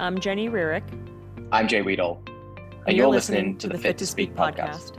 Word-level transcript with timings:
I'm 0.00 0.20
Jenny 0.20 0.48
Rearick. 0.48 0.84
I'm 1.50 1.66
Jay 1.66 1.82
Weedall. 1.82 2.20
And, 2.86 2.96
you're, 2.96 3.08
listening, 3.08 3.58
to 3.58 3.66
the 3.66 3.76
Fit 3.76 3.98
to 3.98 4.06
Speak 4.06 4.32
podcast, 4.32 4.96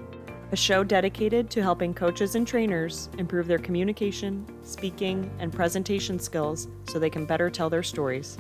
a 0.52 0.57
show 0.57 0.84
dedicated 0.84 1.50
to 1.52 1.62
helping 1.62 1.94
coaches 1.94 2.36
and 2.36 2.46
trainers 2.46 3.09
improve 3.18 3.48
their 3.48 3.59
communication, 3.59 4.46
speaking, 4.62 5.32
and 5.39 5.54
presentation 5.54 6.20
skills 6.20 6.68
so 6.89 7.00
they 7.00 7.09
can 7.09 7.25
better 7.25 7.50
tell 7.50 7.70
their 7.70 7.82
stories. 7.82 8.38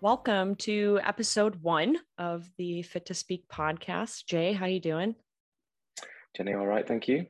Welcome 0.00 0.54
to 0.56 1.00
episode 1.04 1.56
one 1.56 1.98
of 2.16 2.50
the 2.56 2.80
Fit 2.80 3.04
to 3.06 3.14
Speak 3.14 3.46
podcast. 3.52 4.24
Jay, 4.24 4.54
how 4.54 4.64
are 4.64 4.68
you 4.70 4.80
doing? 4.80 5.16
Jenny, 6.34 6.54
all 6.54 6.66
right, 6.66 6.88
thank 6.88 7.08
you. 7.08 7.26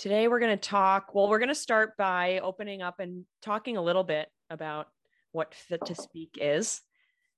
Today 0.00 0.28
we're 0.28 0.40
going 0.40 0.56
to 0.56 0.68
talk. 0.68 1.14
Well, 1.14 1.28
we're 1.28 1.40
going 1.40 1.50
to 1.50 1.54
start 1.54 1.94
by 1.98 2.40
opening 2.42 2.80
up 2.80 3.00
and 3.00 3.26
talking 3.42 3.76
a 3.76 3.82
little 3.82 4.02
bit 4.02 4.30
about 4.48 4.88
what 5.32 5.54
Fit 5.54 5.84
to 5.84 5.94
Speak 5.94 6.38
is 6.40 6.80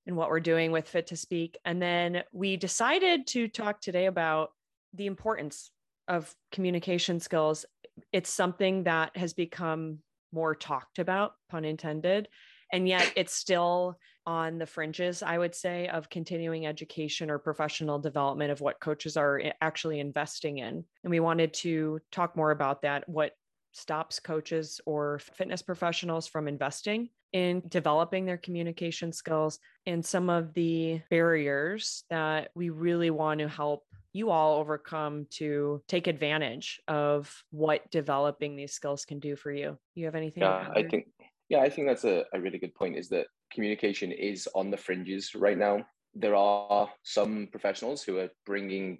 and 0.06 0.14
what 0.14 0.28
we're 0.28 0.38
doing 0.38 0.70
with 0.70 0.88
Fit 0.88 1.08
to 1.08 1.16
Speak. 1.16 1.58
And 1.64 1.82
then 1.82 2.22
we 2.32 2.56
decided 2.56 3.26
to 3.26 3.48
talk 3.48 3.80
today 3.80 4.06
about 4.06 4.50
the 4.94 5.06
importance 5.06 5.72
of 6.06 6.32
communication 6.52 7.18
skills. 7.18 7.66
It's 8.12 8.30
something 8.30 8.84
that 8.84 9.16
has 9.16 9.32
become 9.32 9.98
more 10.32 10.54
talked 10.54 11.00
about, 11.00 11.32
pun 11.50 11.64
intended, 11.64 12.28
and 12.72 12.86
yet 12.86 13.12
it's 13.16 13.34
still 13.34 13.98
on 14.26 14.58
the 14.58 14.66
fringes 14.66 15.22
i 15.22 15.36
would 15.36 15.54
say 15.54 15.88
of 15.88 16.08
continuing 16.10 16.66
education 16.66 17.30
or 17.30 17.38
professional 17.38 17.98
development 17.98 18.50
of 18.50 18.60
what 18.60 18.80
coaches 18.80 19.16
are 19.16 19.40
eh, 19.40 19.52
actually 19.60 20.00
investing 20.00 20.58
in 20.58 20.84
and 21.04 21.10
we 21.10 21.20
wanted 21.20 21.52
to 21.52 22.00
talk 22.10 22.36
more 22.36 22.50
about 22.50 22.82
that 22.82 23.08
what 23.08 23.32
stops 23.72 24.20
coaches 24.20 24.80
or 24.86 25.18
fitness 25.18 25.62
professionals 25.62 26.26
from 26.26 26.46
investing 26.46 27.08
in 27.32 27.62
developing 27.68 28.26
their 28.26 28.36
communication 28.36 29.12
skills 29.12 29.58
and 29.86 30.04
some 30.04 30.28
of 30.28 30.52
the 30.54 31.00
barriers 31.10 32.04
that 32.10 32.50
we 32.54 32.68
really 32.68 33.10
want 33.10 33.40
to 33.40 33.48
help 33.48 33.84
you 34.12 34.30
all 34.30 34.58
overcome 34.58 35.26
to 35.30 35.82
take 35.88 36.06
advantage 36.06 36.80
of 36.86 37.42
what 37.50 37.90
developing 37.90 38.56
these 38.56 38.72
skills 38.72 39.04
can 39.06 39.18
do 39.18 39.34
for 39.36 39.50
you. 39.50 39.78
You 39.94 40.04
have 40.04 40.14
anything? 40.14 40.42
Yeah, 40.42 40.68
I 40.74 40.82
think 40.82 41.06
yeah, 41.48 41.60
I 41.60 41.68
think 41.68 41.86
that's 41.86 42.04
a, 42.04 42.24
a 42.32 42.40
really 42.40 42.58
good 42.58 42.74
point 42.74 42.96
is 42.96 43.08
that 43.08 43.26
communication 43.52 44.12
is 44.12 44.48
on 44.54 44.70
the 44.70 44.76
fringes 44.76 45.34
right 45.34 45.58
now. 45.58 45.84
There 46.14 46.34
are 46.34 46.88
some 47.02 47.48
professionals 47.50 48.02
who 48.02 48.18
are 48.18 48.28
bringing 48.44 48.98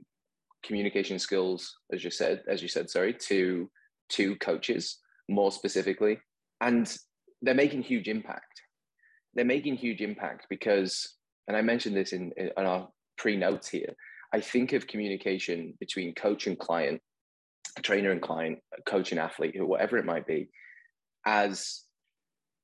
communication 0.62 1.18
skills, 1.18 1.76
as 1.92 2.04
you 2.04 2.10
said, 2.10 2.42
as 2.48 2.62
you 2.62 2.68
said, 2.68 2.88
sorry, 2.88 3.14
to 3.28 3.70
to 4.10 4.36
coaches 4.36 4.98
more 5.28 5.50
specifically, 5.50 6.18
and 6.60 6.96
they're 7.40 7.54
making 7.54 7.82
huge 7.82 8.08
impact. 8.08 8.62
They're 9.34 9.44
making 9.44 9.76
huge 9.76 10.00
impact 10.00 10.46
because, 10.50 11.16
and 11.48 11.56
I 11.56 11.62
mentioned 11.62 11.96
this 11.96 12.12
in, 12.12 12.32
in 12.36 12.50
our 12.56 12.88
pre 13.16 13.36
notes 13.36 13.68
here. 13.68 13.94
I 14.32 14.40
think 14.40 14.72
of 14.72 14.86
communication 14.86 15.74
between 15.80 16.14
coach 16.14 16.46
and 16.46 16.58
client, 16.58 17.00
trainer 17.82 18.10
and 18.10 18.22
client, 18.22 18.58
coach 18.86 19.12
and 19.12 19.20
athlete, 19.20 19.56
or 19.58 19.66
whatever 19.66 19.98
it 19.98 20.04
might 20.04 20.26
be, 20.26 20.48
as 21.26 21.82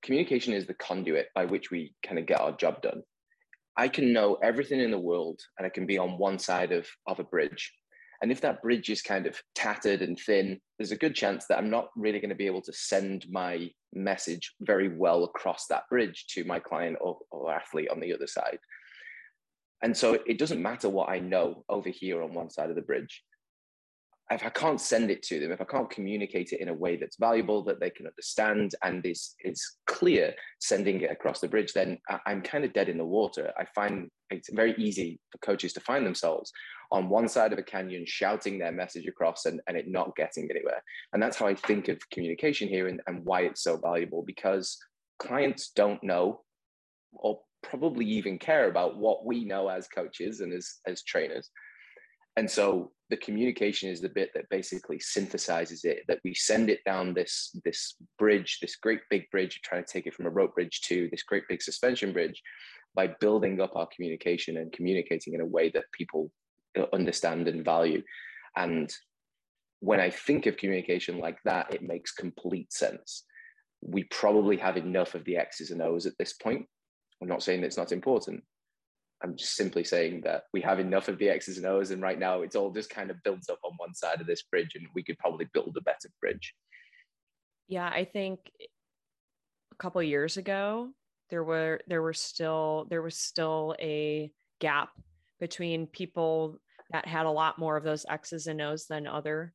communication 0.02 0.52
is 0.52 0.66
the 0.66 0.74
conduit 0.74 1.28
by 1.34 1.44
which 1.44 1.70
we 1.70 1.94
kind 2.04 2.18
of 2.18 2.26
get 2.26 2.40
our 2.40 2.52
job 2.52 2.82
done. 2.82 3.02
I 3.76 3.88
can 3.88 4.12
know 4.12 4.34
everything 4.42 4.80
in 4.80 4.90
the 4.90 4.98
world 4.98 5.40
and 5.56 5.66
I 5.66 5.70
can 5.70 5.86
be 5.86 5.98
on 5.98 6.18
one 6.18 6.38
side 6.38 6.72
of, 6.72 6.88
of 7.06 7.20
a 7.20 7.24
bridge. 7.24 7.72
And 8.20 8.32
if 8.32 8.40
that 8.40 8.60
bridge 8.62 8.90
is 8.90 9.02
kind 9.02 9.26
of 9.26 9.40
tattered 9.54 10.02
and 10.02 10.18
thin, 10.18 10.60
there's 10.76 10.90
a 10.90 10.96
good 10.96 11.14
chance 11.14 11.46
that 11.46 11.58
I'm 11.58 11.70
not 11.70 11.90
really 11.96 12.18
going 12.18 12.30
to 12.30 12.34
be 12.34 12.46
able 12.46 12.62
to 12.62 12.72
send 12.72 13.26
my 13.30 13.70
message 13.92 14.54
very 14.60 14.88
well 14.88 15.22
across 15.22 15.66
that 15.68 15.84
bridge 15.88 16.26
to 16.30 16.42
my 16.44 16.58
client 16.58 16.96
or, 17.00 17.18
or 17.30 17.52
athlete 17.52 17.90
on 17.90 18.00
the 18.00 18.12
other 18.12 18.26
side. 18.26 18.58
And 19.82 19.96
so 19.96 20.18
it 20.26 20.38
doesn't 20.38 20.60
matter 20.60 20.88
what 20.88 21.08
I 21.08 21.20
know 21.20 21.64
over 21.68 21.88
here 21.88 22.22
on 22.22 22.34
one 22.34 22.50
side 22.50 22.70
of 22.70 22.76
the 22.76 22.82
bridge 22.82 23.22
if 24.30 24.44
I 24.44 24.50
can't 24.50 24.80
send 24.80 25.10
it 25.10 25.22
to 25.24 25.40
them, 25.40 25.52
if 25.52 25.60
I 25.60 25.64
can't 25.64 25.88
communicate 25.88 26.52
it 26.52 26.60
in 26.60 26.68
a 26.68 26.74
way 26.74 26.96
that's 26.96 27.16
valuable, 27.16 27.64
that 27.64 27.80
they 27.80 27.90
can 27.90 28.06
understand 28.06 28.74
and 28.82 29.04
is 29.06 29.34
is 29.42 29.62
clear, 29.86 30.34
sending 30.60 31.00
it 31.00 31.10
across 31.10 31.40
the 31.40 31.48
bridge, 31.48 31.72
then 31.72 31.98
I'm 32.26 32.42
kind 32.42 32.64
of 32.64 32.74
dead 32.74 32.88
in 32.88 32.98
the 32.98 33.06
water. 33.06 33.52
I 33.58 33.64
find 33.74 34.10
it's 34.30 34.52
very 34.52 34.74
easy 34.76 35.18
for 35.30 35.38
coaches 35.38 35.72
to 35.74 35.80
find 35.80 36.04
themselves 36.04 36.52
on 36.90 37.08
one 37.08 37.28
side 37.28 37.52
of 37.52 37.58
a 37.58 37.62
canyon 37.62 38.04
shouting 38.06 38.58
their 38.58 38.72
message 38.72 39.06
across 39.06 39.46
and, 39.46 39.60
and 39.66 39.76
it 39.76 39.88
not 39.88 40.16
getting 40.16 40.48
anywhere. 40.50 40.82
And 41.12 41.22
that's 41.22 41.36
how 41.36 41.46
I 41.46 41.54
think 41.54 41.88
of 41.88 41.98
communication 42.10 42.68
here 42.68 42.88
and, 42.88 43.00
and 43.06 43.24
why 43.24 43.42
it's 43.42 43.62
so 43.62 43.76
valuable 43.76 44.22
because 44.26 44.78
clients 45.18 45.70
don't 45.74 46.02
know 46.02 46.42
or 47.12 47.40
probably 47.62 48.06
even 48.06 48.38
care 48.38 48.68
about 48.68 48.96
what 48.96 49.24
we 49.24 49.44
know 49.44 49.68
as 49.68 49.88
coaches 49.88 50.40
and 50.40 50.52
as, 50.52 50.76
as 50.86 51.02
trainers. 51.02 51.50
And 52.38 52.48
so 52.48 52.92
the 53.10 53.16
communication 53.16 53.90
is 53.90 54.00
the 54.00 54.08
bit 54.08 54.30
that 54.32 54.48
basically 54.48 54.98
synthesizes 54.98 55.84
it 55.84 56.04
that 56.06 56.20
we 56.22 56.34
send 56.34 56.70
it 56.70 56.78
down 56.84 57.12
this 57.12 57.50
this 57.64 57.96
bridge 58.16 58.60
this 58.62 58.76
great 58.76 59.00
big 59.10 59.28
bridge 59.32 59.60
trying 59.64 59.82
to 59.82 59.92
take 59.92 60.06
it 60.06 60.14
from 60.14 60.26
a 60.26 60.30
rope 60.30 60.54
bridge 60.54 60.82
to 60.82 61.08
this 61.10 61.24
great 61.24 61.42
big 61.48 61.60
suspension 61.60 62.12
bridge 62.12 62.40
by 62.94 63.08
building 63.20 63.60
up 63.60 63.74
our 63.74 63.88
communication 63.92 64.58
and 64.58 64.70
communicating 64.70 65.34
in 65.34 65.40
a 65.40 65.52
way 65.56 65.68
that 65.70 65.90
people 65.90 66.30
uh, 66.78 66.84
understand 66.92 67.48
and 67.48 67.64
value. 67.64 68.02
And 68.56 68.88
when 69.80 69.98
i 69.98 70.08
think 70.08 70.46
of 70.46 70.56
communication 70.56 71.18
like 71.18 71.38
that 71.44 71.74
it 71.74 71.82
makes 71.82 72.12
complete 72.12 72.72
sense. 72.72 73.24
We 73.80 74.04
probably 74.04 74.58
have 74.58 74.76
enough 74.76 75.16
of 75.16 75.24
the 75.24 75.38
x's 75.38 75.72
and 75.72 75.82
o's 75.82 76.06
at 76.06 76.16
this 76.20 76.34
point. 76.34 76.66
I'm 77.20 77.28
not 77.28 77.42
saying 77.42 77.64
it's 77.64 77.82
not 77.82 77.90
important 77.90 78.44
I'm 79.22 79.36
just 79.36 79.56
simply 79.56 79.82
saying 79.82 80.20
that 80.22 80.44
we 80.52 80.60
have 80.60 80.78
enough 80.78 81.08
of 81.08 81.18
the 81.18 81.28
X's 81.28 81.56
and 81.56 81.66
O's, 81.66 81.90
and 81.90 82.00
right 82.00 82.18
now 82.18 82.42
it's 82.42 82.54
all 82.54 82.70
just 82.70 82.90
kind 82.90 83.10
of 83.10 83.22
built 83.24 83.50
up 83.50 83.58
on 83.64 83.72
one 83.76 83.94
side 83.94 84.20
of 84.20 84.26
this 84.26 84.42
bridge, 84.42 84.76
and 84.76 84.86
we 84.94 85.02
could 85.02 85.18
probably 85.18 85.48
build 85.52 85.76
a 85.76 85.82
better 85.82 86.08
bridge. 86.20 86.54
Yeah, 87.66 87.88
I 87.88 88.04
think 88.04 88.38
a 88.60 89.76
couple 89.76 90.02
years 90.02 90.36
ago 90.36 90.90
there 91.30 91.44
were 91.44 91.80
there 91.86 92.02
were 92.02 92.14
still 92.14 92.86
there 92.90 93.02
was 93.02 93.16
still 93.16 93.74
a 93.80 94.30
gap 94.60 94.90
between 95.40 95.86
people 95.86 96.58
that 96.90 97.06
had 97.06 97.26
a 97.26 97.30
lot 97.30 97.58
more 97.58 97.76
of 97.76 97.84
those 97.84 98.06
X's 98.08 98.46
and 98.46 98.60
O's 98.60 98.86
than 98.86 99.06
other 99.06 99.52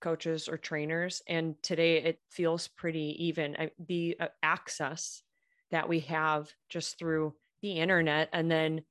coaches 0.00 0.48
or 0.48 0.58
trainers, 0.58 1.22
and 1.28 1.54
today 1.62 1.98
it 1.98 2.18
feels 2.30 2.68
pretty 2.68 3.16
even. 3.24 3.56
I, 3.56 3.70
the 3.86 4.16
uh, 4.20 4.26
access 4.42 5.22
that 5.70 5.88
we 5.88 6.00
have 6.00 6.52
just 6.68 6.98
through 6.98 7.34
the 7.64 7.80
internet 7.80 8.28
and 8.32 8.50
then 8.50 8.82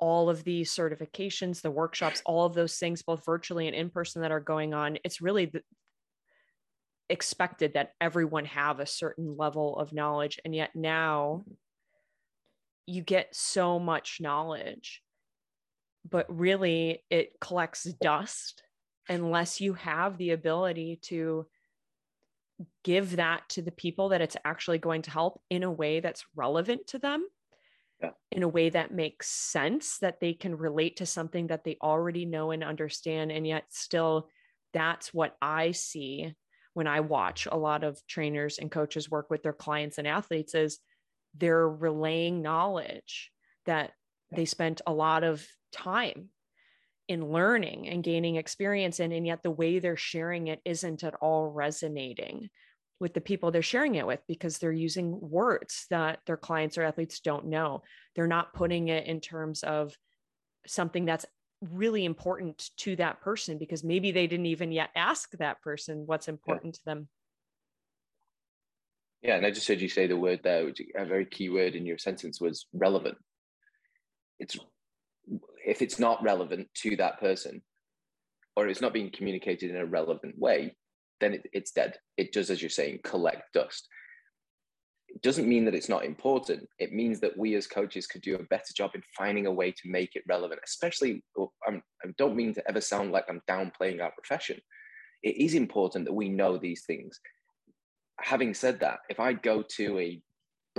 all 0.00 0.30
of 0.30 0.42
the 0.44 0.62
certifications, 0.62 1.60
the 1.60 1.70
workshops, 1.70 2.22
all 2.24 2.46
of 2.46 2.54
those 2.54 2.76
things, 2.76 3.02
both 3.02 3.24
virtually 3.24 3.66
and 3.66 3.76
in 3.76 3.90
person, 3.90 4.22
that 4.22 4.32
are 4.32 4.40
going 4.40 4.72
on, 4.72 4.98
it's 5.04 5.20
really 5.20 5.46
the, 5.46 5.60
expected 7.10 7.74
that 7.74 7.92
everyone 8.00 8.46
have 8.46 8.80
a 8.80 8.86
certain 8.86 9.36
level 9.36 9.78
of 9.78 9.92
knowledge. 9.92 10.38
And 10.44 10.54
yet 10.54 10.70
now 10.74 11.44
you 12.86 13.02
get 13.02 13.34
so 13.34 13.78
much 13.78 14.18
knowledge, 14.20 15.02
but 16.08 16.26
really 16.28 17.04
it 17.10 17.32
collects 17.40 17.84
dust 17.84 18.62
unless 19.08 19.60
you 19.60 19.74
have 19.74 20.16
the 20.16 20.30
ability 20.30 21.00
to 21.02 21.46
give 22.84 23.16
that 23.16 23.48
to 23.50 23.62
the 23.62 23.72
people 23.72 24.10
that 24.10 24.20
it's 24.20 24.36
actually 24.44 24.78
going 24.78 25.02
to 25.02 25.10
help 25.10 25.40
in 25.50 25.62
a 25.62 25.70
way 25.70 26.00
that's 26.00 26.24
relevant 26.34 26.86
to 26.86 26.98
them 26.98 27.26
yeah. 28.02 28.10
in 28.30 28.42
a 28.42 28.48
way 28.48 28.70
that 28.70 28.92
makes 28.92 29.28
sense 29.28 29.98
that 29.98 30.20
they 30.20 30.32
can 30.32 30.56
relate 30.56 30.96
to 30.96 31.06
something 31.06 31.48
that 31.48 31.64
they 31.64 31.76
already 31.82 32.24
know 32.24 32.50
and 32.50 32.62
understand 32.64 33.32
and 33.32 33.46
yet 33.46 33.64
still 33.70 34.28
that's 34.72 35.12
what 35.12 35.36
i 35.42 35.72
see 35.72 36.34
when 36.74 36.86
i 36.86 37.00
watch 37.00 37.46
a 37.50 37.56
lot 37.56 37.84
of 37.84 38.00
trainers 38.06 38.58
and 38.58 38.70
coaches 38.70 39.10
work 39.10 39.30
with 39.30 39.42
their 39.42 39.52
clients 39.52 39.98
and 39.98 40.06
athletes 40.06 40.54
is 40.54 40.78
they're 41.36 41.68
relaying 41.68 42.42
knowledge 42.42 43.30
that 43.66 43.92
they 44.32 44.44
spent 44.44 44.80
a 44.86 44.92
lot 44.92 45.24
of 45.24 45.46
time 45.72 46.28
in 47.08 47.30
learning 47.30 47.88
and 47.88 48.04
gaining 48.04 48.36
experience 48.36 49.00
in 49.00 49.12
and 49.12 49.26
yet 49.26 49.42
the 49.42 49.50
way 49.50 49.78
they're 49.78 49.96
sharing 49.96 50.48
it 50.48 50.60
isn't 50.64 51.02
at 51.02 51.14
all 51.16 51.50
resonating 51.50 52.50
with 53.00 53.14
the 53.14 53.20
people 53.20 53.50
they're 53.50 53.62
sharing 53.62 53.94
it 53.94 54.06
with 54.06 54.20
because 54.26 54.58
they're 54.58 54.72
using 54.72 55.18
words 55.20 55.86
that 55.90 56.18
their 56.26 56.36
clients 56.36 56.76
or 56.76 56.82
athletes 56.82 57.20
don't 57.20 57.46
know. 57.46 57.82
They're 58.14 58.26
not 58.26 58.52
putting 58.54 58.88
it 58.88 59.06
in 59.06 59.20
terms 59.20 59.62
of 59.62 59.94
something 60.66 61.04
that's 61.04 61.26
really 61.60 62.04
important 62.04 62.70
to 62.78 62.96
that 62.96 63.20
person 63.20 63.58
because 63.58 63.82
maybe 63.84 64.10
they 64.12 64.26
didn't 64.26 64.46
even 64.46 64.72
yet 64.72 64.90
ask 64.94 65.30
that 65.38 65.60
person 65.62 66.04
what's 66.06 66.28
important 66.28 66.74
yeah. 66.74 66.78
to 66.78 66.84
them. 66.84 67.08
Yeah, 69.22 69.36
and 69.36 69.46
I 69.46 69.50
just 69.50 69.66
heard 69.66 69.80
you 69.80 69.88
say 69.88 70.06
the 70.06 70.16
word 70.16 70.40
there, 70.44 70.64
which 70.64 70.80
a 70.96 71.04
very 71.04 71.26
key 71.26 71.48
word 71.48 71.74
in 71.74 71.86
your 71.86 71.98
sentence 71.98 72.40
was 72.40 72.66
relevant. 72.72 73.16
It's 74.38 74.56
if 75.66 75.82
it's 75.82 75.98
not 75.98 76.22
relevant 76.22 76.68
to 76.82 76.96
that 76.96 77.18
person, 77.18 77.62
or 78.54 78.68
it's 78.68 78.80
not 78.80 78.92
being 78.92 79.10
communicated 79.10 79.70
in 79.70 79.76
a 79.76 79.84
relevant 79.84 80.38
way, 80.38 80.76
then 81.20 81.34
it, 81.34 81.46
it's 81.52 81.72
dead. 81.72 81.98
It 82.16 82.32
does, 82.32 82.50
as 82.50 82.62
you're 82.62 82.70
saying, 82.70 83.00
collect 83.04 83.52
dust. 83.52 83.88
It 85.08 85.22
doesn't 85.22 85.48
mean 85.48 85.64
that 85.64 85.74
it's 85.74 85.88
not 85.88 86.04
important. 86.04 86.68
It 86.78 86.92
means 86.92 87.18
that 87.20 87.36
we 87.36 87.54
as 87.54 87.66
coaches 87.66 88.06
could 88.06 88.22
do 88.22 88.36
a 88.36 88.42
better 88.44 88.72
job 88.76 88.90
in 88.94 89.02
finding 89.16 89.46
a 89.46 89.52
way 89.52 89.72
to 89.72 89.90
make 89.90 90.14
it 90.14 90.24
relevant, 90.28 90.60
especially, 90.64 91.22
I'm, 91.66 91.82
I 92.04 92.08
don't 92.18 92.36
mean 92.36 92.54
to 92.54 92.68
ever 92.68 92.80
sound 92.80 93.12
like 93.12 93.24
I'm 93.28 93.40
downplaying 93.48 94.02
our 94.02 94.12
profession. 94.12 94.60
It 95.22 95.36
is 95.36 95.54
important 95.54 96.04
that 96.04 96.12
we 96.12 96.28
know 96.28 96.58
these 96.58 96.84
things. 96.84 97.18
Having 98.20 98.54
said 98.54 98.80
that, 98.80 99.00
if 99.08 99.18
I 99.18 99.32
go 99.32 99.62
to 99.76 99.98
a 99.98 100.22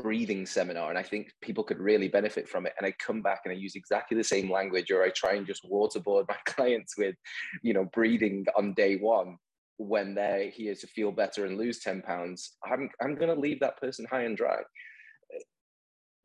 breathing 0.01 0.45
seminar 0.45 0.89
and 0.89 0.97
I 0.97 1.03
think 1.03 1.31
people 1.41 1.63
could 1.63 1.79
really 1.79 2.07
benefit 2.07 2.47
from 2.47 2.65
it. 2.65 2.73
And 2.77 2.85
I 2.85 2.93
come 3.05 3.21
back 3.21 3.41
and 3.45 3.53
I 3.53 3.57
use 3.57 3.75
exactly 3.75 4.17
the 4.17 4.23
same 4.23 4.51
language 4.51 4.91
or 4.91 5.03
I 5.03 5.09
try 5.09 5.33
and 5.33 5.47
just 5.47 5.69
waterboard 5.69 6.25
my 6.29 6.37
clients 6.45 6.97
with, 6.97 7.15
you 7.61 7.73
know, 7.73 7.85
breathing 7.93 8.45
on 8.57 8.73
day 8.73 8.97
one 8.97 9.37
when 9.79 10.13
they're 10.13 10.49
here 10.49 10.75
to 10.75 10.87
feel 10.87 11.11
better 11.11 11.45
and 11.45 11.57
lose 11.57 11.79
10 11.79 12.01
pounds, 12.01 12.57
I'm, 12.63 12.89
I'm 13.01 13.15
going 13.15 13.33
to 13.33 13.39
leave 13.39 13.61
that 13.61 13.79
person 13.79 14.05
high 14.11 14.23
and 14.23 14.35
dry. 14.35 14.57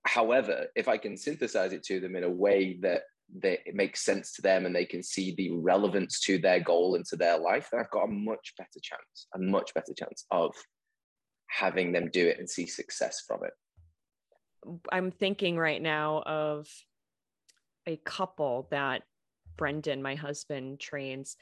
However, 0.05 0.67
if 0.75 0.89
I 0.89 0.99
can 0.99 1.17
synthesize 1.17 1.73
it 1.73 1.85
to 1.85 2.01
them 2.01 2.17
in 2.17 2.25
a 2.25 2.31
way 2.31 2.79
that, 2.83 3.03
that 3.41 3.61
it 3.65 3.77
makes 3.77 4.05
sense 4.05 4.33
to 4.35 4.43
them 4.43 4.67
and 4.67 4.75
they 4.75 4.85
can 4.85 5.05
see 5.05 5.35
the 5.37 5.53
relevance 5.53 6.21
to 6.23 6.39
their 6.39 6.59
goal 6.59 6.97
and 6.97 7.05
to 7.07 7.17
their 7.17 7.39
life, 7.39 7.69
then 7.71 7.81
I've 7.81 7.91
got 7.91 8.09
a 8.09 8.13
much 8.13 8.55
better 8.59 8.81
chance, 8.83 9.29
a 9.35 9.39
much 9.39 9.73
better 9.73 9.95
chance 9.97 10.25
of 10.33 10.53
having 11.47 11.93
them 11.93 12.11
do 12.13 12.27
it 12.27 12.41
and 12.41 12.51
see 12.51 12.67
success 12.67 13.23
from 13.27 13.41
it. 13.45 13.53
I'm 14.91 15.13
thinking 15.13 15.57
right 15.57 15.81
now 15.81 16.23
of 16.27 16.67
a 17.87 17.97
couple 17.99 18.67
that 18.73 19.03
Brendan, 19.57 20.03
my 20.03 20.17
husband, 20.17 20.81
trains. 20.81 21.37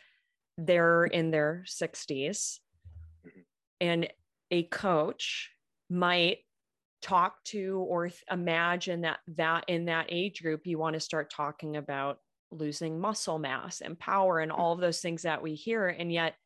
They're 0.59 1.05
in 1.05 1.31
their 1.31 1.65
60s, 1.67 2.59
mm-hmm. 3.27 3.41
and 3.81 4.09
a 4.51 4.65
coach 4.65 5.51
might 5.89 6.39
talk 7.01 7.43
to 7.45 7.85
or 7.89 8.09
th- 8.09 8.23
imagine 8.31 9.01
that 9.01 9.19
that 9.27 9.65
in 9.67 9.87
that 9.87 10.07
age 10.09 10.41
group 10.41 10.67
you 10.67 10.79
want 10.79 10.95
to 10.95 11.01
start 11.01 11.33
talking 11.33 11.77
about 11.77 12.19
losing 12.53 13.01
muscle 13.01 13.41
mass 13.41 13.81
and 13.81 13.99
power 13.99 14.39
and 14.39 14.53
all 14.53 14.73
of 14.73 14.81
those 14.81 15.01
things 15.01 15.23
that 15.23 15.43
we 15.43 15.55
hear 15.55 15.89
and 15.89 16.13
yet 16.13 16.37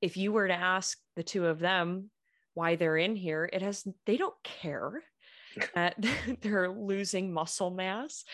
if 0.00 0.16
you 0.16 0.32
were 0.32 0.48
to 0.48 0.54
ask 0.54 0.96
the 1.16 1.22
two 1.22 1.46
of 1.46 1.58
them 1.58 2.08
why 2.54 2.74
they're 2.74 2.96
in 2.96 3.14
here 3.14 3.50
it 3.52 3.60
has 3.60 3.86
they 4.06 4.16
don't 4.16 4.34
care 4.42 5.02
that 5.74 5.94
they're 6.40 6.70
losing 6.70 7.32
muscle 7.32 7.70
mass 7.70 8.24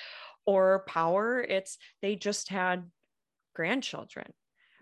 or 0.49 0.82
power. 0.87 1.43
It's 1.43 1.76
they 2.00 2.16
just 2.16 2.49
had 2.49 2.90
grandchildren. 3.54 4.32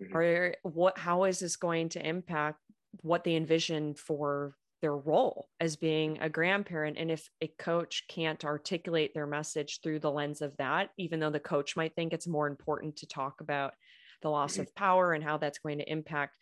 Mm-hmm. 0.03 0.17
Or 0.17 0.55
what 0.63 0.99
how 0.99 1.25
is 1.25 1.39
this 1.39 1.57
going 1.57 1.91
to 1.91 2.07
impact 2.07 2.61
what 3.03 3.25
they 3.25 3.37
envision 3.37 3.95
for 3.95 4.55
their 4.83 4.97
role 4.97 5.49
as 5.59 5.77
being 5.77 6.19
a 6.21 6.29
grandparent 6.29 6.99
and 6.99 7.11
if 7.11 7.31
a 7.41 7.49
coach 7.59 8.05
can't 8.09 8.45
articulate 8.45 9.15
their 9.15 9.27
message 9.27 9.81
through 9.83 9.99
the 9.99 10.11
lens 10.11 10.43
of 10.43 10.55
that 10.59 10.91
even 10.99 11.19
though 11.19 11.31
the 11.31 11.41
coach 11.41 11.77
might 11.77 11.95
think 11.95 12.13
it's 12.13 12.27
more 12.27 12.47
important 12.47 12.95
to 12.95 13.07
talk 13.07 13.41
about 13.41 13.73
the 14.21 14.29
loss 14.29 14.55
mm-hmm. 14.55 14.63
of 14.63 14.75
power 14.75 15.15
and 15.15 15.25
how 15.25 15.39
that's 15.39 15.59
going 15.59 15.79
to 15.79 15.91
impact 15.91 16.37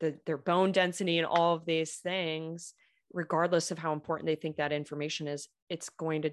the, 0.00 0.18
their 0.24 0.38
bone 0.38 0.72
density 0.72 1.18
and 1.18 1.26
all 1.26 1.54
of 1.54 1.66
these 1.66 1.96
things 1.96 2.72
regardless 3.12 3.70
of 3.70 3.78
how 3.78 3.92
important 3.92 4.26
they 4.26 4.36
think 4.36 4.56
that 4.56 4.72
information 4.72 5.26
is, 5.26 5.48
it's 5.68 5.88
going 5.88 6.22
to 6.22 6.30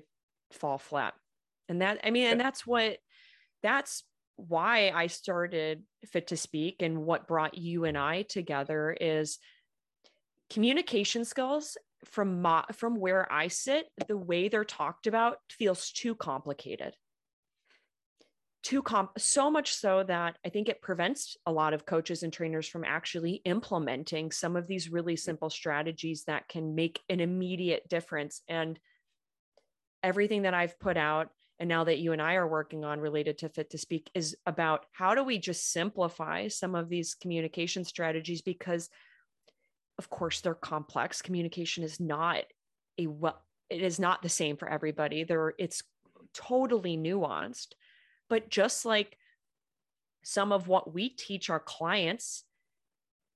fall 0.52 0.78
flat. 0.78 1.14
And 1.70 1.82
that, 1.82 2.00
I 2.04 2.12
mean, 2.12 2.28
and 2.28 2.40
that's 2.40 2.66
what, 2.66 2.98
that's 3.64 4.04
why 4.38 4.90
I 4.90 5.08
started 5.08 5.84
Fit 6.06 6.28
to 6.28 6.38
Speak 6.38 6.82
and 6.82 7.06
what 7.06 7.28
brought 7.28 7.58
you 7.58 7.86
and 7.86 7.98
I 7.98 8.24
together 8.24 8.96
is 9.00 9.40
communication 10.50 11.26
skills 11.26 11.78
from 12.06 12.42
my, 12.42 12.64
from 12.74 12.96
where 12.96 13.32
I 13.32 13.50
sit, 13.50 13.88
the 14.08 14.18
way 14.18 14.48
they're 14.48 14.64
talked 14.64 15.08
about 15.08 15.38
feels 15.50 15.92
too 15.92 16.16
complicated 16.16 16.96
too 18.68 18.82
comp 18.82 19.12
so 19.18 19.50
much 19.50 19.74
so 19.74 20.04
that 20.04 20.38
I 20.46 20.50
think 20.50 20.68
it 20.68 20.82
prevents 20.82 21.38
a 21.46 21.52
lot 21.54 21.74
of 21.74 21.86
coaches 21.86 22.24
and 22.24 22.34
trainers 22.34 22.68
from 22.68 22.84
actually 22.84 23.42
implementing 23.46 24.30
some 24.30 24.58
of 24.58 24.68
these 24.68 24.90
really 24.90 25.14
mm-hmm. 25.14 25.20
simple 25.20 25.50
strategies 25.50 26.26
that 26.26 26.50
can 26.50 26.76
make 26.76 27.00
an 27.08 27.22
immediate 27.22 27.88
difference. 27.88 28.42
And 28.50 28.78
everything 30.04 30.42
that 30.42 30.54
I've 30.54 30.78
put 30.82 30.98
out 30.98 31.30
and 31.60 31.68
now 31.68 31.84
that 31.84 31.98
you 32.00 32.12
and 32.12 32.22
I 32.22 32.36
are 32.36 32.48
working 32.48 32.84
on 32.84 33.00
related 33.00 33.40
to 33.40 33.50
Fit 33.50 33.72
to 33.72 33.78
Speak 33.78 34.10
is 34.14 34.36
about 34.46 34.86
how 34.92 35.16
do 35.16 35.24
we 35.24 35.40
just 35.40 35.72
simplify 35.72 36.48
some 36.48 36.76
of 36.76 36.90
these 36.90 37.16
communication 37.16 37.84
strategies 37.84 38.42
because 38.42 38.90
of 39.98 40.10
course 40.10 40.42
they're 40.42 40.54
complex. 40.54 41.22
Communication 41.22 41.84
is 41.84 42.00
not 42.00 42.44
a 43.00 43.08
well 43.08 43.42
it 43.70 43.82
is 43.82 44.00
not 44.00 44.22
the 44.22 44.30
same 44.30 44.56
for 44.56 44.70
everybody. 44.70 45.24
There 45.24 45.54
it's 45.58 45.84
totally 46.34 46.98
nuanced 46.98 47.74
but 48.30 48.50
just 48.50 48.86
like 48.86 49.18
some 50.24 50.52
of 50.52 50.68
what 50.68 50.94
we 50.94 51.10
teach 51.10 51.50
our 51.50 51.60
clients 51.60 52.44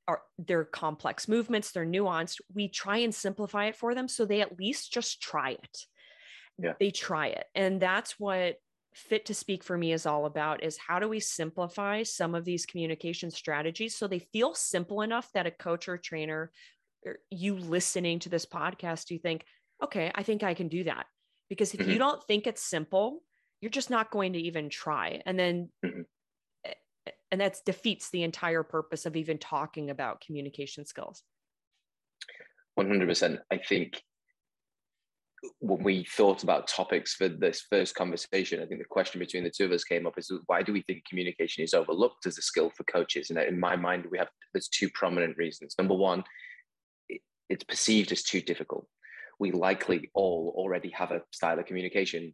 are 0.08 0.22
their 0.38 0.66
complex 0.66 1.28
movements, 1.28 1.72
they're 1.72 1.86
nuanced, 1.86 2.42
we 2.54 2.68
try 2.68 2.98
and 2.98 3.16
simplify 3.16 3.68
it 3.68 3.76
for 3.76 3.96
them 3.96 4.08
so 4.08 4.26
they 4.26 4.42
at 4.42 4.60
least 4.60 4.92
just 4.92 5.22
try 5.22 5.52
it. 5.52 5.86
Yeah. 6.58 6.74
They 6.80 6.92
try 6.92 7.28
it. 7.28 7.46
And 7.56 7.82
that's 7.82 8.20
what 8.20 8.58
fit 8.94 9.26
to 9.26 9.34
speak 9.34 9.64
for 9.64 9.78
me 9.78 9.94
is 9.94 10.06
all 10.06 10.26
about 10.26 10.64
is 10.64 10.78
how 10.78 11.00
do 11.00 11.08
we 11.08 11.20
simplify 11.20 12.04
some 12.04 12.36
of 12.36 12.44
these 12.44 12.66
communication 12.66 13.32
strategies 13.32 13.96
so 13.96 14.08
they 14.08 14.20
feel 14.20 14.54
simple 14.54 15.02
enough 15.02 15.30
that 15.34 15.48
a 15.48 15.52
coach 15.52 15.88
or 15.88 15.98
trainer 15.98 16.52
or 17.06 17.20
you 17.30 17.56
listening 17.56 18.20
to 18.20 18.30
this 18.30 18.46
podcast 18.46 19.10
you 19.10 19.18
think 19.18 19.46
okay 19.82 20.12
i 20.16 20.24
think 20.24 20.44
i 20.44 20.54
can 20.54 20.68
do 20.68 20.84
that 20.84 21.06
because 21.50 21.74
if 21.74 21.80
mm-hmm. 21.80 21.92
you 21.92 21.98
don't 21.98 22.22
think 22.24 22.46
it's 22.46 22.62
simple 22.62 23.24
you're 23.62 23.72
just 23.72 23.90
not 23.90 24.12
going 24.12 24.34
to 24.34 24.40
even 24.40 24.70
try 24.70 25.22
and 25.26 25.40
then 25.40 25.70
mm-hmm. 25.86 26.02
and 27.32 27.40
that 27.40 27.58
defeats 27.66 28.10
the 28.10 28.24
entire 28.24 28.64
purpose 28.64 29.06
of 29.06 29.16
even 29.16 29.38
talking 29.38 29.90
about 29.90 30.22
communication 30.22 30.86
skills 30.86 31.24
100% 32.78 33.40
i 33.50 33.58
think 33.58 34.04
when 35.60 35.84
we 35.84 36.04
thought 36.04 36.44
about 36.44 36.68
topics 36.68 37.16
for 37.16 37.28
this 37.28 37.66
first 37.70 37.96
conversation 37.96 38.62
i 38.62 38.66
think 38.66 38.80
the 38.80 38.86
question 38.86 39.20
between 39.20 39.44
the 39.44 39.50
two 39.50 39.66
of 39.66 39.72
us 39.72 39.84
came 39.84 40.06
up 40.06 40.18
is 40.18 40.32
why 40.46 40.62
do 40.62 40.72
we 40.72 40.82
think 40.84 41.04
communication 41.06 41.64
is 41.64 41.74
overlooked 41.74 42.26
as 42.26 42.38
a 42.38 42.42
skill 42.42 42.72
for 42.76 42.84
coaches? 42.84 43.30
And 43.30 43.40
in 43.40 43.60
my 43.60 43.76
mind 43.76 44.06
we 44.12 44.18
have 44.18 44.30
there's 44.54 44.68
two 44.68 44.90
prominent 44.90 45.38
reasons. 45.38 45.76
Number 45.78 45.96
one 45.96 46.24
it's 47.50 47.64
perceived 47.66 48.12
as 48.14 48.24
too 48.24 48.42
difficult. 48.42 48.88
We 49.40 49.52
likely 49.52 50.10
all 50.14 50.54
already 50.56 50.90
have 50.92 51.12
a 51.12 51.22
style 51.32 51.60
of 51.60 51.66
communication 51.66 52.34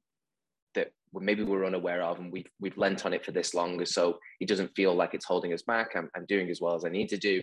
that 0.75 0.91
maybe 1.11 1.43
we're 1.43 1.65
unaware 1.65 2.03
of 2.03 2.19
and 2.19 2.31
we've, 2.31 2.49
we've 2.59 2.77
lent 2.77 3.03
on 3.03 3.13
it 3.13 3.25
for 3.25 3.31
this 3.31 3.55
long 3.55 3.83
so 3.83 4.19
it 4.39 4.47
doesn't 4.47 4.75
feel 4.75 4.93
like 4.93 5.15
it's 5.15 5.25
holding 5.25 5.53
us 5.53 5.63
back. 5.63 5.95
I'm, 5.95 6.09
I'm 6.15 6.25
doing 6.27 6.49
as 6.49 6.61
well 6.61 6.75
as 6.75 6.85
i 6.85 6.89
need 6.89 7.09
to 7.09 7.17
do. 7.17 7.41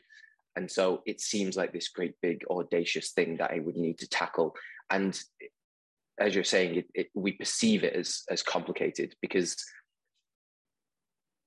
And 0.55 0.71
so 0.71 1.03
it 1.05 1.21
seems 1.21 1.57
like 1.57 1.73
this 1.73 1.89
great 1.89 2.15
big 2.23 2.45
audacious 2.49 3.11
thing 3.11 3.37
that 3.39 3.51
i 3.51 3.59
would 3.59 3.77
need 3.77 3.99
to 3.99 4.09
tackle. 4.09 4.55
And 4.91 5.19
as 6.21 6.35
you're 6.35 6.45
saying 6.45 6.77
it, 6.77 6.87
it, 6.95 7.07
we 7.15 7.33
perceive 7.33 7.85
it 7.85 7.95
as 7.95 8.23
as 8.31 8.43
complicated 8.43 9.15
because 9.21 9.57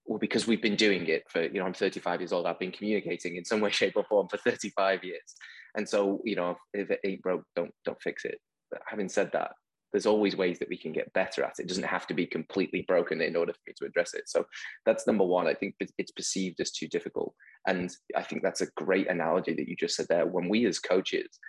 well 0.06 0.20
because 0.20 0.48
we've 0.48 0.62
been 0.62 0.76
doing 0.76 1.08
it 1.08 1.24
for 1.30 1.44
you 1.44 1.60
know 1.60 1.66
i'm 1.66 1.74
35 1.74 2.22
years 2.22 2.34
old 2.34 2.46
i've 2.46 2.60
been 2.60 2.72
communicating 2.72 3.36
in 3.36 3.46
some 3.46 3.62
way 3.62 3.70
shape 3.72 3.94
or 3.96 4.06
form 4.06 4.28
for 4.30 4.38
35 4.38 5.04
years 5.04 5.36
and 5.76 5.88
so 5.88 6.22
you 6.26 6.36
know 6.36 6.56
if 6.74 6.90
it 6.92 7.00
ain't 7.06 7.22
broke 7.22 7.44
don't 7.56 7.72
don't 7.86 8.02
fix 8.02 8.26
it 8.26 8.40
but 8.72 8.82
having 8.88 9.10
said 9.10 9.30
that 9.34 9.52
there's 9.92 10.06
always 10.06 10.36
ways 10.36 10.60
that 10.60 10.70
we 10.70 10.78
can 10.78 10.92
get 10.92 11.14
better 11.14 11.44
at 11.44 11.54
it. 11.58 11.64
It 11.64 11.68
doesn't 11.68 11.84
have 11.86 12.08
to 12.08 12.14
be 12.14 12.26
completely 12.26 12.84
broken 12.88 13.22
in 13.22 13.36
order 13.36 13.54
for 13.54 13.60
me 13.68 13.74
to 13.78 13.86
address 13.86 14.14
it. 14.14 14.28
So 14.28 14.46
that's 14.86 15.08
number 15.08 15.24
one. 15.24 15.48
I 15.48 15.54
think 15.54 15.76
it's 15.98 16.12
perceived 16.12 16.60
as 16.60 16.72
too 16.72 16.88
difficult. 16.88 17.34
And 17.68 17.90
I 18.16 18.24
think 18.24 18.44
that's 18.44 18.62
a 18.62 18.68
great 18.76 19.10
analogy 19.10 19.54
that 19.54 19.68
you 19.68 19.76
just 19.76 19.96
said 19.96 20.08
there. 20.10 20.26
When 20.26 20.50
we 20.50 20.66
as 20.66 20.80
coaches 20.80 21.40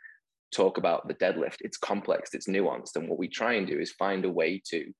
talk 0.52 0.78
about 0.78 1.08
the 1.08 1.14
deadlift, 1.14 1.56
it's 1.60 1.76
complex, 1.76 2.34
it's 2.34 2.48
nuanced. 2.48 2.96
And 2.96 3.08
what 3.08 3.18
we 3.18 3.28
try 3.28 3.54
and 3.54 3.66
do 3.66 3.78
is 3.78 3.92
find 3.92 4.24
a 4.24 4.30
way 4.30 4.62
to 4.70 4.92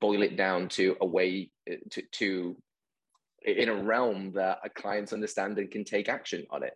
boil 0.00 0.22
it 0.22 0.36
down 0.36 0.68
to 0.68 0.96
a 1.00 1.06
way 1.06 1.50
uh, 1.70 1.76
to, 1.90 2.02
to 2.12 2.56
in 3.42 3.68
a 3.68 3.74
realm 3.74 4.32
that 4.32 4.58
a 4.64 4.68
client's 4.68 5.12
understand 5.12 5.56
and 5.58 5.70
can 5.70 5.84
take 5.84 6.08
action 6.08 6.44
on 6.50 6.64
it 6.64 6.72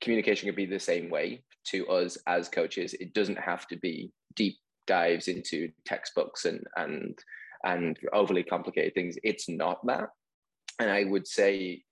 communication 0.00 0.48
could 0.48 0.56
be 0.56 0.66
the 0.66 0.78
same 0.78 1.10
way 1.10 1.42
to 1.64 1.86
us 1.88 2.16
as 2.26 2.48
coaches. 2.48 2.94
It 2.94 3.14
doesn't 3.14 3.38
have 3.38 3.66
to 3.68 3.76
be 3.76 4.12
deep 4.34 4.56
dives 4.86 5.28
into 5.28 5.70
textbooks 5.86 6.44
and 6.44 6.60
and 6.76 7.18
and 7.64 7.98
overly 8.12 8.42
complicated 8.42 8.94
things. 8.94 9.16
It's 9.22 9.48
not 9.48 9.84
that. 9.86 10.10
And 10.78 10.90
I 10.90 11.04
would 11.04 11.26
say 11.26 11.82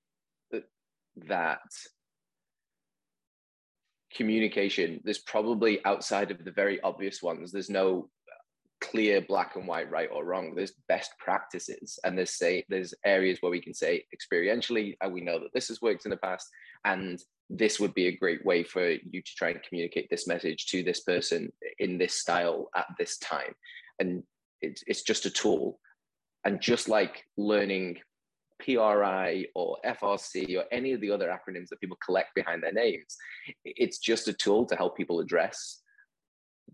that 1.29 1.61
communication, 4.15 5.01
there's 5.05 5.19
probably 5.19 5.85
outside 5.85 6.31
of 6.31 6.45
the 6.45 6.51
very 6.51 6.81
obvious 6.83 7.23
ones, 7.23 7.53
there's 7.53 7.71
no 7.71 8.09
clear 8.83 9.21
black 9.21 9.55
and 9.55 9.67
white 9.67 9.91
right 9.91 10.09
or 10.13 10.25
wrong. 10.25 10.55
There's 10.55 10.73
best 10.89 11.13
practices 11.19 11.99
and 12.05 12.19
there's 12.19 12.35
say 12.35 12.65
there's 12.69 12.93
areas 13.05 13.39
where 13.41 13.51
we 13.51 13.61
can 13.61 13.73
say 13.73 14.05
experientially 14.15 14.97
uh, 15.05 15.09
we 15.09 15.21
know 15.21 15.39
that 15.39 15.53
this 15.55 15.69
has 15.69 15.81
worked 15.81 16.05
in 16.05 16.11
the 16.11 16.17
past 16.17 16.49
and 16.85 17.23
this 17.49 17.79
would 17.79 17.95
be 17.95 18.09
a 18.09 18.17
great 18.17 18.45
way 18.45 18.65
for 18.65 18.91
you 18.91 19.23
to 19.23 19.35
try 19.37 19.51
and 19.51 19.63
communicate 19.63 20.09
this 20.11 20.27
message 20.27 20.67
to 20.67 20.83
this 20.83 21.01
person 21.01 21.53
in 21.79 21.97
this 21.97 22.15
style 22.15 22.69
at 22.75 22.87
this 22.99 23.19
time. 23.19 23.55
And 23.99 24.25
it's, 24.61 24.83
it's 24.87 25.03
just 25.03 25.27
a 25.27 25.31
tool. 25.31 25.79
And 26.45 26.61
just 26.61 26.89
like 26.89 27.25
learning 27.37 27.99
PRI 28.65 29.47
or 29.55 29.77
FRC 29.85 30.57
or 30.57 30.65
any 30.71 30.93
of 30.93 31.01
the 31.01 31.11
other 31.11 31.29
acronyms 31.29 31.69
that 31.69 31.81
people 31.81 31.99
collect 32.05 32.35
behind 32.35 32.63
their 32.63 32.73
names, 32.73 33.17
it's 33.65 33.99
just 33.99 34.29
a 34.29 34.33
tool 34.33 34.67
to 34.67 34.77
help 34.77 34.97
people 34.97 35.21
address 35.21 35.83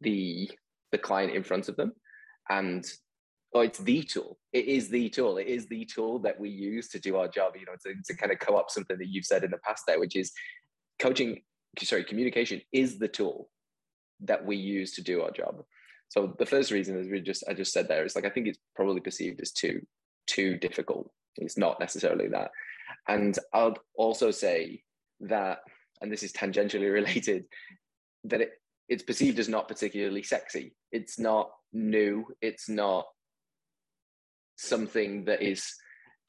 the 0.01 0.51
the 0.93 0.99
client 0.99 1.33
in 1.35 1.43
front 1.43 1.69
of 1.69 1.77
them. 1.77 1.93
And 2.51 2.85
oh, 3.55 3.61
it's 3.61 3.79
the 3.79 4.03
tool. 4.03 4.39
It 4.53 4.67
is 4.67 4.89
the 4.89 5.09
tool. 5.11 5.39
It 5.39 5.47
is 5.47 5.67
the 5.67 5.85
tool 5.85 6.19
that 6.21 6.39
we 6.39 6.49
use 6.49 6.89
to 6.89 6.99
do 6.99 7.17
our 7.17 7.29
job, 7.29 7.55
you 7.57 7.67
know, 7.67 7.77
to, 7.85 7.95
to 8.07 8.17
kind 8.17 8.33
of 8.33 8.39
co-op 8.39 8.71
something 8.71 8.99
that 8.99 9.09
you've 9.09 9.27
said 9.27 9.45
in 9.45 9.51
the 9.51 9.59
past 9.59 9.85
there, 9.87 10.01
which 10.01 10.17
is 10.17 10.33
coaching, 10.99 11.43
sorry, 11.83 12.05
communication 12.05 12.61
is 12.73 12.99
the 12.99 13.09
tool 13.09 13.51
that 14.21 14.45
we 14.45 14.57
use 14.57 14.93
to 14.93 15.03
do 15.03 15.23
our 15.23 15.31
job. 15.31 15.63
So 16.09 16.35
the 16.39 16.47
first 16.47 16.71
reason 16.71 16.99
is 16.99 17.09
we 17.09 17.21
just 17.21 17.45
I 17.49 17.55
just 17.55 17.73
said 17.73 17.87
there 17.87 18.05
is 18.05 18.17
like 18.17 18.25
I 18.25 18.31
think 18.31 18.47
it's 18.47 18.59
probably 18.75 19.01
perceived 19.01 19.41
as 19.41 19.53
too 19.53 19.81
too 20.27 20.57
difficult. 20.57 21.11
It's 21.39 21.59
not 21.59 21.81
necessarily 21.81 22.29
that. 22.29 22.51
And 23.09 23.39
I'd 23.53 23.79
also 23.97 24.31
say 24.31 24.83
that, 25.21 25.61
and 26.01 26.13
this 26.13 26.23
is 26.23 26.33
tangentially 26.33 26.93
related, 26.93 27.45
that 28.25 28.41
it, 28.41 28.51
it's 28.89 29.03
perceived 29.03 29.39
as 29.39 29.49
not 29.49 29.69
particularly 29.69 30.23
sexy. 30.23 30.75
It's 30.93 31.19
not 31.19 31.51
new. 31.73 32.27
It's 32.41 32.69
not 32.69 33.07
something 34.57 35.25
that 35.27 35.43
is 35.43 35.73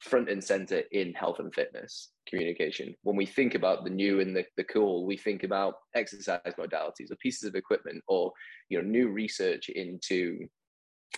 front 0.00 0.30
and 0.30 0.42
center 0.42 0.82
in 0.92 1.12
health 1.12 1.40
and 1.40 1.54
fitness 1.54 2.10
communication. 2.26 2.94
When 3.02 3.16
we 3.16 3.26
think 3.26 3.54
about 3.54 3.84
the 3.84 3.90
new 3.90 4.20
and 4.20 4.34
the, 4.34 4.44
the 4.56 4.64
cool, 4.64 5.04
we 5.04 5.16
think 5.16 5.42
about 5.42 5.74
exercise 5.94 6.40
modalities 6.58 7.10
or 7.10 7.16
pieces 7.16 7.48
of 7.48 7.54
equipment 7.54 8.02
or 8.08 8.32
you 8.68 8.80
know 8.80 8.88
new 8.88 9.08
research 9.10 9.68
into 9.68 10.48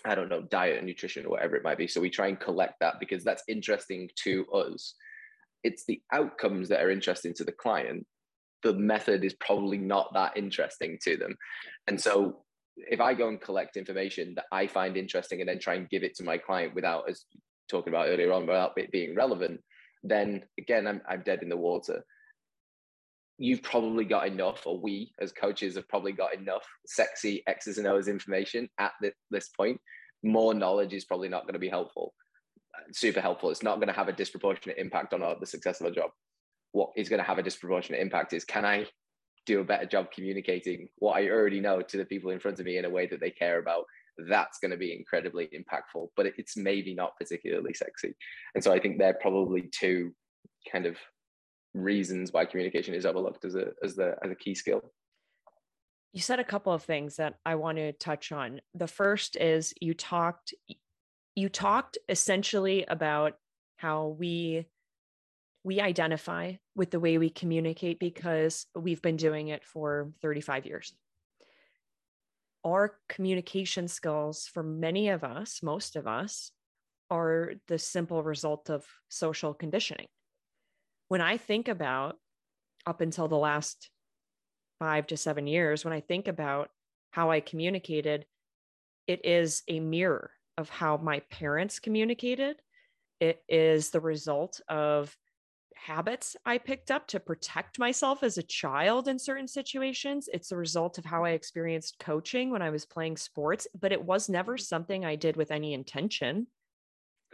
I 0.04 0.14
don't 0.14 0.28
know 0.28 0.42
diet 0.42 0.78
and 0.78 0.86
nutrition 0.86 1.26
or 1.26 1.30
whatever 1.30 1.56
it 1.56 1.64
might 1.64 1.78
be. 1.78 1.86
So 1.86 2.00
we 2.00 2.10
try 2.10 2.28
and 2.28 2.40
collect 2.40 2.80
that 2.80 2.98
because 2.98 3.24
that's 3.24 3.42
interesting 3.48 4.10
to 4.24 4.46
us. 4.52 4.94
It's 5.62 5.84
the 5.84 6.00
outcomes 6.12 6.68
that 6.68 6.82
are 6.82 6.90
interesting 6.90 7.34
to 7.34 7.44
the 7.44 7.52
client. 7.52 8.06
The 8.62 8.72
method 8.74 9.24
is 9.24 9.34
probably 9.34 9.78
not 9.78 10.12
that 10.14 10.36
interesting 10.36 10.98
to 11.02 11.16
them. 11.16 11.36
And 11.86 12.00
so 12.00 12.38
if 12.76 13.00
I 13.00 13.14
go 13.14 13.28
and 13.28 13.40
collect 13.40 13.76
information 13.76 14.34
that 14.36 14.46
I 14.50 14.66
find 14.66 14.96
interesting 14.96 15.40
and 15.40 15.48
then 15.48 15.58
try 15.58 15.74
and 15.74 15.88
give 15.88 16.02
it 16.02 16.14
to 16.16 16.24
my 16.24 16.38
client 16.38 16.74
without, 16.74 17.08
as 17.08 17.24
talking 17.70 17.92
about 17.92 18.08
earlier 18.08 18.32
on, 18.32 18.46
without 18.46 18.72
it 18.76 18.90
being 18.90 19.14
relevant, 19.14 19.60
then 20.02 20.42
again, 20.58 20.86
I'm, 20.86 21.00
I'm 21.08 21.22
dead 21.22 21.42
in 21.42 21.48
the 21.48 21.56
water. 21.56 22.04
You've 23.38 23.62
probably 23.62 24.04
got 24.04 24.26
enough, 24.26 24.66
or 24.66 24.78
we 24.78 25.12
as 25.20 25.32
coaches 25.32 25.74
have 25.76 25.88
probably 25.88 26.12
got 26.12 26.34
enough 26.34 26.64
sexy 26.86 27.42
X's 27.46 27.78
and 27.78 27.86
O's 27.86 28.08
information 28.08 28.68
at 28.78 28.92
the, 29.00 29.12
this 29.30 29.48
point. 29.48 29.80
More 30.22 30.54
knowledge 30.54 30.92
is 30.92 31.04
probably 31.04 31.28
not 31.28 31.42
going 31.42 31.54
to 31.54 31.58
be 31.58 31.68
helpful, 31.68 32.14
super 32.92 33.20
helpful. 33.20 33.50
It's 33.50 33.62
not 33.62 33.76
going 33.76 33.88
to 33.88 33.94
have 33.94 34.08
a 34.08 34.12
disproportionate 34.12 34.78
impact 34.78 35.14
on 35.14 35.22
our, 35.22 35.36
the 35.38 35.46
success 35.46 35.80
of 35.80 35.86
our 35.86 35.92
job. 35.92 36.10
What 36.72 36.90
is 36.96 37.08
going 37.08 37.18
to 37.20 37.26
have 37.26 37.38
a 37.38 37.42
disproportionate 37.42 38.00
impact 38.00 38.32
is 38.32 38.44
can 38.44 38.64
I 38.64 38.86
do 39.44 39.60
a 39.60 39.64
better 39.64 39.86
job 39.86 40.12
communicating 40.12 40.88
what 40.98 41.14
I 41.16 41.28
already 41.28 41.60
know 41.60 41.82
to 41.82 41.96
the 41.96 42.04
people 42.04 42.30
in 42.30 42.38
front 42.38 42.60
of 42.60 42.66
me 42.66 42.78
in 42.78 42.84
a 42.84 42.90
way 42.90 43.06
that 43.06 43.20
they 43.20 43.30
care 43.30 43.58
about 43.58 43.84
that's 44.28 44.58
going 44.58 44.70
to 44.70 44.76
be 44.76 44.94
incredibly 44.94 45.48
impactful 45.48 46.08
but 46.16 46.26
it's 46.26 46.56
maybe 46.56 46.94
not 46.94 47.16
particularly 47.18 47.72
sexy 47.72 48.14
and 48.54 48.62
so 48.62 48.72
i 48.72 48.78
think 48.78 48.98
they're 48.98 49.18
probably 49.20 49.62
two 49.72 50.12
kind 50.70 50.86
of 50.86 50.96
reasons 51.74 52.32
why 52.32 52.44
communication 52.44 52.94
is 52.94 53.06
overlooked 53.06 53.44
as 53.44 53.54
a 53.54 53.68
as 53.82 53.94
the 53.96 54.16
as 54.22 54.30
a 54.30 54.34
key 54.34 54.54
skill. 54.54 54.82
You 56.12 56.20
said 56.20 56.40
a 56.40 56.44
couple 56.44 56.72
of 56.72 56.82
things 56.82 57.16
that 57.16 57.34
i 57.46 57.54
want 57.54 57.78
to 57.78 57.92
touch 57.92 58.32
on. 58.32 58.60
The 58.74 58.86
first 58.86 59.36
is 59.36 59.72
you 59.80 59.94
talked 59.94 60.54
you 61.34 61.48
talked 61.48 61.98
essentially 62.08 62.84
about 62.86 63.34
how 63.76 64.16
we 64.18 64.66
we 65.64 65.80
identify 65.80 66.54
with 66.74 66.90
the 66.90 67.00
way 67.00 67.18
we 67.18 67.30
communicate 67.30 67.98
because 67.98 68.66
we've 68.74 69.00
been 69.00 69.16
doing 69.16 69.48
it 69.48 69.64
for 69.64 70.12
35 70.20 70.66
years. 70.66 70.92
Our 72.64 72.98
communication 73.08 73.86
skills 73.88 74.48
for 74.52 74.62
many 74.62 75.08
of 75.08 75.22
us, 75.22 75.62
most 75.62 75.94
of 75.94 76.06
us, 76.06 76.50
are 77.10 77.54
the 77.68 77.78
simple 77.78 78.22
result 78.22 78.70
of 78.70 78.84
social 79.08 79.54
conditioning. 79.54 80.06
When 81.12 81.20
I 81.20 81.36
think 81.36 81.68
about 81.68 82.16
up 82.86 83.02
until 83.02 83.28
the 83.28 83.36
last 83.36 83.90
five 84.78 85.06
to 85.08 85.18
seven 85.18 85.46
years, 85.46 85.84
when 85.84 85.92
I 85.92 86.00
think 86.00 86.26
about 86.26 86.70
how 87.10 87.30
I 87.30 87.40
communicated, 87.40 88.24
it 89.06 89.22
is 89.22 89.62
a 89.68 89.78
mirror 89.78 90.30
of 90.56 90.70
how 90.70 90.96
my 90.96 91.20
parents 91.30 91.80
communicated. 91.80 92.62
It 93.20 93.42
is 93.46 93.90
the 93.90 94.00
result 94.00 94.62
of 94.70 95.14
habits 95.74 96.34
I 96.46 96.56
picked 96.56 96.90
up 96.90 97.06
to 97.08 97.20
protect 97.20 97.78
myself 97.78 98.22
as 98.22 98.38
a 98.38 98.42
child 98.42 99.06
in 99.06 99.18
certain 99.18 99.48
situations. 99.48 100.30
It's 100.32 100.50
a 100.50 100.56
result 100.56 100.96
of 100.96 101.04
how 101.04 101.24
I 101.24 101.32
experienced 101.32 101.98
coaching 101.98 102.50
when 102.50 102.62
I 102.62 102.70
was 102.70 102.86
playing 102.86 103.18
sports, 103.18 103.66
but 103.78 103.92
it 103.92 104.02
was 104.02 104.30
never 104.30 104.56
something 104.56 105.04
I 105.04 105.16
did 105.16 105.36
with 105.36 105.50
any 105.50 105.74
intention. 105.74 106.46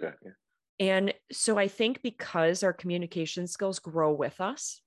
Yeah, 0.02 0.14
yeah. 0.24 0.32
And 0.80 1.12
so 1.32 1.58
I 1.58 1.68
think 1.68 2.02
because 2.02 2.62
our 2.62 2.72
communication 2.72 3.46
skills 3.46 3.78
grow 3.78 4.12
with 4.12 4.40
us, 4.40 4.80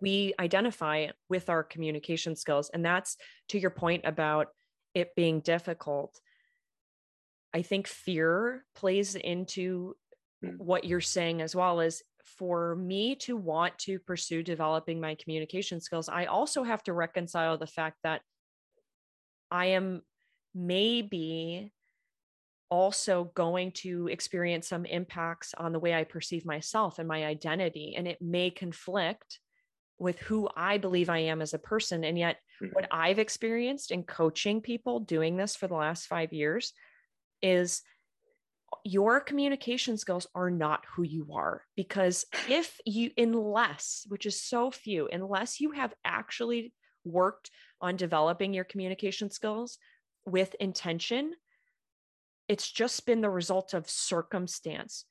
we 0.00 0.34
identify 0.38 1.08
with 1.28 1.48
our 1.50 1.62
communication 1.64 2.36
skills. 2.36 2.70
And 2.72 2.84
that's 2.84 3.16
to 3.48 3.58
your 3.58 3.70
point 3.70 4.02
about 4.04 4.48
it 4.94 5.14
being 5.16 5.40
difficult. 5.40 6.18
I 7.52 7.62
think 7.62 7.86
fear 7.86 8.64
plays 8.74 9.14
into 9.14 9.96
mm. 10.44 10.58
what 10.58 10.84
you're 10.84 11.00
saying 11.00 11.40
as 11.40 11.56
well 11.56 11.80
as 11.80 12.02
for 12.24 12.76
me 12.76 13.14
to 13.14 13.36
want 13.36 13.78
to 13.78 13.98
pursue 13.98 14.42
developing 14.42 15.00
my 15.00 15.14
communication 15.16 15.80
skills, 15.80 16.08
I 16.08 16.26
also 16.26 16.62
have 16.62 16.82
to 16.84 16.92
reconcile 16.92 17.58
the 17.58 17.66
fact 17.66 17.98
that 18.02 18.22
I 19.50 19.66
am 19.66 20.02
maybe 20.54 21.72
also 22.74 23.30
going 23.36 23.70
to 23.70 24.08
experience 24.08 24.66
some 24.66 24.84
impacts 24.84 25.54
on 25.56 25.72
the 25.72 25.78
way 25.78 25.94
I 25.94 26.02
perceive 26.02 26.44
myself 26.44 26.98
and 26.98 27.06
my 27.06 27.24
identity. 27.24 27.94
And 27.96 28.08
it 28.08 28.20
may 28.20 28.50
conflict 28.50 29.38
with 29.98 30.18
who 30.18 30.48
I 30.56 30.78
believe 30.78 31.08
I 31.08 31.18
am 31.18 31.40
as 31.40 31.54
a 31.54 31.58
person. 31.58 32.02
And 32.02 32.18
yet, 32.18 32.38
mm-hmm. 32.60 32.74
what 32.74 32.88
I've 32.90 33.20
experienced 33.20 33.92
in 33.92 34.02
coaching 34.02 34.60
people 34.60 34.98
doing 34.98 35.36
this 35.36 35.54
for 35.54 35.68
the 35.68 35.76
last 35.76 36.06
five 36.06 36.32
years 36.32 36.72
is 37.42 37.82
your 38.82 39.20
communication 39.20 39.96
skills 39.96 40.26
are 40.34 40.50
not 40.50 40.84
who 40.96 41.04
you 41.04 41.28
are 41.32 41.62
because 41.76 42.24
if 42.48 42.80
you 42.84 43.12
unless 43.16 44.04
which 44.08 44.26
is 44.26 44.42
so 44.42 44.68
few 44.68 45.08
unless 45.12 45.60
you 45.60 45.70
have 45.70 45.94
actually 46.04 46.72
worked 47.04 47.52
on 47.80 47.94
developing 47.94 48.52
your 48.52 48.64
communication 48.64 49.30
skills 49.30 49.78
with 50.26 50.56
intention 50.58 51.32
it's 52.48 52.70
just 52.70 53.06
been 53.06 53.20
the 53.20 53.30
result 53.30 53.74
of 53.74 53.88
circumstance. 53.88 55.04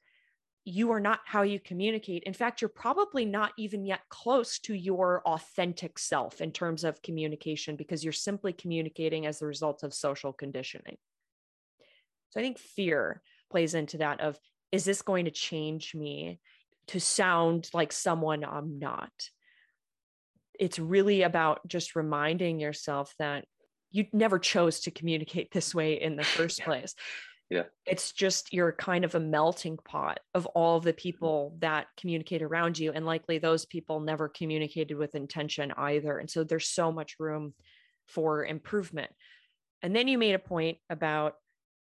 You 0.66 0.92
are 0.92 1.00
not 1.00 1.20
how 1.26 1.42
you 1.42 1.60
communicate. 1.60 2.24
In 2.24 2.34
fact 2.34 2.62
you're 2.62 2.70
probably 2.70 3.26
not 3.26 3.52
even 3.58 3.86
yet 3.86 4.02
close 4.10 4.60
to 4.60 4.74
your 4.74 5.22
authentic 5.26 6.00
self 6.00 6.42
in 6.42 6.52
terms 6.52 6.84
of 6.84 7.02
communication 7.02 7.76
because 7.76 8.04
you're 8.04 8.14
simply 8.14 8.54
communicating 8.54 9.26
as 9.26 9.40
the 9.40 9.46
result 9.46 9.84
of 9.84 9.94
social 9.94 10.32
conditioning. 10.32 10.98
So 12.30 12.40
i 12.40 12.44
think 12.44 12.58
fear 12.60 13.22
plays 13.52 13.76
into 13.76 13.98
that 14.00 14.22
of 14.22 14.40
is 14.72 14.86
this 14.86 15.04
going 15.04 15.26
to 15.26 15.32
change 15.32 15.94
me 15.94 16.40
to 16.88 17.00
sound 17.00 17.70
like 17.74 17.92
someone 17.92 18.44
I'm 18.44 18.80
not? 18.80 19.12
It's 20.60 20.80
really 20.80 21.22
about 21.22 21.68
just 21.68 21.96
reminding 21.96 22.60
yourself 22.60 23.14
that 23.20 23.46
you 23.94 24.06
never 24.12 24.40
chose 24.40 24.82
to 24.82 24.92
communicate 24.92 25.52
this 25.52 25.74
way 25.74 26.02
in 26.02 26.18
the 26.18 26.24
first 26.38 26.60
yeah. 26.60 26.66
place. 26.66 26.96
Yeah. 27.50 27.64
It's 27.86 28.12
just 28.12 28.52
you're 28.52 28.72
kind 28.72 29.06
of 29.06 29.16
a 29.16 29.20
melting 29.20 29.78
pot 29.78 30.20
of 30.34 30.46
all 30.48 30.80
the 30.80 30.92
mm-hmm. 30.92 30.98
people 30.98 31.56
that 31.60 31.88
communicate 31.98 32.42
around 32.42 32.80
you. 32.80 32.92
And 32.92 33.06
likely 33.06 33.38
those 33.38 33.66
people 33.66 34.00
never 34.00 34.28
communicated 34.28 34.98
with 34.98 35.16
intention 35.16 35.72
either. 35.78 36.18
And 36.18 36.30
so 36.30 36.44
there's 36.44 36.68
so 36.68 36.92
much 36.92 37.16
room 37.20 37.54
for 38.08 38.44
improvement. 38.44 39.12
And 39.82 39.96
then 39.96 40.08
you 40.08 40.18
made 40.18 40.34
a 40.34 40.40
point 40.40 40.80
about 40.90 41.36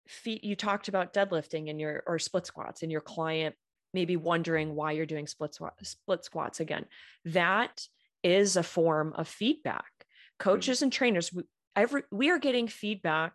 feet 0.09 0.45
you 0.45 0.55
talked 0.55 0.88
about 0.88 1.12
deadlifting 1.12 1.69
and 1.69 1.81
your 1.81 2.03
or 2.07 2.19
split 2.19 2.47
squats 2.47 2.83
and 2.83 2.93
your 2.93 3.00
client 3.00 3.55
maybe 3.93 4.17
wondering 4.17 4.75
why 4.75 4.93
you're 4.93 5.07
doing 5.07 5.26
split 5.26 5.57
split 5.83 6.25
squats 6.25 6.61
again 6.61 6.85
that 7.25 7.83
is 8.23 8.57
a 8.57 8.62
form 8.62 9.12
of 9.17 9.26
feedback 9.26 9.91
mm-hmm. 9.99 10.49
coaches 10.50 10.83
and 10.83 10.93
trainers 10.93 11.33
every 11.76 12.02
we 12.11 12.30
are 12.30 12.38
getting 12.38 12.68
feedback 12.68 13.35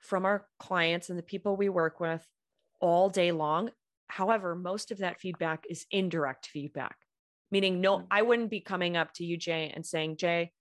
from 0.00 0.24
our 0.24 0.46
clients 0.58 1.10
and 1.10 1.18
the 1.18 1.22
people 1.22 1.56
we 1.56 1.68
work 1.68 2.00
with 2.00 2.26
all 2.80 3.08
day 3.08 3.32
long. 3.32 3.70
However, 4.08 4.54
most 4.54 4.90
of 4.90 4.98
that 4.98 5.20
feedback 5.20 5.64
is 5.70 5.86
indirect 5.90 6.46
feedback, 6.46 6.96
meaning 7.50 7.80
no, 7.80 8.00
Mm. 8.00 8.06
I 8.10 8.22
wouldn't 8.22 8.50
be 8.50 8.60
coming 8.60 8.96
up 8.96 9.12
to 9.14 9.24
you, 9.24 9.36
Jay, 9.36 9.72
and 9.74 9.86
saying, 9.86 10.16
Jay, 10.18 10.52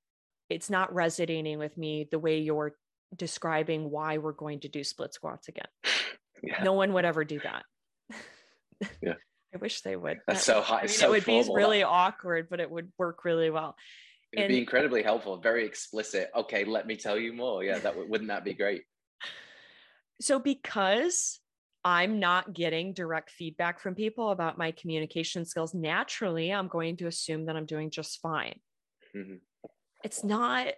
it's 0.49 0.69
not 0.69 0.93
resonating 0.93 1.59
with 1.59 1.77
me 1.77 2.07
the 2.09 2.19
way 2.19 2.39
you're 2.39 2.75
describing 3.15 3.89
why 3.89 4.19
we're 4.19 4.31
going 4.31 4.61
to 4.61 4.69
do 4.69 4.83
split 4.83 5.13
squats 5.13 5.47
again. 5.47 5.67
Yeah. 6.43 6.63
No 6.63 6.73
one 6.73 6.93
would 6.93 7.05
ever 7.05 7.23
do 7.23 7.39
that. 7.41 7.65
Yeah. 8.99 9.13
I 9.53 9.57
wish 9.57 9.81
they 9.81 9.95
would. 9.95 10.21
That's 10.25 10.43
That- 10.43 10.55
so 10.55 10.61
high. 10.61 10.77
I 10.77 10.81
mean, 10.81 10.87
so 10.89 11.07
it 11.07 11.09
would 11.11 11.25
be 11.25 11.43
really 11.53 11.83
awkward, 11.83 12.47
but 12.49 12.59
it 12.59 12.71
would 12.71 12.91
work 12.97 13.23
really 13.25 13.51
well. 13.51 13.75
It'd 14.33 14.47
be 14.47 14.59
incredibly 14.59 15.03
helpful, 15.03 15.37
very 15.37 15.65
explicit. 15.65 16.29
Okay, 16.35 16.63
let 16.63 16.87
me 16.87 16.95
tell 16.95 17.17
you 17.17 17.33
more. 17.33 17.63
Yeah, 17.63 17.79
that 17.79 17.95
would- 17.97 18.09
wouldn't 18.09 18.29
that 18.29 18.43
be 18.43 18.53
great? 18.53 18.83
So, 20.21 20.39
because 20.39 21.39
I'm 21.83 22.19
not 22.19 22.53
getting 22.53 22.93
direct 22.93 23.31
feedback 23.31 23.79
from 23.79 23.95
people 23.95 24.29
about 24.29 24.57
my 24.57 24.71
communication 24.71 25.45
skills, 25.45 25.73
naturally, 25.73 26.53
I'm 26.53 26.67
going 26.67 26.97
to 26.97 27.07
assume 27.07 27.45
that 27.47 27.55
I'm 27.55 27.65
doing 27.65 27.89
just 27.89 28.19
fine. 28.21 28.61
Mhm. 29.15 29.41
It's 30.03 30.23
not, 30.23 30.75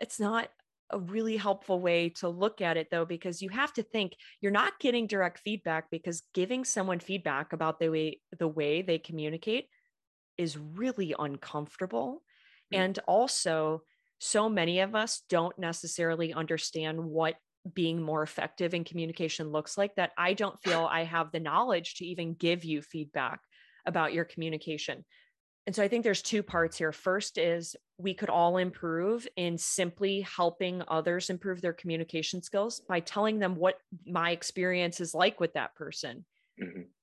it's 0.00 0.18
not 0.18 0.50
a 0.90 0.98
really 0.98 1.36
helpful 1.36 1.80
way 1.80 2.08
to 2.08 2.28
look 2.28 2.60
at 2.60 2.76
it 2.76 2.90
though, 2.90 3.04
because 3.04 3.42
you 3.42 3.50
have 3.50 3.72
to 3.74 3.82
think 3.82 4.16
you're 4.40 4.52
not 4.52 4.78
getting 4.78 5.06
direct 5.06 5.40
feedback 5.40 5.90
because 5.90 6.22
giving 6.32 6.64
someone 6.64 7.00
feedback 7.00 7.52
about 7.52 7.78
the 7.78 7.90
way 7.90 8.22
the 8.38 8.48
way 8.48 8.82
they 8.82 8.98
communicate 8.98 9.68
is 10.38 10.56
really 10.56 11.14
uncomfortable. 11.18 12.22
Mm. 12.72 12.78
And 12.78 12.98
also, 13.06 13.82
so 14.18 14.48
many 14.48 14.80
of 14.80 14.94
us 14.94 15.22
don't 15.28 15.58
necessarily 15.58 16.32
understand 16.32 17.04
what 17.04 17.36
being 17.74 18.00
more 18.00 18.22
effective 18.22 18.74
in 18.74 18.84
communication 18.84 19.50
looks 19.50 19.76
like 19.76 19.94
that 19.96 20.12
I 20.16 20.34
don't 20.34 20.58
feel 20.62 20.88
I 20.90 21.04
have 21.04 21.32
the 21.32 21.40
knowledge 21.40 21.96
to 21.96 22.06
even 22.06 22.34
give 22.34 22.64
you 22.64 22.80
feedback 22.80 23.40
about 23.84 24.12
your 24.14 24.24
communication. 24.24 25.04
And 25.66 25.74
so 25.74 25.82
I 25.82 25.88
think 25.88 26.04
there's 26.04 26.22
two 26.22 26.42
parts 26.44 26.78
here. 26.78 26.92
First 26.92 27.38
is 27.38 27.74
we 27.98 28.14
could 28.14 28.30
all 28.30 28.56
improve 28.56 29.26
in 29.36 29.58
simply 29.58 30.20
helping 30.20 30.82
others 30.86 31.28
improve 31.28 31.60
their 31.60 31.72
communication 31.72 32.42
skills 32.42 32.80
by 32.88 33.00
telling 33.00 33.40
them 33.40 33.56
what 33.56 33.80
my 34.06 34.30
experience 34.30 35.00
is 35.00 35.14
like 35.14 35.40
with 35.40 35.54
that 35.54 35.74
person 35.74 36.24
Mhm. 36.58 36.94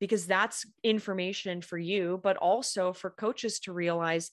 because 0.00 0.26
that's 0.26 0.66
information 0.82 1.62
for 1.62 1.78
you, 1.78 2.20
but 2.22 2.36
also 2.36 2.92
for 2.92 3.10
coaches 3.10 3.60
to 3.60 3.72
realize 3.72 4.30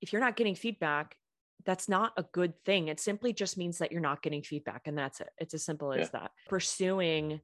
if 0.00 0.12
you're 0.12 0.20
not 0.20 0.36
getting 0.36 0.54
feedback, 0.54 1.16
that's 1.64 1.88
not 1.88 2.12
a 2.16 2.22
good 2.22 2.54
thing. 2.64 2.88
It 2.88 3.00
simply 3.00 3.32
just 3.32 3.58
means 3.58 3.78
that 3.78 3.92
you're 3.92 4.00
not 4.00 4.22
getting 4.22 4.42
feedback, 4.42 4.86
and 4.86 4.96
that's 4.96 5.20
it. 5.20 5.30
It's 5.38 5.54
as 5.54 5.64
simple 5.64 5.92
as 5.92 6.10
that. 6.10 6.30
Pursuing 6.48 7.40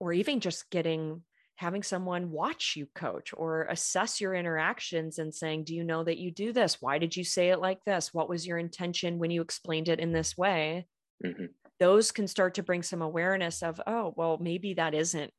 or 0.00 0.12
even 0.12 0.40
just 0.40 0.70
getting 0.70 1.22
having 1.56 1.82
someone 1.82 2.30
watch 2.30 2.74
you 2.76 2.86
coach 2.94 3.34
or 3.36 3.64
assess 3.64 4.20
your 4.20 4.32
interactions 4.32 5.18
and 5.18 5.34
saying, 5.34 5.64
Do 5.64 5.74
you 5.74 5.82
know 5.82 6.04
that 6.04 6.18
you 6.18 6.30
do 6.30 6.52
this? 6.52 6.80
Why 6.80 6.98
did 6.98 7.16
you 7.16 7.24
say 7.24 7.50
it 7.50 7.58
like 7.58 7.84
this? 7.84 8.14
What 8.14 8.28
was 8.28 8.46
your 8.46 8.58
intention 8.58 9.18
when 9.18 9.32
you 9.32 9.42
explained 9.42 9.88
it 9.88 9.98
in 9.98 10.12
this 10.12 10.36
way? 10.36 10.86
Mhm. 11.24 11.54
Those 11.80 12.12
can 12.12 12.28
start 12.28 12.54
to 12.54 12.62
bring 12.62 12.82
some 12.84 13.02
awareness 13.02 13.62
of, 13.62 13.80
oh, 13.86 14.14
well, 14.16 14.38
maybe 14.38 14.74
that 14.74 14.94
isn't 14.94 15.32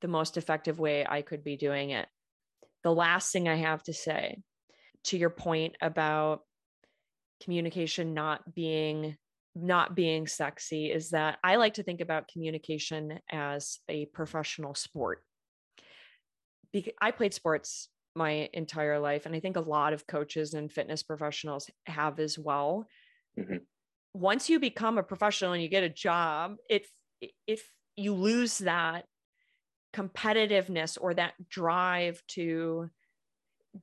the 0.00 0.08
most 0.08 0.36
effective 0.36 0.80
way 0.80 1.06
I 1.06 1.22
could 1.22 1.44
be 1.44 1.56
doing 1.56 1.90
it. 1.90 2.08
The 2.82 2.94
last 2.94 3.32
thing 3.32 3.48
I 3.48 3.56
have 3.56 3.82
to 3.84 3.92
say 3.92 4.42
to 5.04 5.18
your 5.18 5.30
point 5.30 5.76
about 5.80 6.42
communication 7.42 8.14
not 8.14 8.54
being 8.54 9.16
not 9.54 9.94
being 9.94 10.26
sexy 10.26 10.90
is 10.90 11.10
that 11.10 11.38
I 11.44 11.56
like 11.56 11.74
to 11.74 11.82
think 11.82 12.00
about 12.00 12.28
communication 12.28 13.20
as 13.30 13.80
a 13.88 14.06
professional 14.06 14.74
sport. 14.74 15.24
Because 16.72 16.94
I 17.00 17.10
played 17.10 17.34
sports 17.34 17.90
my 18.14 18.48
entire 18.52 18.98
life 18.98 19.26
and 19.26 19.34
I 19.34 19.40
think 19.40 19.56
a 19.56 19.60
lot 19.60 19.92
of 19.92 20.06
coaches 20.06 20.54
and 20.54 20.72
fitness 20.72 21.02
professionals 21.02 21.70
have 21.86 22.18
as 22.18 22.38
well. 22.38 22.86
Mhm. 23.36 23.66
Once 24.14 24.50
you 24.50 24.60
become 24.60 24.98
a 24.98 25.02
professional 25.02 25.52
and 25.52 25.62
you 25.62 25.68
get 25.68 25.84
a 25.84 25.88
job, 25.88 26.56
if 26.68 26.90
if 27.46 27.72
you 27.96 28.14
lose 28.14 28.58
that 28.58 29.06
competitiveness 29.94 30.98
or 31.00 31.14
that 31.14 31.34
drive 31.48 32.22
to 32.28 32.90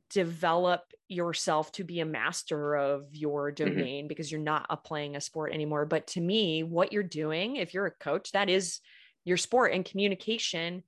develop 0.10 0.82
yourself 1.08 1.72
to 1.74 1.84
be 1.84 2.00
a 2.00 2.06
master 2.06 2.76
of 2.76 3.08
your 3.12 3.52
domain 3.52 4.08
because 4.08 4.32
you're 4.32 4.42
not 4.42 4.84
playing 4.84 5.16
a 5.16 5.22
sport 5.22 5.54
anymore. 5.54 5.86
But 5.86 6.08
to 6.08 6.22
me, 6.22 6.64
what 6.64 6.94
you're 6.94 7.04
doing, 7.04 7.56
if 7.56 7.74
you're 7.74 7.88
a 7.88 7.92
coach, 7.92 8.32
that 8.34 8.50
is 8.50 8.80
your 9.26 9.38
sport 9.38 9.74
and 9.74 9.84
communication 9.84 10.84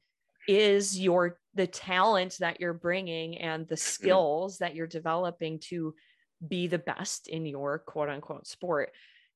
is 0.47 0.99
your 0.99 1.39
the 1.53 1.67
talent 1.67 2.37
that 2.39 2.59
you're 2.59 2.73
bringing 2.73 3.37
and 3.37 3.67
the 3.67 3.77
skills 3.77 4.59
that 4.59 4.75
you're 4.75 4.87
developing 4.87 5.59
to 5.59 5.95
be 6.47 6.67
the 6.67 6.79
best 6.79 7.27
in 7.27 7.45
your 7.45 7.79
quote 7.79 8.09
unquote 8.09 8.47
sport. 8.47 8.91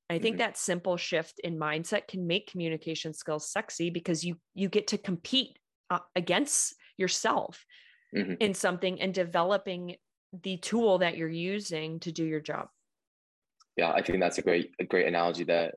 I 0.09 0.19
think 0.19 0.35
Mhm. 0.35 0.39
that 0.39 0.57
simple 0.57 0.97
shift 0.97 1.39
in 1.39 1.57
mindset 1.57 2.07
can 2.07 2.27
make 2.27 2.51
communication 2.51 3.13
skills 3.13 3.49
sexy 3.51 3.89
because 3.89 4.23
you 4.23 4.39
you 4.53 4.69
get 4.69 4.87
to 4.87 4.97
compete 4.97 5.57
uh, 5.89 5.99
against 6.15 6.75
yourself 6.97 7.65
Mhm. 8.15 8.37
in 8.39 8.53
something 8.53 9.01
and 9.01 9.13
developing 9.13 9.97
the 10.31 10.57
tool 10.57 10.97
that 10.99 11.17
you're 11.17 11.27
using 11.29 11.99
to 12.01 12.11
do 12.11 12.25
your 12.25 12.39
job. 12.39 12.69
Yeah, 13.77 13.91
I 13.91 14.01
think 14.01 14.21
that's 14.21 14.37
a 14.37 14.41
great 14.41 14.71
a 14.79 14.85
great 14.85 15.07
analogy 15.07 15.43
there. 15.43 15.73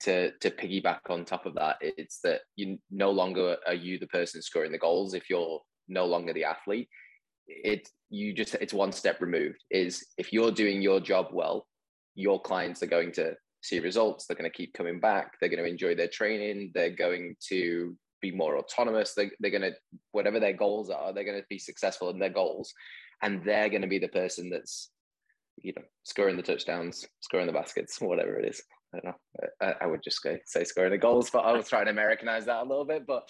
To 0.00 0.32
to 0.32 0.50
piggyback 0.50 1.00
on 1.08 1.24
top 1.24 1.46
of 1.46 1.54
that, 1.54 1.78
it's 1.80 2.20
that 2.20 2.42
you 2.56 2.78
no 2.90 3.10
longer 3.10 3.56
are 3.66 3.74
you 3.74 3.98
the 3.98 4.06
person 4.06 4.42
scoring 4.42 4.72
the 4.72 4.78
goals 4.78 5.14
if 5.14 5.30
you're 5.30 5.62
no 5.88 6.04
longer 6.04 6.34
the 6.34 6.44
athlete. 6.44 6.88
It 7.46 7.88
you 8.10 8.34
just 8.34 8.54
it's 8.56 8.74
one 8.74 8.92
step 8.92 9.20
removed. 9.22 9.64
Is 9.70 10.06
if 10.18 10.32
you're 10.32 10.52
doing 10.52 10.82
your 10.82 11.00
job 11.00 11.28
well, 11.32 11.66
your 12.14 12.40
clients 12.40 12.82
are 12.82 12.86
going 12.86 13.12
to 13.12 13.34
see 13.62 13.80
results. 13.80 14.26
They're 14.26 14.36
going 14.36 14.50
to 14.50 14.56
keep 14.56 14.74
coming 14.74 15.00
back. 15.00 15.32
They're 15.40 15.48
going 15.48 15.64
to 15.64 15.70
enjoy 15.70 15.94
their 15.94 16.08
training. 16.08 16.72
They're 16.74 16.90
going 16.94 17.36
to 17.48 17.96
be 18.20 18.30
more 18.30 18.58
autonomous. 18.58 19.14
They, 19.14 19.30
they're 19.40 19.50
going 19.50 19.62
to 19.62 19.72
whatever 20.12 20.40
their 20.40 20.52
goals 20.52 20.90
are. 20.90 21.12
They're 21.12 21.24
going 21.24 21.40
to 21.40 21.46
be 21.48 21.58
successful 21.58 22.10
in 22.10 22.18
their 22.18 22.30
goals, 22.30 22.72
and 23.22 23.42
they're 23.44 23.68
going 23.68 23.82
to 23.82 23.88
be 23.88 23.98
the 23.98 24.08
person 24.08 24.50
that's 24.50 24.90
you 25.62 25.72
know, 25.76 25.82
scoring 26.04 26.36
the 26.36 26.42
touchdowns, 26.42 27.06
scoring 27.20 27.46
the 27.46 27.52
baskets, 27.52 28.00
whatever 28.00 28.38
it 28.38 28.48
is. 28.48 28.62
I 28.94 29.00
don't 29.00 29.04
know. 29.06 29.48
I, 29.60 29.74
I 29.82 29.86
would 29.86 30.02
just 30.02 30.22
say, 30.22 30.40
say 30.46 30.64
scoring 30.64 30.92
the 30.92 30.98
goals, 30.98 31.30
but 31.30 31.40
I 31.40 31.52
was 31.52 31.68
trying 31.68 31.86
to 31.86 31.90
Americanize 31.90 32.46
that 32.46 32.62
a 32.62 32.68
little 32.68 32.84
bit. 32.84 33.06
But 33.06 33.28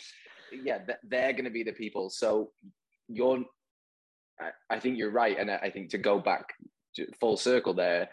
yeah, 0.53 0.79
they're 1.05 1.33
going 1.33 1.45
to 1.45 1.51
be 1.51 1.65
the 1.65 1.73
people. 1.73 2.11
So 2.11 2.51
you're, 3.09 3.45
I, 4.41 4.51
I 4.71 4.81
think 4.81 4.99
you're 4.99 5.11
right. 5.11 5.37
And 5.39 5.51
I 5.51 5.71
think 5.71 5.91
to 5.91 5.99
go 5.99 6.19
back 6.19 6.55
to 6.97 7.07
full 7.21 7.37
circle 7.37 7.75
there, 7.75 8.09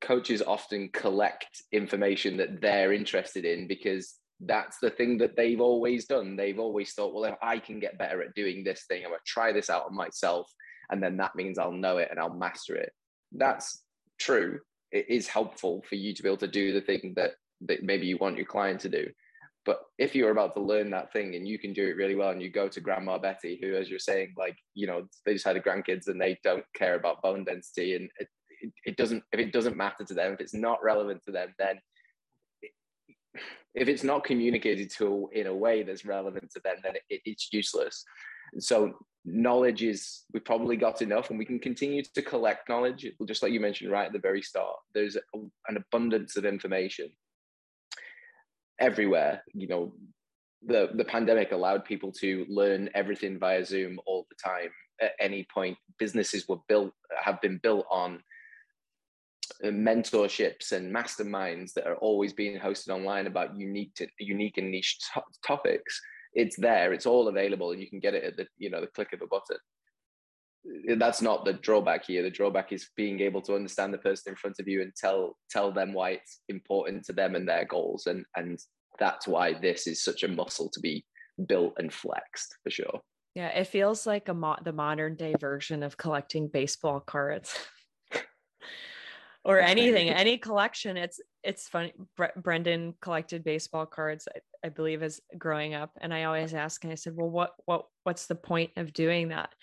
coaches 0.00 0.42
often 0.42 0.90
collect 0.92 1.62
information 1.72 2.36
that 2.38 2.60
they're 2.60 2.92
interested 2.92 3.44
in 3.44 3.66
because 3.66 4.14
that's 4.40 4.78
the 4.78 4.90
thing 4.90 5.18
that 5.18 5.36
they've 5.36 5.60
always 5.60 6.06
done. 6.06 6.36
They've 6.36 6.58
always 6.58 6.92
thought, 6.92 7.14
well, 7.14 7.24
if 7.24 7.36
I 7.42 7.58
can 7.58 7.80
get 7.80 7.98
better 7.98 8.22
at 8.22 8.34
doing 8.34 8.64
this 8.64 8.84
thing, 8.86 9.02
I'm 9.04 9.10
going 9.10 9.18
to 9.18 9.32
try 9.32 9.52
this 9.52 9.70
out 9.70 9.86
on 9.86 9.94
myself 9.94 10.50
and 10.90 11.02
then 11.02 11.16
that 11.16 11.34
means 11.34 11.58
I'll 11.58 11.72
know 11.72 11.98
it 11.98 12.08
and 12.10 12.20
I'll 12.20 12.34
master 12.34 12.76
it. 12.76 12.92
That's 13.32 13.82
true. 14.18 14.60
It 14.92 15.06
is 15.08 15.26
helpful 15.26 15.82
for 15.88 15.96
you 15.96 16.14
to 16.14 16.22
be 16.22 16.28
able 16.28 16.36
to 16.38 16.46
do 16.46 16.72
the 16.72 16.80
thing 16.80 17.14
that, 17.16 17.32
that 17.62 17.82
maybe 17.82 18.06
you 18.06 18.18
want 18.18 18.36
your 18.36 18.46
client 18.46 18.80
to 18.80 18.88
do. 18.88 19.08
But 19.64 19.80
if 19.98 20.14
you're 20.14 20.30
about 20.30 20.54
to 20.54 20.60
learn 20.60 20.90
that 20.90 21.12
thing 21.12 21.34
and 21.34 21.46
you 21.46 21.58
can 21.58 21.72
do 21.72 21.88
it 21.88 21.96
really 21.96 22.14
well, 22.14 22.30
and 22.30 22.40
you 22.40 22.50
go 22.50 22.68
to 22.68 22.80
Grandma 22.80 23.18
Betty, 23.18 23.58
who, 23.60 23.74
as 23.74 23.90
you're 23.90 23.98
saying, 23.98 24.34
like 24.38 24.56
you 24.74 24.86
know, 24.86 25.08
they 25.24 25.32
just 25.32 25.44
had 25.44 25.56
a 25.56 25.60
grandkids 25.60 26.06
and 26.06 26.20
they 26.20 26.38
don't 26.44 26.64
care 26.72 26.94
about 26.94 27.20
bone 27.20 27.42
density, 27.42 27.96
and 27.96 28.08
it, 28.20 28.28
it, 28.60 28.72
it 28.84 28.96
doesn't 28.96 29.24
if 29.32 29.40
it 29.40 29.52
doesn't 29.52 29.76
matter 29.76 30.04
to 30.04 30.14
them, 30.14 30.32
if 30.32 30.40
it's 30.40 30.54
not 30.54 30.84
relevant 30.84 31.20
to 31.24 31.32
them, 31.32 31.52
then 31.58 31.80
if 33.74 33.88
it's 33.88 34.04
not 34.04 34.24
communicated 34.24 34.90
to 34.98 35.28
in 35.32 35.46
a 35.46 35.54
way 35.54 35.82
that's 35.82 36.04
relevant 36.04 36.50
to 36.52 36.60
them, 36.64 36.76
then 36.82 36.94
it, 37.08 37.20
it's 37.24 37.48
useless. 37.52 38.04
So 38.58 38.94
knowledge 39.24 39.82
is 39.82 40.22
we've 40.32 40.44
probably 40.44 40.76
got 40.76 41.02
enough 41.02 41.30
and 41.30 41.38
we 41.38 41.44
can 41.44 41.58
continue 41.58 42.02
to 42.02 42.22
collect 42.22 42.68
knowledge. 42.68 43.06
Just 43.26 43.42
like 43.42 43.52
you 43.52 43.60
mentioned 43.60 43.90
right 43.90 44.06
at 44.06 44.12
the 44.12 44.18
very 44.18 44.40
start 44.40 44.76
there's 44.94 45.16
an 45.34 45.76
abundance 45.76 46.36
of 46.36 46.44
information 46.44 47.10
everywhere. 48.78 49.42
You 49.52 49.68
know 49.68 49.92
the 50.64 50.90
the 50.94 51.04
pandemic 51.04 51.52
allowed 51.52 51.84
people 51.84 52.12
to 52.12 52.46
learn 52.48 52.88
everything 52.94 53.38
via 53.38 53.64
zoom 53.64 53.98
all 54.06 54.26
the 54.30 54.36
time. 54.42 54.70
At 55.00 55.12
any 55.20 55.46
point 55.52 55.76
businesses 55.98 56.48
were 56.48 56.60
built 56.68 56.92
have 57.20 57.40
been 57.40 57.58
built 57.62 57.86
on 57.90 58.22
mentorships 59.64 60.72
and 60.72 60.94
masterminds 60.94 61.72
that 61.74 61.86
are 61.86 61.96
always 61.96 62.32
being 62.32 62.58
hosted 62.58 62.88
online 62.88 63.26
about 63.26 63.56
unique 63.56 63.94
to, 63.94 64.06
unique 64.18 64.58
and 64.58 64.70
niche 64.70 64.98
to- 65.14 65.22
topics 65.46 66.00
it's 66.34 66.56
there 66.56 66.92
it's 66.92 67.06
all 67.06 67.28
available 67.28 67.72
and 67.72 67.80
you 67.80 67.88
can 67.88 68.00
get 68.00 68.14
it 68.14 68.24
at 68.24 68.36
the 68.36 68.46
you 68.58 68.70
know 68.70 68.80
the 68.80 68.86
click 68.88 69.12
of 69.12 69.22
a 69.22 69.26
button 69.26 69.58
that's 70.96 71.22
not 71.22 71.44
the 71.44 71.52
drawback 71.52 72.06
here. 72.06 72.22
The 72.22 72.30
drawback 72.30 72.72
is 72.72 72.88
being 72.96 73.20
able 73.20 73.40
to 73.42 73.54
understand 73.54 73.92
the 73.92 73.98
person 73.98 74.32
in 74.32 74.36
front 74.36 74.56
of 74.58 74.68
you 74.68 74.82
and 74.82 74.92
tell 74.96 75.36
tell 75.50 75.72
them 75.72 75.92
why 75.92 76.10
it's 76.10 76.40
important 76.48 77.04
to 77.04 77.12
them 77.12 77.34
and 77.34 77.48
their 77.48 77.64
goals, 77.64 78.06
and 78.06 78.24
and 78.36 78.58
that's 78.98 79.28
why 79.28 79.54
this 79.54 79.86
is 79.86 80.02
such 80.02 80.22
a 80.22 80.28
muscle 80.28 80.68
to 80.70 80.80
be 80.80 81.04
built 81.46 81.74
and 81.78 81.92
flexed 81.92 82.56
for 82.62 82.70
sure. 82.70 83.00
Yeah, 83.34 83.48
it 83.48 83.66
feels 83.66 84.06
like 84.06 84.28
a 84.28 84.34
mo- 84.34 84.56
the 84.64 84.72
modern 84.72 85.14
day 85.14 85.34
version 85.38 85.82
of 85.82 85.96
collecting 85.96 86.48
baseball 86.48 87.00
cards. 87.00 87.56
or 89.46 89.60
anything 89.60 90.10
any 90.10 90.36
collection. 90.36 90.96
It's 90.96 91.20
it's 91.42 91.68
funny. 91.68 91.92
Bre- 92.16 92.36
brendan 92.36 92.94
collected 93.00 93.44
baseball 93.44 93.86
cards 93.86 94.26
I, 94.34 94.66
I, 94.66 94.68
believe 94.70 95.02
as 95.02 95.20
growing 95.38 95.74
up. 95.74 95.90
And 96.00 96.12
i 96.12 96.24
always 96.24 96.52
ask 96.52 96.82
and 96.82 96.92
i 96.92 96.96
said 96.96 97.14
well 97.14 97.30
what 97.30 97.52
what 97.64 97.86
what's 98.02 98.26
the 98.26 98.34
point 98.34 98.72
of 98.76 98.92
doing 98.92 99.28
that? 99.28 99.54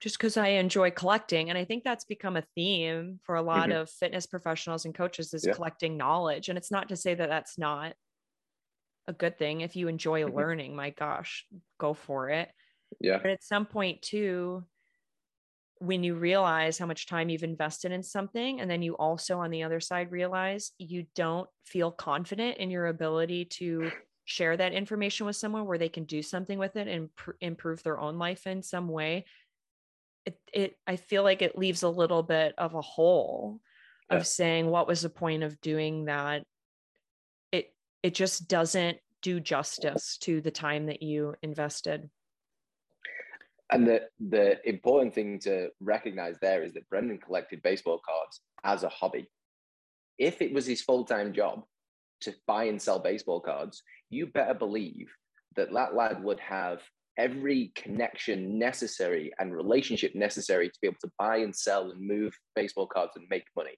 Just 0.00 0.18
because 0.18 0.36
i 0.36 0.48
enjoy 0.48 0.90
collecting. 0.90 1.48
And 1.48 1.58
i 1.58 1.64
think 1.64 1.82
that's 1.82 2.04
become 2.04 2.36
a 2.36 2.44
theme 2.54 3.20
for 3.24 3.36
a 3.36 3.42
lot 3.42 3.70
mm-hmm. 3.70 3.80
of 3.80 3.90
fitness 3.90 4.26
professionals 4.26 4.84
and 4.84 4.94
coaches 4.94 5.32
is 5.32 5.46
yeah. 5.46 5.54
collecting 5.54 5.96
knowledge. 5.96 6.50
And 6.50 6.58
it's 6.58 6.70
not 6.70 6.90
to 6.90 6.96
say 6.96 7.14
that 7.14 7.30
that's 7.30 7.58
not 7.58 7.94
a 9.08 9.14
good 9.14 9.38
thing. 9.38 9.62
If 9.62 9.76
you 9.76 9.88
enjoy 9.88 10.22
mm-hmm. 10.22 10.36
learning 10.36 10.76
my 10.76 10.90
gosh 10.90 11.46
go 11.78 11.94
for 11.94 12.28
it. 12.28 12.50
Yeah. 13.00 13.18
But 13.22 13.30
at 13.30 13.42
some 13.42 13.64
point 13.64 14.02
too 14.02 14.64
when 15.80 16.04
you 16.04 16.14
realize 16.14 16.76
how 16.78 16.84
much 16.84 17.06
time 17.06 17.30
you've 17.30 17.42
invested 17.42 17.90
in 17.90 18.02
something 18.02 18.60
and 18.60 18.70
then 18.70 18.82
you 18.82 18.94
also 18.96 19.38
on 19.38 19.50
the 19.50 19.62
other 19.62 19.80
side 19.80 20.12
realize 20.12 20.72
you 20.78 21.06
don't 21.14 21.48
feel 21.64 21.90
confident 21.90 22.58
in 22.58 22.70
your 22.70 22.86
ability 22.86 23.46
to 23.46 23.90
share 24.26 24.58
that 24.58 24.74
information 24.74 25.24
with 25.24 25.36
someone 25.36 25.64
where 25.64 25.78
they 25.78 25.88
can 25.88 26.04
do 26.04 26.22
something 26.22 26.58
with 26.58 26.76
it 26.76 26.86
and 26.86 27.14
pr- 27.16 27.30
improve 27.40 27.82
their 27.82 27.98
own 27.98 28.18
life 28.18 28.46
in 28.46 28.62
some 28.62 28.88
way 28.88 29.24
it, 30.26 30.38
it 30.52 30.76
i 30.86 30.96
feel 30.96 31.22
like 31.22 31.40
it 31.40 31.56
leaves 31.56 31.82
a 31.82 31.88
little 31.88 32.22
bit 32.22 32.54
of 32.58 32.74
a 32.74 32.82
hole 32.82 33.58
yeah. 34.10 34.18
of 34.18 34.26
saying 34.26 34.66
what 34.66 34.86
was 34.86 35.00
the 35.00 35.08
point 35.08 35.42
of 35.42 35.58
doing 35.62 36.04
that 36.04 36.44
it 37.52 37.72
it 38.02 38.14
just 38.14 38.48
doesn't 38.48 38.98
do 39.22 39.40
justice 39.40 40.18
to 40.18 40.42
the 40.42 40.50
time 40.50 40.86
that 40.86 41.02
you 41.02 41.34
invested 41.42 42.10
and 43.70 43.86
the 43.86 44.02
the 44.18 44.68
important 44.68 45.14
thing 45.14 45.38
to 45.40 45.70
recognize 45.80 46.36
there 46.40 46.62
is 46.62 46.72
that 46.74 46.88
Brendan 46.88 47.18
collected 47.18 47.62
baseball 47.62 48.00
cards 48.06 48.40
as 48.64 48.82
a 48.82 48.88
hobby. 48.88 49.30
If 50.18 50.42
it 50.42 50.52
was 50.52 50.66
his 50.66 50.82
full 50.82 51.04
time 51.04 51.32
job 51.32 51.62
to 52.22 52.34
buy 52.46 52.64
and 52.64 52.80
sell 52.80 52.98
baseball 52.98 53.40
cards, 53.40 53.82
you 54.10 54.26
better 54.26 54.54
believe 54.54 55.10
that 55.56 55.72
that 55.72 55.94
lad 55.94 56.22
would 56.22 56.40
have 56.40 56.82
every 57.16 57.72
connection 57.74 58.58
necessary 58.58 59.32
and 59.38 59.54
relationship 59.54 60.14
necessary 60.14 60.68
to 60.68 60.78
be 60.80 60.88
able 60.88 60.98
to 61.00 61.10
buy 61.18 61.38
and 61.38 61.54
sell 61.54 61.90
and 61.90 62.00
move 62.00 62.34
baseball 62.54 62.86
cards 62.86 63.12
and 63.16 63.26
make 63.30 63.44
money. 63.56 63.76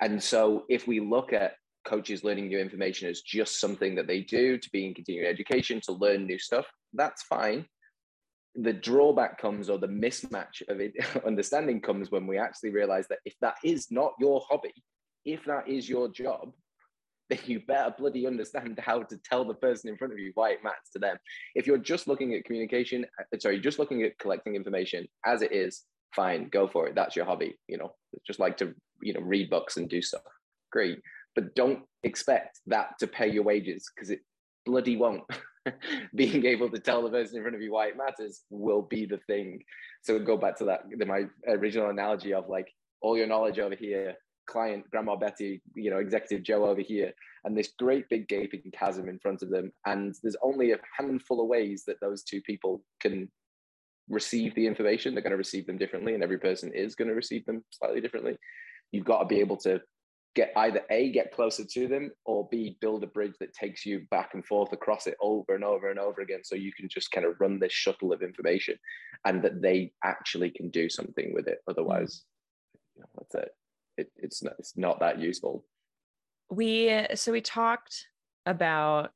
And 0.00 0.22
so, 0.22 0.64
if 0.68 0.86
we 0.86 1.00
look 1.00 1.32
at 1.32 1.54
coaches 1.84 2.22
learning 2.22 2.46
new 2.46 2.60
information 2.60 3.08
as 3.08 3.22
just 3.22 3.58
something 3.58 3.96
that 3.96 4.06
they 4.06 4.20
do 4.20 4.56
to 4.56 4.70
be 4.70 4.86
in 4.86 4.94
continuing 4.94 5.26
education, 5.26 5.80
to 5.80 5.92
learn 5.92 6.24
new 6.24 6.38
stuff, 6.38 6.66
that's 6.94 7.24
fine 7.24 7.66
the 8.54 8.72
drawback 8.72 9.38
comes 9.38 9.70
or 9.70 9.78
the 9.78 9.86
mismatch 9.88 10.62
of 10.68 10.80
it 10.80 10.92
understanding 11.26 11.80
comes 11.80 12.10
when 12.10 12.26
we 12.26 12.38
actually 12.38 12.70
realize 12.70 13.06
that 13.08 13.18
if 13.24 13.34
that 13.40 13.56
is 13.64 13.90
not 13.90 14.12
your 14.20 14.42
hobby 14.48 14.74
if 15.24 15.44
that 15.44 15.66
is 15.66 15.88
your 15.88 16.08
job 16.08 16.52
then 17.30 17.38
you 17.46 17.60
better 17.66 17.94
bloody 17.96 18.26
understand 18.26 18.78
how 18.82 19.02
to 19.02 19.16
tell 19.18 19.44
the 19.44 19.54
person 19.54 19.88
in 19.88 19.96
front 19.96 20.12
of 20.12 20.18
you 20.18 20.32
why 20.34 20.50
it 20.50 20.62
matters 20.62 20.90
to 20.92 20.98
them. 20.98 21.16
If 21.54 21.66
you're 21.66 21.78
just 21.78 22.06
looking 22.06 22.34
at 22.34 22.44
communication 22.44 23.06
uh, 23.18 23.38
sorry 23.38 23.60
just 23.60 23.78
looking 23.78 24.02
at 24.02 24.18
collecting 24.18 24.54
information 24.54 25.06
as 25.24 25.40
it 25.40 25.52
is 25.52 25.84
fine 26.14 26.48
go 26.50 26.68
for 26.68 26.88
it. 26.88 26.94
That's 26.94 27.16
your 27.16 27.24
hobby 27.24 27.58
you 27.68 27.78
know. 27.78 27.94
Just 28.26 28.40
like 28.40 28.56
to 28.58 28.74
you 29.00 29.14
know 29.14 29.20
read 29.20 29.48
books 29.48 29.76
and 29.76 29.88
do 29.88 30.02
stuff. 30.02 30.22
Great. 30.70 30.98
But 31.34 31.54
don't 31.54 31.84
expect 32.02 32.60
that 32.66 32.98
to 32.98 33.06
pay 33.06 33.30
your 33.30 33.44
wages 33.44 33.88
because 33.94 34.10
it 34.10 34.20
bloody 34.66 34.96
won't 34.96 35.22
being 36.14 36.44
able 36.46 36.70
to 36.70 36.78
tell 36.78 37.02
the 37.02 37.10
person 37.10 37.36
in 37.36 37.42
front 37.42 37.56
of 37.56 37.62
you 37.62 37.72
why 37.72 37.86
it 37.86 37.96
matters 37.96 38.42
will 38.50 38.82
be 38.82 39.06
the 39.06 39.18
thing. 39.26 39.62
So 40.02 40.18
go 40.18 40.36
back 40.36 40.56
to 40.58 40.64
that 40.64 40.84
my 41.06 41.24
original 41.48 41.90
analogy 41.90 42.34
of 42.34 42.48
like 42.48 42.68
all 43.00 43.16
your 43.16 43.26
knowledge 43.26 43.58
over 43.58 43.74
here, 43.74 44.14
client 44.46 44.88
Grandma 44.90 45.16
Betty, 45.16 45.62
you 45.74 45.90
know, 45.90 45.98
executive 45.98 46.44
Joe 46.44 46.66
over 46.66 46.80
here, 46.80 47.12
and 47.44 47.56
this 47.56 47.72
great 47.78 48.08
big 48.08 48.28
gaping 48.28 48.62
chasm 48.72 49.08
in 49.08 49.18
front 49.18 49.42
of 49.42 49.50
them. 49.50 49.72
And 49.86 50.14
there's 50.22 50.36
only 50.42 50.72
a 50.72 50.78
handful 50.96 51.40
of 51.40 51.48
ways 51.48 51.84
that 51.86 52.00
those 52.00 52.22
two 52.22 52.40
people 52.42 52.82
can 53.00 53.28
receive 54.08 54.54
the 54.54 54.66
information. 54.66 55.14
They're 55.14 55.22
going 55.22 55.32
to 55.32 55.36
receive 55.36 55.66
them 55.66 55.78
differently, 55.78 56.14
and 56.14 56.22
every 56.22 56.38
person 56.38 56.72
is 56.72 56.94
going 56.94 57.08
to 57.08 57.14
receive 57.14 57.44
them 57.46 57.64
slightly 57.70 58.00
differently. 58.00 58.36
You've 58.90 59.04
got 59.04 59.20
to 59.20 59.26
be 59.26 59.40
able 59.40 59.56
to 59.58 59.80
get 60.34 60.52
either 60.56 60.82
a 60.90 61.10
get 61.12 61.32
closer 61.32 61.64
to 61.64 61.88
them 61.88 62.10
or 62.42 62.48
b 62.50 62.76
build 62.80 63.04
a 63.04 63.06
bridge 63.06 63.34
that 63.38 63.54
takes 63.54 63.86
you 63.86 64.00
back 64.10 64.30
and 64.34 64.44
forth 64.44 64.72
across 64.72 65.06
it 65.06 65.16
over 65.20 65.54
and 65.54 65.64
over 65.64 65.90
and 65.90 65.98
over 65.98 66.20
again 66.20 66.42
so 66.42 66.54
you 66.54 66.72
can 66.72 66.88
just 66.88 67.10
kind 67.10 67.26
of 67.26 67.40
run 67.40 67.58
this 67.58 67.72
shuttle 67.72 68.12
of 68.12 68.22
information 68.22 68.76
and 69.24 69.42
that 69.42 69.62
they 69.62 69.92
actually 70.04 70.50
can 70.50 70.68
do 70.70 70.88
something 70.88 71.32
with 71.32 71.46
it 71.46 71.58
otherwise 71.68 72.24
you 72.96 73.02
know, 73.02 73.08
that's 73.16 73.34
it. 73.34 73.54
it 73.96 74.12
it's 74.16 74.42
not 74.42 74.54
it's 74.58 74.76
not 74.76 75.00
that 75.00 75.20
useful 75.20 75.64
we 76.50 77.06
so 77.14 77.32
we 77.32 77.40
talked 77.40 78.06
about 78.44 79.10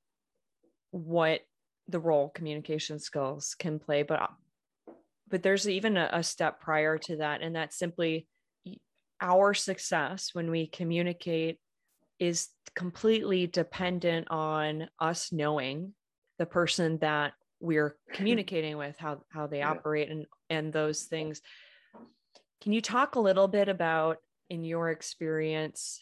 what 0.91 1.41
the 1.89 2.01
role 2.01 2.29
communication 2.29 2.99
skills 2.99 3.57
can 3.59 3.79
play 3.79 4.03
but 4.03 4.31
but 5.29 5.43
there's 5.43 5.69
even 5.69 5.97
a, 5.97 6.09
a 6.12 6.23
step 6.23 6.61
prior 6.61 6.97
to 6.97 7.17
that 7.17 7.43
and 7.43 7.57
that's 7.57 7.77
simply 7.77 8.27
our 9.21 9.55
success 9.55 10.31
when 10.35 10.51
we 10.51 10.67
communicate 10.67 11.59
is 12.18 12.48
completely 12.74 13.46
dependent 13.46 14.29
on 14.31 14.88
us 15.00 15.33
knowing 15.33 15.94
the 16.38 16.46
person 16.46 16.98
that 16.98 17.33
we're 17.61 17.96
communicating 18.12 18.76
with 18.76 18.96
how 18.98 19.22
how 19.31 19.46
they 19.46 19.62
operate 19.62 20.11
and 20.11 20.26
and 20.50 20.72
those 20.72 21.02
things. 21.02 21.40
Can 22.62 22.72
you 22.72 22.81
talk 22.81 23.14
a 23.14 23.20
little 23.20 23.48
bit 23.48 23.68
about 23.68 24.18
in 24.48 24.64
your 24.64 24.90
experience 24.90 26.00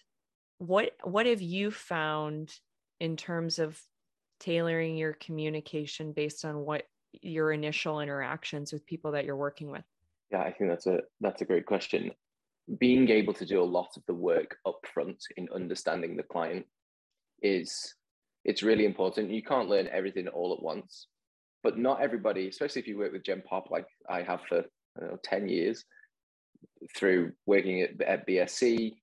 what 0.59 0.93
what 1.03 1.27
have 1.27 1.43
you 1.43 1.71
found 1.71 2.53
in 3.01 3.17
terms 3.17 3.59
of 3.59 3.81
tailoring 4.41 4.97
your 4.97 5.15
communication 5.15 6.13
based 6.13 6.45
on 6.45 6.59
what 6.59 6.85
your 7.23 7.53
initial 7.53 8.01
interactions 8.01 8.73
with 8.73 8.87
people 8.87 9.13
that 9.13 9.25
you're 9.25 9.37
working 9.37 9.71
with? 9.71 9.85
Yeah 10.31 10.41
i 10.41 10.53
think 10.53 10.71
that's 10.71 10.87
a 10.87 11.01
that's 11.21 11.43
a 11.43 11.45
great 11.45 11.67
question 11.67 12.11
being 12.79 13.11
able 13.11 13.35
to 13.35 13.47
do 13.47 13.63
a 13.63 13.65
lot 13.65 13.89
of 13.97 14.03
the 14.07 14.15
work 14.15 14.57
up 14.67 14.79
front 14.93 15.19
in 15.37 15.49
understanding 15.55 16.17
the 16.17 16.23
client 16.23 16.67
is 17.43 17.95
it's 18.45 18.63
really 18.63 18.85
important. 18.85 19.31
You 19.31 19.43
can't 19.43 19.69
learn 19.69 19.89
everything 19.93 20.29
all 20.29 20.53
at 20.53 20.63
once, 20.63 21.09
but 21.63 21.79
not 21.79 22.01
everybody, 22.01 22.49
especially 22.49 22.83
if 22.83 22.89
you 22.89 22.99
work 22.99 23.13
with 23.13 23.25
Gen 23.25 23.43
Pop 23.49 23.71
like 23.71 23.87
I 24.09 24.23
have 24.23 24.41
for 24.49 24.65
know, 25.01 25.19
10 25.23 25.49
years 25.49 25.85
through 26.97 27.33
working 27.47 27.83
at, 27.83 28.01
at 28.03 28.27
BSC, 28.27 28.95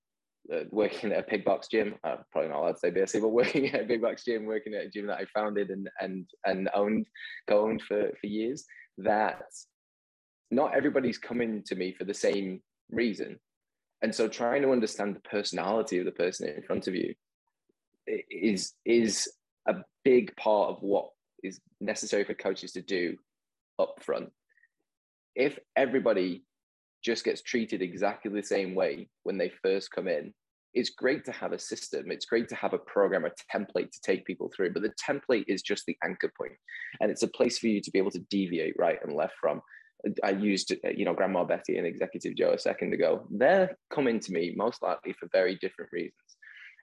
uh, 0.52 0.64
working 0.70 1.12
at 1.12 1.20
a 1.20 1.30
big 1.30 1.44
box 1.44 1.68
gym, 1.68 1.94
uh, 2.04 2.16
probably 2.30 2.50
not 2.50 2.60
allowed 2.60 2.72
to 2.72 2.78
say 2.78 2.90
BSC, 2.90 3.20
but 3.20 3.28
working 3.28 3.68
at 3.74 3.82
a 3.82 3.86
big 3.86 4.02
box 4.02 4.24
gym, 4.24 4.44
working 4.44 4.74
at 4.74 4.86
a 4.86 4.90
gym 4.90 5.06
that 5.06 5.18
I 5.18 5.26
founded 5.34 5.70
and 5.70 5.88
and 6.00 6.26
and 6.46 6.68
owned, 6.74 7.06
co-owned 7.48 7.82
for, 7.82 8.10
for 8.20 8.26
years, 8.26 8.64
that 8.98 9.42
not 10.50 10.74
everybody's 10.74 11.18
coming 11.18 11.62
to 11.66 11.74
me 11.74 11.94
for 11.96 12.04
the 12.04 12.14
same 12.14 12.60
reason. 12.90 13.38
And 14.02 14.14
so 14.14 14.28
trying 14.28 14.62
to 14.62 14.72
understand 14.72 15.14
the 15.14 15.20
personality 15.20 15.98
of 15.98 16.04
the 16.04 16.12
person 16.12 16.48
in 16.48 16.62
front 16.62 16.88
of 16.88 16.94
you 16.94 17.14
is 18.06 18.72
is 18.84 19.30
a 19.68 19.76
big 20.04 20.34
part 20.36 20.70
of 20.70 20.82
what 20.82 21.10
is 21.42 21.60
necessary 21.80 22.24
for 22.24 22.34
coaches 22.34 22.72
to 22.72 22.82
do 22.82 23.16
up 23.78 23.94
front. 24.00 24.30
If 25.36 25.58
everybody 25.76 26.44
just 27.02 27.24
gets 27.24 27.42
treated 27.42 27.80
exactly 27.82 28.30
the 28.30 28.42
same 28.42 28.74
way 28.74 29.08
when 29.22 29.38
they 29.38 29.52
first 29.62 29.90
come 29.90 30.08
in, 30.08 30.34
it's 30.74 30.90
great 30.90 31.24
to 31.26 31.32
have 31.32 31.52
a 31.52 31.58
system. 31.58 32.10
It's 32.10 32.26
great 32.26 32.48
to 32.48 32.54
have 32.54 32.72
a 32.72 32.78
program, 32.78 33.24
a 33.24 33.30
template 33.54 33.90
to 33.90 34.00
take 34.02 34.24
people 34.24 34.50
through, 34.54 34.72
but 34.72 34.82
the 34.82 34.92
template 35.08 35.44
is 35.46 35.62
just 35.62 35.84
the 35.86 35.96
anchor 36.04 36.32
point, 36.36 36.52
and 37.00 37.10
it's 37.10 37.22
a 37.22 37.28
place 37.28 37.58
for 37.58 37.66
you 37.66 37.80
to 37.80 37.90
be 37.90 37.98
able 37.98 38.10
to 38.12 38.24
deviate 38.30 38.74
right 38.78 38.98
and 39.02 39.14
left 39.14 39.34
from. 39.40 39.60
I 40.24 40.30
used, 40.30 40.72
uh, 40.72 40.88
you 40.88 41.04
know, 41.04 41.14
Grandma 41.14 41.44
Betty 41.44 41.78
and 41.78 41.86
Executive 41.86 42.34
Joe 42.34 42.52
a 42.52 42.58
second 42.58 42.92
ago. 42.92 43.26
They're 43.30 43.76
coming 43.90 44.18
to 44.20 44.32
me 44.32 44.52
most 44.56 44.82
likely 44.82 45.12
for 45.12 45.28
very 45.32 45.56
different 45.56 45.92
reasons. 45.92 46.16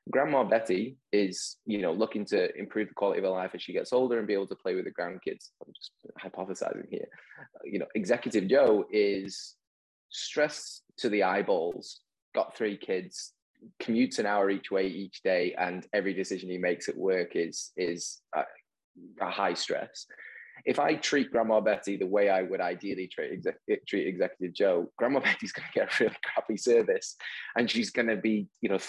Grandma 0.09 0.43
Betty 0.43 0.97
is, 1.11 1.57
you 1.65 1.81
know, 1.81 1.91
looking 1.91 2.25
to 2.25 2.55
improve 2.57 2.87
the 2.87 2.93
quality 2.93 3.19
of 3.19 3.25
her 3.25 3.31
life 3.31 3.51
as 3.53 3.61
she 3.61 3.73
gets 3.73 3.93
older 3.93 4.17
and 4.17 4.27
be 4.27 4.33
able 4.33 4.47
to 4.47 4.55
play 4.55 4.73
with 4.73 4.85
the 4.85 4.91
grandkids. 4.91 5.49
I'm 5.65 5.73
just 5.73 5.91
hypothesizing 6.23 6.89
here. 6.89 7.07
Uh, 7.39 7.59
you 7.63 7.79
know, 7.79 7.85
Executive 7.95 8.47
Joe 8.47 8.85
is 8.91 9.55
stressed 10.09 10.83
to 10.97 11.09
the 11.09 11.23
eyeballs, 11.23 12.01
got 12.33 12.55
three 12.55 12.77
kids, 12.77 13.33
commutes 13.81 14.17
an 14.19 14.25
hour 14.25 14.49
each 14.49 14.71
way 14.71 14.87
each 14.87 15.21
day, 15.21 15.53
and 15.57 15.85
every 15.93 16.13
decision 16.13 16.49
he 16.49 16.57
makes 16.57 16.89
at 16.89 16.97
work 16.97 17.35
is 17.35 17.71
is 17.75 18.21
a, 18.33 18.43
a 19.21 19.29
high 19.29 19.53
stress 19.53 20.05
if 20.65 20.79
I 20.79 20.95
treat 20.95 21.31
Grandma 21.31 21.59
Betty 21.59 21.97
the 21.97 22.07
way 22.07 22.29
I 22.29 22.41
would 22.41 22.61
ideally 22.61 23.07
treat, 23.07 23.31
exec- 23.31 23.85
treat 23.87 24.07
Executive 24.07 24.53
Joe, 24.53 24.91
Grandma 24.97 25.19
Betty's 25.23 25.51
going 25.51 25.67
to 25.73 25.79
get 25.79 25.89
a 25.89 26.03
really 26.03 26.15
crappy 26.23 26.57
service, 26.57 27.15
and 27.57 27.69
she's 27.69 27.91
going 27.91 28.07
to 28.07 28.17
be, 28.17 28.47
you 28.61 28.69
know, 28.69 28.79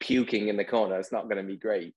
puking 0.00 0.48
in 0.48 0.56
the 0.56 0.64
corner. 0.64 0.98
It's 0.98 1.12
not 1.12 1.24
going 1.24 1.38
to 1.38 1.42
be 1.42 1.56
great. 1.56 1.94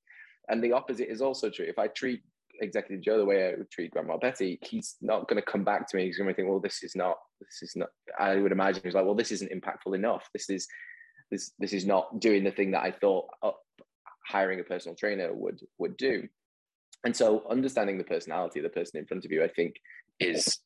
And 0.47 0.63
the 0.63 0.73
opposite 0.73 1.11
is 1.11 1.21
also 1.21 1.49
true. 1.49 1.65
If 1.65 1.79
I 1.79 1.87
treat 1.87 2.21
Executive 2.61 3.03
Joe 3.03 3.17
the 3.17 3.25
way 3.25 3.47
I 3.47 3.55
would 3.57 3.71
treat 3.71 3.91
Grandma 3.91 4.17
Betty, 4.17 4.59
he's 4.61 4.95
not 5.01 5.27
going 5.27 5.41
to 5.41 5.51
come 5.51 5.63
back 5.63 5.89
to 5.89 5.97
me. 5.97 6.05
He's 6.05 6.17
going 6.17 6.29
to 6.29 6.35
think, 6.35 6.47
well, 6.47 6.59
this 6.59 6.83
is 6.83 6.95
not, 6.95 7.17
this 7.41 7.61
is 7.61 7.75
not. 7.75 7.89
I 8.19 8.35
would 8.35 8.51
imagine 8.51 8.83
he's 8.83 8.93
like, 8.93 9.05
well, 9.05 9.15
this 9.15 9.31
isn't 9.31 9.51
impactful 9.51 9.95
enough. 9.95 10.29
This 10.33 10.49
is, 10.49 10.67
this, 11.31 11.51
this 11.57 11.73
is 11.73 11.85
not 11.85 12.19
doing 12.19 12.43
the 12.43 12.51
thing 12.51 12.71
that 12.71 12.83
I 12.83 12.91
thought 12.91 13.25
uh, 13.41 13.51
hiring 14.27 14.59
a 14.59 14.63
personal 14.63 14.95
trainer 14.95 15.33
would 15.33 15.59
would 15.77 15.97
do. 15.97 16.27
And 17.05 17.15
so, 17.15 17.43
understanding 17.49 17.97
the 17.97 18.03
personality 18.03 18.59
of 18.59 18.63
the 18.63 18.69
person 18.69 18.99
in 18.99 19.05
front 19.05 19.25
of 19.25 19.31
you, 19.31 19.43
I 19.43 19.47
think, 19.47 19.75
is 20.19 20.59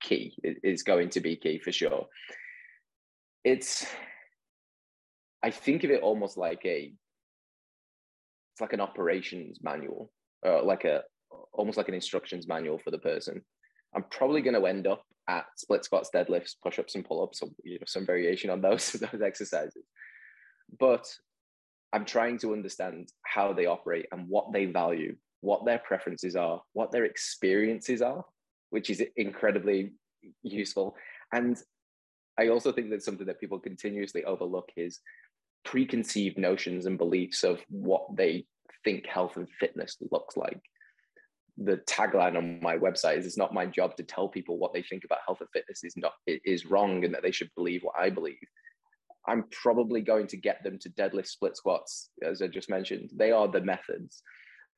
key. 0.00 0.36
Is 0.42 0.82
going 0.82 1.10
to 1.10 1.20
be 1.20 1.36
key 1.36 1.58
for 1.58 1.72
sure. 1.72 2.06
It's, 3.42 3.86
I 5.42 5.50
think 5.50 5.84
of 5.84 5.90
it 5.90 6.02
almost 6.02 6.36
like 6.36 6.60
a, 6.64 6.92
it's 8.52 8.60
like 8.60 8.72
an 8.72 8.80
operations 8.80 9.58
manual 9.62 10.10
uh, 10.46 10.62
like 10.62 10.84
a 10.84 11.02
almost 11.52 11.76
like 11.76 11.88
an 11.88 11.94
instructions 11.94 12.46
manual 12.46 12.78
for 12.78 12.90
the 12.90 12.98
person. 12.98 13.42
I'm 13.94 14.04
probably 14.10 14.42
going 14.42 14.60
to 14.60 14.66
end 14.66 14.86
up 14.86 15.02
at 15.28 15.46
split 15.56 15.84
squats, 15.84 16.10
deadlifts, 16.14 16.54
push 16.62 16.78
ups, 16.78 16.94
and 16.94 17.04
pull 17.04 17.22
ups, 17.22 17.42
or 17.42 17.48
you 17.64 17.78
know 17.78 17.84
some 17.86 18.06
variation 18.06 18.50
on 18.50 18.60
those 18.60 18.92
those 19.12 19.22
exercises. 19.22 19.84
But 20.78 21.06
I'm 21.92 22.04
trying 22.04 22.38
to 22.38 22.52
understand 22.52 23.08
how 23.22 23.52
they 23.52 23.66
operate 23.66 24.06
and 24.12 24.28
what 24.28 24.52
they 24.52 24.66
value, 24.66 25.16
what 25.40 25.64
their 25.64 25.78
preferences 25.78 26.36
are, 26.36 26.60
what 26.72 26.92
their 26.92 27.04
experiences 27.04 28.02
are, 28.02 28.24
which 28.70 28.90
is 28.90 29.02
incredibly 29.16 29.92
useful. 30.42 30.96
And 31.32 31.56
I 32.38 32.48
also 32.48 32.72
think 32.72 32.90
that 32.90 33.02
something 33.02 33.26
that 33.26 33.40
people 33.40 33.58
continuously 33.58 34.24
overlook 34.24 34.70
is 34.76 35.00
preconceived 35.64 36.38
notions 36.38 36.86
and 36.86 36.98
beliefs 36.98 37.44
of 37.44 37.60
what 37.68 38.04
they 38.14 38.46
think 38.84 39.06
health 39.06 39.36
and 39.36 39.48
fitness 39.58 39.96
looks 40.10 40.36
like. 40.36 40.60
The 41.58 41.78
tagline 41.88 42.36
on 42.36 42.60
my 42.60 42.76
website 42.76 43.16
is 43.18 43.26
it's 43.26 43.38
not 43.38 43.54
my 43.54 43.66
job 43.66 43.96
to 43.96 44.02
tell 44.02 44.28
people 44.28 44.58
what 44.58 44.74
they 44.74 44.82
think 44.82 45.04
about 45.04 45.20
health 45.26 45.40
and 45.40 45.48
fitness 45.52 45.82
is 45.82 45.96
not 45.96 46.12
is 46.26 46.66
wrong 46.66 47.04
and 47.04 47.14
that 47.14 47.22
they 47.22 47.30
should 47.30 47.50
believe 47.56 47.82
what 47.82 47.94
I 47.98 48.10
believe. 48.10 48.36
I'm 49.28 49.44
probably 49.50 50.00
going 50.00 50.26
to 50.28 50.36
get 50.36 50.62
them 50.62 50.78
to 50.80 50.90
deadlift 50.90 51.26
split 51.26 51.56
squats, 51.56 52.10
as 52.22 52.42
I 52.42 52.48
just 52.48 52.70
mentioned. 52.70 53.10
They 53.14 53.32
are 53.32 53.48
the 53.48 53.60
methods. 53.60 54.22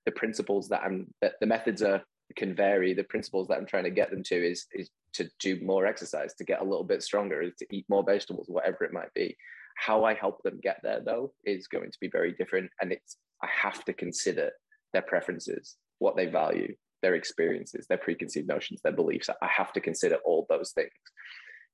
The 0.07 0.13
principles 0.13 0.69
that 0.69 0.83
I'm 0.83 1.07
that 1.21 1.35
the 1.41 1.47
methods 1.47 1.83
are 1.83 2.03
can 2.37 2.55
vary. 2.55 2.95
The 2.95 3.05
principles 3.05 3.49
that 3.49 3.59
I'm 3.59 3.67
trying 3.67 3.85
to 3.85 3.91
get 3.91 4.11
them 4.11 4.23
to 4.25 4.35
is 4.35 4.67
is 4.73 4.91
to 5.15 5.29
do 5.41 5.61
more 5.63 5.87
exercise, 5.87 6.35
to 6.35 6.45
get 6.45 6.61
a 6.61 6.65
little 6.65 6.85
bit 6.85 7.03
stronger, 7.03 7.51
to 7.51 7.67
eat 7.71 7.87
more 7.89 8.05
vegetables, 8.05 8.49
whatever 8.49 8.85
it 8.85 8.93
might 8.93 9.13
be. 9.15 9.37
How 9.77 10.05
I 10.05 10.15
help 10.15 10.43
them 10.43 10.61
get 10.63 10.81
there 10.83 11.01
though 11.05 11.33
is 11.45 11.69
going 11.69 11.91
to 11.91 11.99
be 12.01 12.09
very 12.09 12.33
different. 12.33 12.71
And 12.81 12.93
it's 12.93 13.17
I 13.43 13.49
have 13.49 13.85
to 13.85 13.93
consider 13.93 14.51
their 14.93 15.03
preferences, 15.03 15.77
what 15.99 16.17
they 16.17 16.27
value, 16.27 16.75
their 17.03 17.15
experiences, 17.15 17.87
their 17.87 17.99
preconceived 17.99 18.49
notions, 18.49 18.81
their 18.83 18.93
beliefs. 18.93 19.29
I 19.29 19.47
have 19.47 19.73
to 19.75 19.81
consider 19.81 20.17
all 20.25 20.47
those 20.49 20.73
things. 20.73 20.91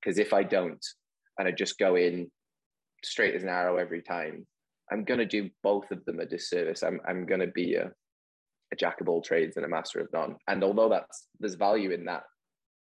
Because 0.00 0.18
if 0.18 0.32
I 0.32 0.42
don't, 0.42 0.84
and 1.38 1.48
I 1.48 1.50
just 1.50 1.78
go 1.78 1.96
in 1.96 2.30
straight 3.04 3.34
as 3.34 3.42
an 3.42 3.48
arrow 3.48 3.76
every 3.76 4.02
time, 4.02 4.46
I'm 4.90 5.04
going 5.04 5.18
to 5.18 5.26
do 5.26 5.50
both 5.62 5.90
of 5.90 6.04
them 6.04 6.20
a 6.20 6.26
disservice. 6.26 6.82
I'm, 6.82 7.00
I'm 7.08 7.26
going 7.26 7.40
to 7.40 7.46
be 7.48 7.74
a, 7.74 7.90
a 8.72 8.76
jack 8.76 9.00
of 9.00 9.08
all 9.08 9.22
trades 9.22 9.56
and 9.56 9.64
a 9.64 9.68
master 9.68 10.00
of 10.00 10.08
none. 10.12 10.36
And 10.48 10.62
although 10.62 10.88
that's 10.88 11.28
there's 11.40 11.54
value 11.54 11.90
in 11.90 12.04
that 12.06 12.24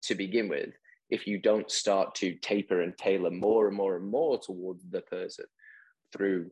to 0.05 0.15
begin 0.15 0.49
with, 0.49 0.71
if 1.11 1.27
you 1.27 1.39
don't 1.39 1.71
start 1.71 2.15
to 2.17 2.35
taper 2.37 2.81
and 2.81 2.97
tailor 2.97 3.31
more 3.31 3.69
and 3.69 3.77
more 3.77 3.97
and 3.97 4.11
more 4.11 4.39
towards 4.39 4.85
the 4.91 5.03
person 5.03 5.45
through 6.13 6.51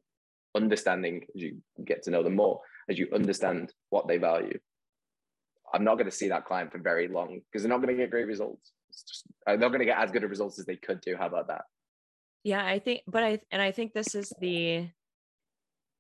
understanding 0.55 1.25
as 1.35 1.43
you 1.43 1.57
get 1.85 2.03
to 2.03 2.11
know 2.11 2.23
them 2.23 2.37
more, 2.37 2.61
as 2.89 2.99
you 2.99 3.09
understand 3.15 3.73
what 3.89 4.09
they 4.09 4.19
value. 4.19 4.59
I'm 5.73 5.85
not 5.85 5.95
going 5.95 6.11
to 6.11 6.17
see 6.17 6.29
that 6.29 6.45
client 6.45 6.73
for 6.73 6.79
very 6.79 7.09
long 7.09 7.41
because 7.51 7.63
they're 7.63 7.71
not 7.71 7.79
going 7.79 7.97
to 7.97 8.03
get 8.03 8.11
great 8.11 8.27
results. 8.27 8.73
Just, 9.09 9.25
they're 9.47 9.57
not 9.57 9.69
going 9.69 9.81
to 9.81 9.85
get 9.87 9.99
as 9.99 10.11
good 10.11 10.25
a 10.25 10.29
results 10.29 10.59
as 10.59 10.67
they 10.67 10.77
could 10.77 11.01
do. 11.01 11.17
How 11.17 11.27
about 11.27 11.47
that? 11.49 11.63
Yeah, 12.43 12.65
I 12.65 12.79
think, 12.79 13.03
but 13.07 13.23
I, 13.23 13.41
and 13.51 13.61
I 13.61 13.73
think 13.73 13.93
this 13.93 14.15
is 14.15 14.33
the, 14.41 14.89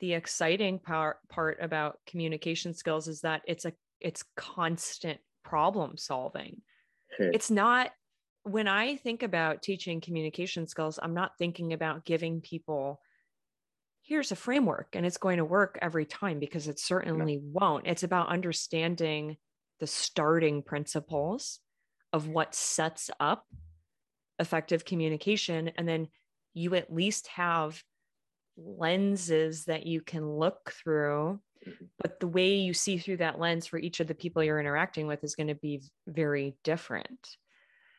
the 0.00 0.14
exciting 0.14 0.78
part 0.78 1.18
part 1.28 1.58
about 1.60 1.98
communication 2.06 2.72
skills 2.72 3.08
is 3.08 3.20
that 3.20 3.42
it's 3.46 3.66
a, 3.66 3.72
it's 4.00 4.24
constant 4.36 5.20
problem 5.44 5.96
solving. 5.96 6.62
It's 7.18 7.50
not, 7.50 7.90
when 8.44 8.68
I 8.68 8.96
think 8.96 9.22
about 9.22 9.62
teaching 9.62 10.00
communication 10.00 10.66
skills, 10.66 10.98
I'm 11.02 11.12
not 11.12 11.32
thinking 11.38 11.74
about 11.74 12.06
giving 12.06 12.40
people 12.40 13.00
here's 14.02 14.32
a 14.32 14.36
framework 14.36 14.88
and 14.94 15.06
it's 15.06 15.18
going 15.18 15.38
to 15.38 15.44
work 15.44 15.78
every 15.80 16.04
time 16.04 16.40
because 16.40 16.66
it 16.66 16.80
certainly 16.80 17.36
no. 17.36 17.42
won't. 17.52 17.86
It's 17.86 18.02
about 18.02 18.28
understanding 18.28 19.36
the 19.78 19.86
starting 19.86 20.62
principles 20.62 21.60
of 22.12 22.26
what 22.26 22.54
sets 22.54 23.10
up 23.20 23.46
effective 24.40 24.84
communication. 24.84 25.70
And 25.76 25.86
then 25.86 26.08
you 26.54 26.74
at 26.74 26.92
least 26.92 27.28
have 27.28 27.82
lenses 28.56 29.64
that 29.64 29.86
you 29.86 30.00
can 30.00 30.28
look 30.28 30.72
through. 30.72 31.40
Mm-hmm. 31.66 31.84
But 32.00 32.20
the 32.20 32.28
way 32.28 32.56
you 32.56 32.74
see 32.74 32.98
through 32.98 33.18
that 33.18 33.38
lens 33.38 33.66
for 33.66 33.78
each 33.78 34.00
of 34.00 34.06
the 34.06 34.14
people 34.14 34.42
you're 34.42 34.60
interacting 34.60 35.06
with 35.06 35.22
is 35.24 35.34
going 35.34 35.48
to 35.48 35.54
be 35.54 35.82
very 36.06 36.56
different. 36.64 37.36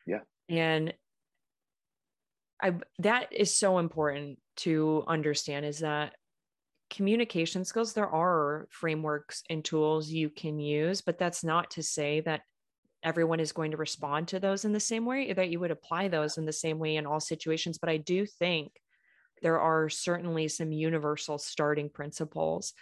Yeah. 0.06 0.20
And 0.48 0.94
I 2.62 2.74
that 3.00 3.32
is 3.32 3.54
so 3.54 3.78
important 3.78 4.38
to 4.58 5.04
understand 5.06 5.66
is 5.66 5.80
that 5.80 6.14
communication 6.90 7.64
skills 7.64 7.92
there 7.92 8.08
are 8.08 8.68
frameworks 8.70 9.42
and 9.50 9.64
tools 9.64 10.10
you 10.10 10.28
can 10.28 10.58
use 10.58 11.00
but 11.00 11.18
that's 11.18 11.42
not 11.42 11.70
to 11.70 11.82
say 11.82 12.20
that 12.20 12.42
everyone 13.02 13.40
is 13.40 13.52
going 13.52 13.70
to 13.70 13.76
respond 13.76 14.28
to 14.28 14.40
those 14.40 14.64
in 14.64 14.72
the 14.72 14.80
same 14.80 15.04
way 15.04 15.32
that 15.32 15.48
you 15.48 15.60
would 15.60 15.70
apply 15.70 16.08
those 16.08 16.38
in 16.38 16.44
the 16.44 16.52
same 16.52 16.78
way 16.78 16.96
in 16.96 17.06
all 17.06 17.20
situations 17.20 17.78
but 17.78 17.90
i 17.90 17.96
do 17.96 18.26
think 18.26 18.72
there 19.42 19.60
are 19.60 19.88
certainly 19.88 20.48
some 20.48 20.72
universal 20.72 21.38
starting 21.38 21.88
principles 21.88 22.74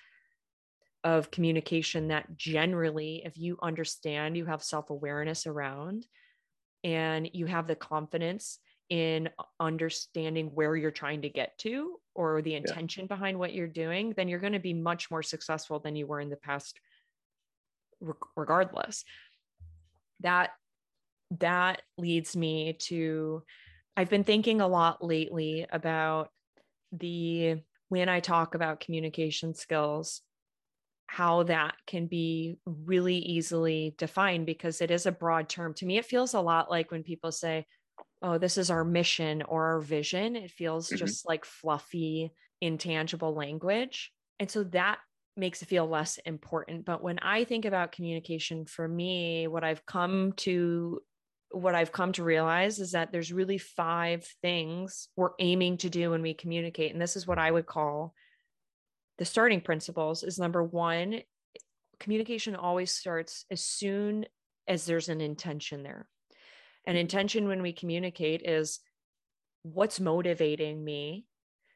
of 1.02 1.30
communication 1.30 2.09
that 2.09 2.37
generally 2.37 3.22
if 3.24 3.38
you 3.38 3.59
understand 3.62 4.37
you 4.37 4.44
have 4.44 4.62
self-awareness 4.62 5.46
around 5.46 6.06
and 6.85 7.30
you 7.33 7.46
have 7.46 7.66
the 7.66 7.74
confidence 7.74 8.59
in 8.90 9.30
understanding 9.61 10.50
where 10.54 10.76
you're 10.76 10.90
trying 10.90 11.22
to 11.22 11.28
get 11.28 11.56
to 11.59 12.00
or 12.14 12.42
the 12.42 12.54
intention 12.54 13.04
yeah. 13.04 13.14
behind 13.14 13.38
what 13.38 13.54
you're 13.54 13.68
doing, 13.68 14.12
then 14.16 14.28
you're 14.28 14.40
going 14.40 14.52
to 14.52 14.59
be 14.59 14.74
much 14.74 15.11
more 15.11 15.22
successful 15.22 15.78
than 15.78 15.94
you 15.94 16.06
were 16.06 16.20
in 16.20 16.28
the 16.28 16.37
past 16.37 16.78
regardless. 18.35 19.04
That 20.20 20.50
that 21.38 21.83
leads 21.96 22.37
me 22.37 22.76
to 22.88 23.42
I've 23.96 24.11
been 24.11 24.24
thinking 24.24 24.61
a 24.61 24.68
lot 24.68 25.04
lately 25.04 25.66
about 25.70 26.30
the 26.92 27.56
when 27.88 28.09
I 28.09 28.20
talk 28.20 28.54
about 28.54 28.80
communication 28.80 29.54
skills 29.54 30.22
how 31.06 31.42
that 31.42 31.74
can 31.88 32.06
be 32.06 32.56
really 32.64 33.16
easily 33.16 33.96
defined 33.98 34.46
because 34.46 34.80
it 34.80 34.92
is 34.92 35.06
a 35.06 35.12
broad 35.12 35.48
term. 35.48 35.74
To 35.74 35.87
me 35.87 35.98
it 35.98 36.04
feels 36.04 36.35
a 36.35 36.40
lot 36.40 36.70
like 36.70 36.90
when 36.90 37.02
people 37.02 37.33
say 37.33 37.66
oh, 38.22 38.38
this 38.38 38.59
is 38.59 38.70
our 38.70 38.85
mission 38.85 39.42
or 39.42 39.66
our 39.66 39.80
vision. 39.80 40.37
It 40.37 40.50
feels 40.50 40.88
mm-hmm. 40.88 40.96
just 40.96 41.26
like 41.26 41.44
fluffy, 41.44 42.33
intangible 42.61 43.35
language. 43.35 44.12
And 44.38 44.50
so 44.50 44.64
that 44.64 44.98
makes 45.40 45.62
it 45.62 45.68
feel 45.68 45.88
less 45.88 46.18
important. 46.18 46.85
But 46.85 47.03
when 47.03 47.18
I 47.18 47.44
think 47.44 47.64
about 47.64 47.92
communication 47.92 48.66
for 48.66 48.87
me, 48.87 49.48
what 49.48 49.64
I've 49.64 49.85
come 49.87 50.33
to 50.38 51.00
what 51.53 51.74
I've 51.74 51.90
come 51.90 52.12
to 52.12 52.22
realize 52.22 52.79
is 52.79 52.92
that 52.92 53.11
there's 53.11 53.33
really 53.33 53.59
five 53.59 54.24
things 54.40 55.09
we're 55.16 55.31
aiming 55.40 55.79
to 55.79 55.90
do 55.90 56.11
when 56.11 56.22
we 56.22 56.33
communicate. 56.33 56.92
And 56.92 57.03
this 57.03 57.16
is 57.16 57.26
what 57.26 57.38
I 57.38 57.50
would 57.50 57.66
call 57.66 58.14
the 59.18 59.24
starting 59.24 59.61
principles 59.61 60.22
is 60.22 60.38
number 60.38 60.62
one, 60.62 61.14
eh, 61.14 61.20
communication 61.98 62.57
always 62.57 62.90
starts 62.90 63.44
as 63.50 63.62
soon 63.62 64.24
as 64.66 64.87
there's 64.87 65.09
an 65.09 65.20
intention 65.20 65.83
there. 65.83 66.09
An 66.87 66.92
mm-hmm. 66.92 67.00
intention 67.00 67.48
when 67.48 67.61
we 67.61 67.72
communicate 67.72 68.42
is 68.44 68.81
what's 69.62 70.00
motivating 70.00 70.83
me 70.83 71.26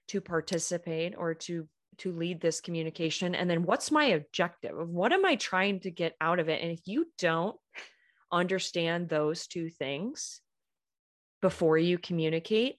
to 0.08 0.22
participate 0.22 1.14
or 1.18 1.34
to 1.34 1.68
to 1.98 2.12
lead 2.12 2.40
this 2.40 2.60
communication 2.60 3.34
and 3.34 3.48
then 3.48 3.64
what's 3.64 3.90
my 3.90 4.04
objective 4.06 4.72
what 4.88 5.12
am 5.12 5.24
i 5.24 5.36
trying 5.36 5.80
to 5.80 5.90
get 5.90 6.14
out 6.20 6.38
of 6.38 6.48
it 6.48 6.62
and 6.62 6.72
if 6.72 6.80
you 6.86 7.06
don't 7.18 7.56
understand 8.32 9.08
those 9.08 9.46
two 9.46 9.68
things 9.68 10.40
before 11.40 11.78
you 11.78 11.98
communicate 11.98 12.76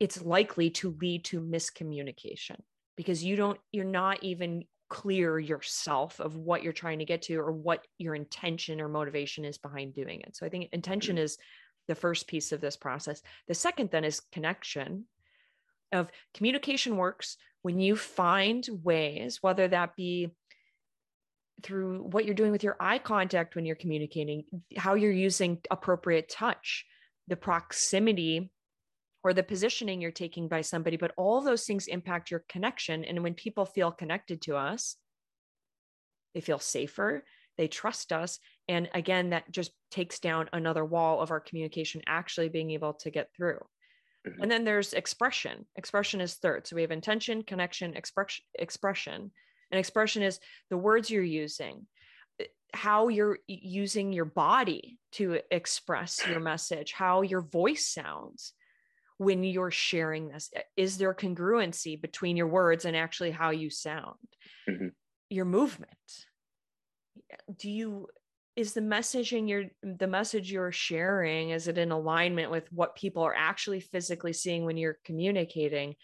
it's 0.00 0.22
likely 0.22 0.70
to 0.70 0.96
lead 1.00 1.24
to 1.24 1.40
miscommunication 1.40 2.56
because 2.96 3.24
you 3.24 3.36
don't 3.36 3.58
you're 3.72 3.84
not 3.84 4.22
even 4.22 4.64
clear 4.92 5.38
yourself 5.38 6.20
of 6.20 6.36
what 6.36 6.62
you're 6.62 6.70
trying 6.70 6.98
to 6.98 7.06
get 7.06 7.22
to 7.22 7.36
or 7.36 7.50
what 7.50 7.82
your 7.96 8.14
intention 8.14 8.78
or 8.78 8.88
motivation 8.88 9.42
is 9.42 9.56
behind 9.56 9.94
doing 9.94 10.20
it. 10.20 10.36
So 10.36 10.44
I 10.44 10.50
think 10.50 10.68
intention 10.70 11.16
is 11.16 11.38
the 11.88 11.94
first 11.94 12.26
piece 12.26 12.52
of 12.52 12.60
this 12.60 12.76
process. 12.76 13.22
The 13.48 13.54
second 13.54 13.90
then 13.90 14.04
is 14.04 14.20
connection 14.32 15.06
of 15.92 16.10
communication 16.34 16.98
works 16.98 17.38
when 17.62 17.80
you 17.80 17.96
find 17.96 18.68
ways 18.82 19.38
whether 19.40 19.68
that 19.68 19.96
be 19.96 20.30
through 21.62 22.02
what 22.02 22.24
you're 22.24 22.34
doing 22.34 22.52
with 22.52 22.64
your 22.64 22.76
eye 22.80 22.98
contact 22.98 23.54
when 23.54 23.64
you're 23.64 23.76
communicating, 23.76 24.44
how 24.76 24.94
you're 24.94 25.12
using 25.12 25.58
appropriate 25.70 26.28
touch, 26.28 26.84
the 27.28 27.36
proximity 27.36 28.50
or 29.24 29.32
the 29.32 29.42
positioning 29.42 30.00
you're 30.00 30.10
taking 30.10 30.48
by 30.48 30.60
somebody, 30.60 30.96
but 30.96 31.12
all 31.16 31.40
those 31.40 31.64
things 31.64 31.86
impact 31.86 32.30
your 32.30 32.44
connection. 32.48 33.04
And 33.04 33.22
when 33.22 33.34
people 33.34 33.64
feel 33.64 33.92
connected 33.92 34.42
to 34.42 34.56
us, 34.56 34.96
they 36.34 36.40
feel 36.40 36.58
safer, 36.58 37.24
they 37.56 37.68
trust 37.68 38.12
us. 38.12 38.40
And 38.66 38.88
again, 38.94 39.30
that 39.30 39.50
just 39.52 39.70
takes 39.90 40.18
down 40.18 40.48
another 40.52 40.84
wall 40.84 41.20
of 41.20 41.30
our 41.30 41.40
communication 41.40 42.02
actually 42.06 42.48
being 42.48 42.70
able 42.72 42.94
to 42.94 43.10
get 43.10 43.28
through. 43.36 43.60
Mm-hmm. 44.26 44.42
And 44.42 44.50
then 44.50 44.64
there's 44.64 44.92
expression. 44.92 45.66
Expression 45.76 46.20
is 46.20 46.34
third. 46.34 46.66
So 46.66 46.76
we 46.76 46.82
have 46.82 46.90
intention, 46.90 47.42
connection, 47.42 47.94
expression, 47.94 48.44
expression. 48.54 49.32
And 49.70 49.78
expression 49.78 50.22
is 50.22 50.38
the 50.70 50.76
words 50.76 51.10
you're 51.10 51.22
using, 51.22 51.86
eh, 52.40 52.44
how 52.72 53.08
you're 53.08 53.38
using 53.46 54.12
your 54.12 54.24
body 54.24 54.98
to 55.12 55.40
express 55.50 56.26
your 56.26 56.40
message, 56.40 56.92
how 56.92 57.22
your 57.22 57.40
voice 57.40 57.86
sounds 57.86 58.52
when 59.18 59.42
you're 59.42 59.70
sharing 59.70 60.28
this. 60.28 60.50
Eh, 60.54 60.62
is 60.76 60.98
there 60.98 61.14
congruency 61.14 62.00
between 62.00 62.36
your 62.36 62.48
words 62.48 62.84
and 62.84 62.96
actually 62.96 63.32
how 63.32 63.50
you 63.50 63.70
sound? 63.70 64.18
Mm-hmm. 64.68 64.88
Your 65.30 65.46
movement. 65.46 65.88
Do 67.56 67.70
you 67.70 68.08
is 68.54 68.74
the 68.74 68.80
messaging 68.80 69.48
you're 69.48 69.64
the 69.82 70.06
message 70.06 70.52
you're 70.52 70.72
sharing 70.72 71.50
is 71.50 71.68
it 71.68 71.78
in 71.78 71.90
alignment 71.90 72.50
with 72.50 72.70
what 72.70 72.94
people 72.94 73.22
are 73.22 73.34
actually 73.34 73.80
physically 73.80 74.32
seeing 74.32 74.64
when 74.64 74.76
you're 74.76 74.98
communicating? 75.04 75.94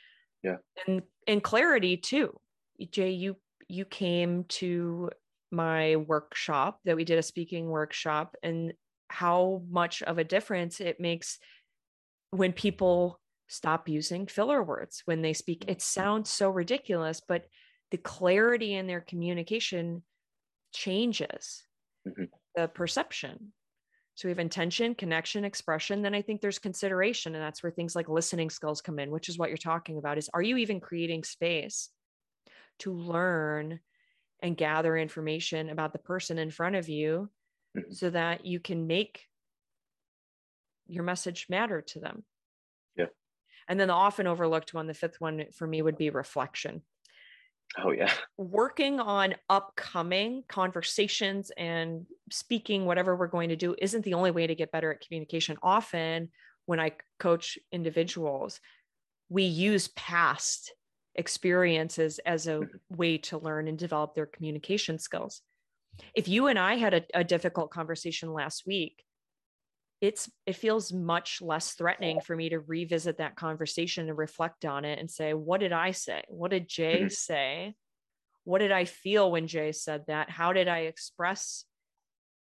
Yeah. 0.43 0.57
And 0.87 1.03
and 1.27 1.43
clarity 1.43 1.97
too. 1.97 2.39
Jay 2.91 3.11
you 3.11 3.37
you 3.69 3.85
came 3.85 4.45
to 4.45 5.11
my 5.51 5.97
workshop 5.97 6.81
that 6.85 6.97
we 6.97 7.05
did 7.05 7.19
a 7.19 7.23
speaking 7.23 7.69
workshop 7.69 8.35
and 8.43 8.73
how 9.09 9.63
much 9.71 10.03
of 10.03 10.19
a 10.19 10.25
difference 10.25 10.81
it 10.81 11.01
makes 11.01 11.39
when 12.31 12.53
people 12.53 13.21
stop 13.49 13.89
using 13.89 14.27
filler 14.27 14.63
words 14.63 15.03
when 15.05 15.23
they 15.23 15.33
speak. 15.33 15.65
It 15.69 15.83
sounds 15.83 16.31
so 16.31 16.49
ridiculous 16.51 17.21
but 17.27 17.45
the 17.91 17.99
clarity 17.99 18.75
in 18.75 18.87
their 18.87 19.01
communication 19.01 20.03
changes. 20.75 21.65
Mm-hmm. 22.07 22.25
The 22.59 22.69
perception 22.69 23.53
so 24.15 24.27
we 24.27 24.31
have 24.31 24.39
intention 24.39 24.95
connection 24.95 25.45
expression 25.45 26.03
then 26.03 26.15
i 26.15 26.23
think 26.23 26.41
there's 26.41 26.59
consideration 26.59 27.35
and 27.35 27.43
that's 27.43 27.63
where 27.63 27.73
things 27.73 27.95
like 27.95 28.09
listening 28.09 28.51
skills 28.51 28.81
come 28.81 28.99
in 28.99 29.11
which 29.11 29.29
is 29.29 29.39
what 29.39 29.49
you're 29.49 29.57
talking 29.57 29.99
about 29.99 30.19
is 30.19 30.29
are 30.35 30.43
you 30.43 30.57
even 30.57 30.81
creating 30.81 31.23
space 31.23 31.91
to 32.79 32.93
learn 32.93 33.81
and 34.43 34.57
gather 34.57 34.97
information 34.97 35.71
about 35.71 35.93
the 35.93 35.99
person 35.99 36.39
in 36.39 36.51
front 36.51 36.77
of 36.77 36.89
you 36.89 37.29
mm-hmm. 37.77 37.93
so 37.93 38.11
that 38.11 38.45
you 38.45 38.61
can 38.61 38.87
make 38.87 39.25
your 40.87 41.05
message 41.05 41.47
matter 41.51 41.83
to 41.83 42.01
them. 42.01 42.25
Yeah. 42.97 43.07
And 43.69 43.79
then 43.79 43.89
the 43.89 43.95
often 43.95 44.27
overlooked 44.27 44.73
one, 44.73 44.87
the 44.87 44.95
fifth 44.95 45.21
one 45.21 45.45
for 45.55 45.67
me 45.67 45.83
would 45.83 45.99
be 45.99 46.11
reflection. 46.11 46.83
Oh, 47.77 47.91
yeah. 47.91 48.13
Working 48.37 49.01
on 49.01 49.35
upcoming 49.51 50.45
conversations 50.49 51.51
and 51.57 52.07
speaking, 52.31 52.87
whatever 52.87 53.15
we're 53.15 53.27
going 53.27 53.51
to 53.51 53.57
do, 53.57 53.75
isn't 53.79 54.05
the 54.05 54.15
only 54.15 54.31
way 54.31 54.47
to 54.47 54.55
get 54.55 54.73
better 54.73 54.93
at 54.93 55.01
communication. 55.01 55.57
Often, 55.63 56.31
when 56.67 56.81
I 56.81 56.93
coach 57.19 57.59
individuals, 57.73 58.61
we 59.29 59.45
use 59.45 59.89
past 59.89 60.73
experiences 61.15 62.21
as 62.25 62.47
a 62.47 62.53
mm-hmm. 62.53 62.97
way 62.97 63.19
to 63.19 63.39
learn 63.39 63.69
and 63.69 63.79
develop 63.79 64.15
their 64.15 64.27
communication 64.27 64.99
skills. 64.99 65.43
If 66.15 66.29
you 66.29 66.47
and 66.47 66.59
I 66.59 66.77
had 66.77 66.95
a, 66.95 67.03
a 67.15 67.25
difficult 67.25 67.71
conversation 67.71 68.33
last 68.33 68.65
week, 68.67 69.05
it's 70.01 70.31
it 70.47 70.55
feels 70.55 70.93
much 70.93 71.41
less 71.43 71.73
threatening 71.73 72.21
for 72.21 72.37
me 72.37 72.49
to 72.49 72.61
revisit 72.61 73.19
that 73.19 73.37
conversation 73.37 74.09
and 74.09 74.17
reflect 74.17 74.65
on 74.65 74.85
it 74.85 74.99
and 74.99 75.11
say 75.11 75.35
what 75.35 75.61
did 75.61 75.73
i 75.73 75.91
say 75.91 76.23
what 76.29 76.51
did 76.51 76.69
jay 76.69 77.01
mm-hmm. 77.01 77.09
say 77.09 77.75
what 78.45 78.59
did 78.59 78.73
i 78.73 78.85
feel 78.85 79.31
when 79.31 79.47
jay 79.47 79.73
said 79.73 80.05
that 80.07 80.31
how 80.31 80.53
did 80.53 80.69
i 80.69 80.81
express 80.81 81.65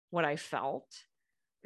what 0.10 0.26
i 0.26 0.36
felt 0.36 0.88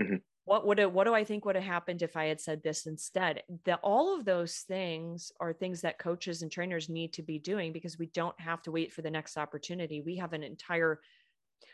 mm-hmm 0.02 0.16
what 0.46 0.66
would 0.68 0.80
it, 0.80 0.92
what 0.92 1.06
do 1.06 1.14
I 1.14 1.24
think 1.24 1.44
would 1.44 1.56
have 1.56 1.64
happened 1.64 2.04
if 2.04 2.16
I 2.16 2.26
had 2.26 2.40
said 2.40 2.62
this 2.62 2.86
instead? 2.86 3.42
That 3.66 3.80
all 3.82 4.16
of 4.16 4.26
those 4.26 4.58
things 4.68 5.32
are 5.40 5.54
things 5.54 5.82
that 5.82 5.98
coaches 5.98 6.44
and 6.44 6.52
trainers 6.52 6.88
need 6.88 7.14
to 7.14 7.24
be 7.24 7.40
doing 7.40 7.74
because 7.74 7.98
we 7.98 8.06
don't 8.08 8.40
have 8.40 8.62
to 8.64 8.72
wait 8.72 8.94
for 8.94 9.02
the 9.02 9.10
next 9.10 9.38
opportunity. 9.38 10.02
We 10.02 10.18
have 10.18 10.34
an 10.34 10.44
entire 10.44 11.02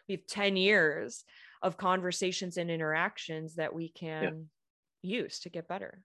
we 0.08 0.16
have 0.16 0.28
10 0.28 0.58
years 0.58 1.24
of 1.62 1.78
conversations 1.78 2.58
and 2.58 2.72
interactions 2.72 3.56
that 3.56 3.74
we 3.74 3.90
can 3.90 4.48
yeah. 5.02 5.22
use 5.22 5.40
to 5.42 5.50
get 5.50 5.68
better. 5.68 6.02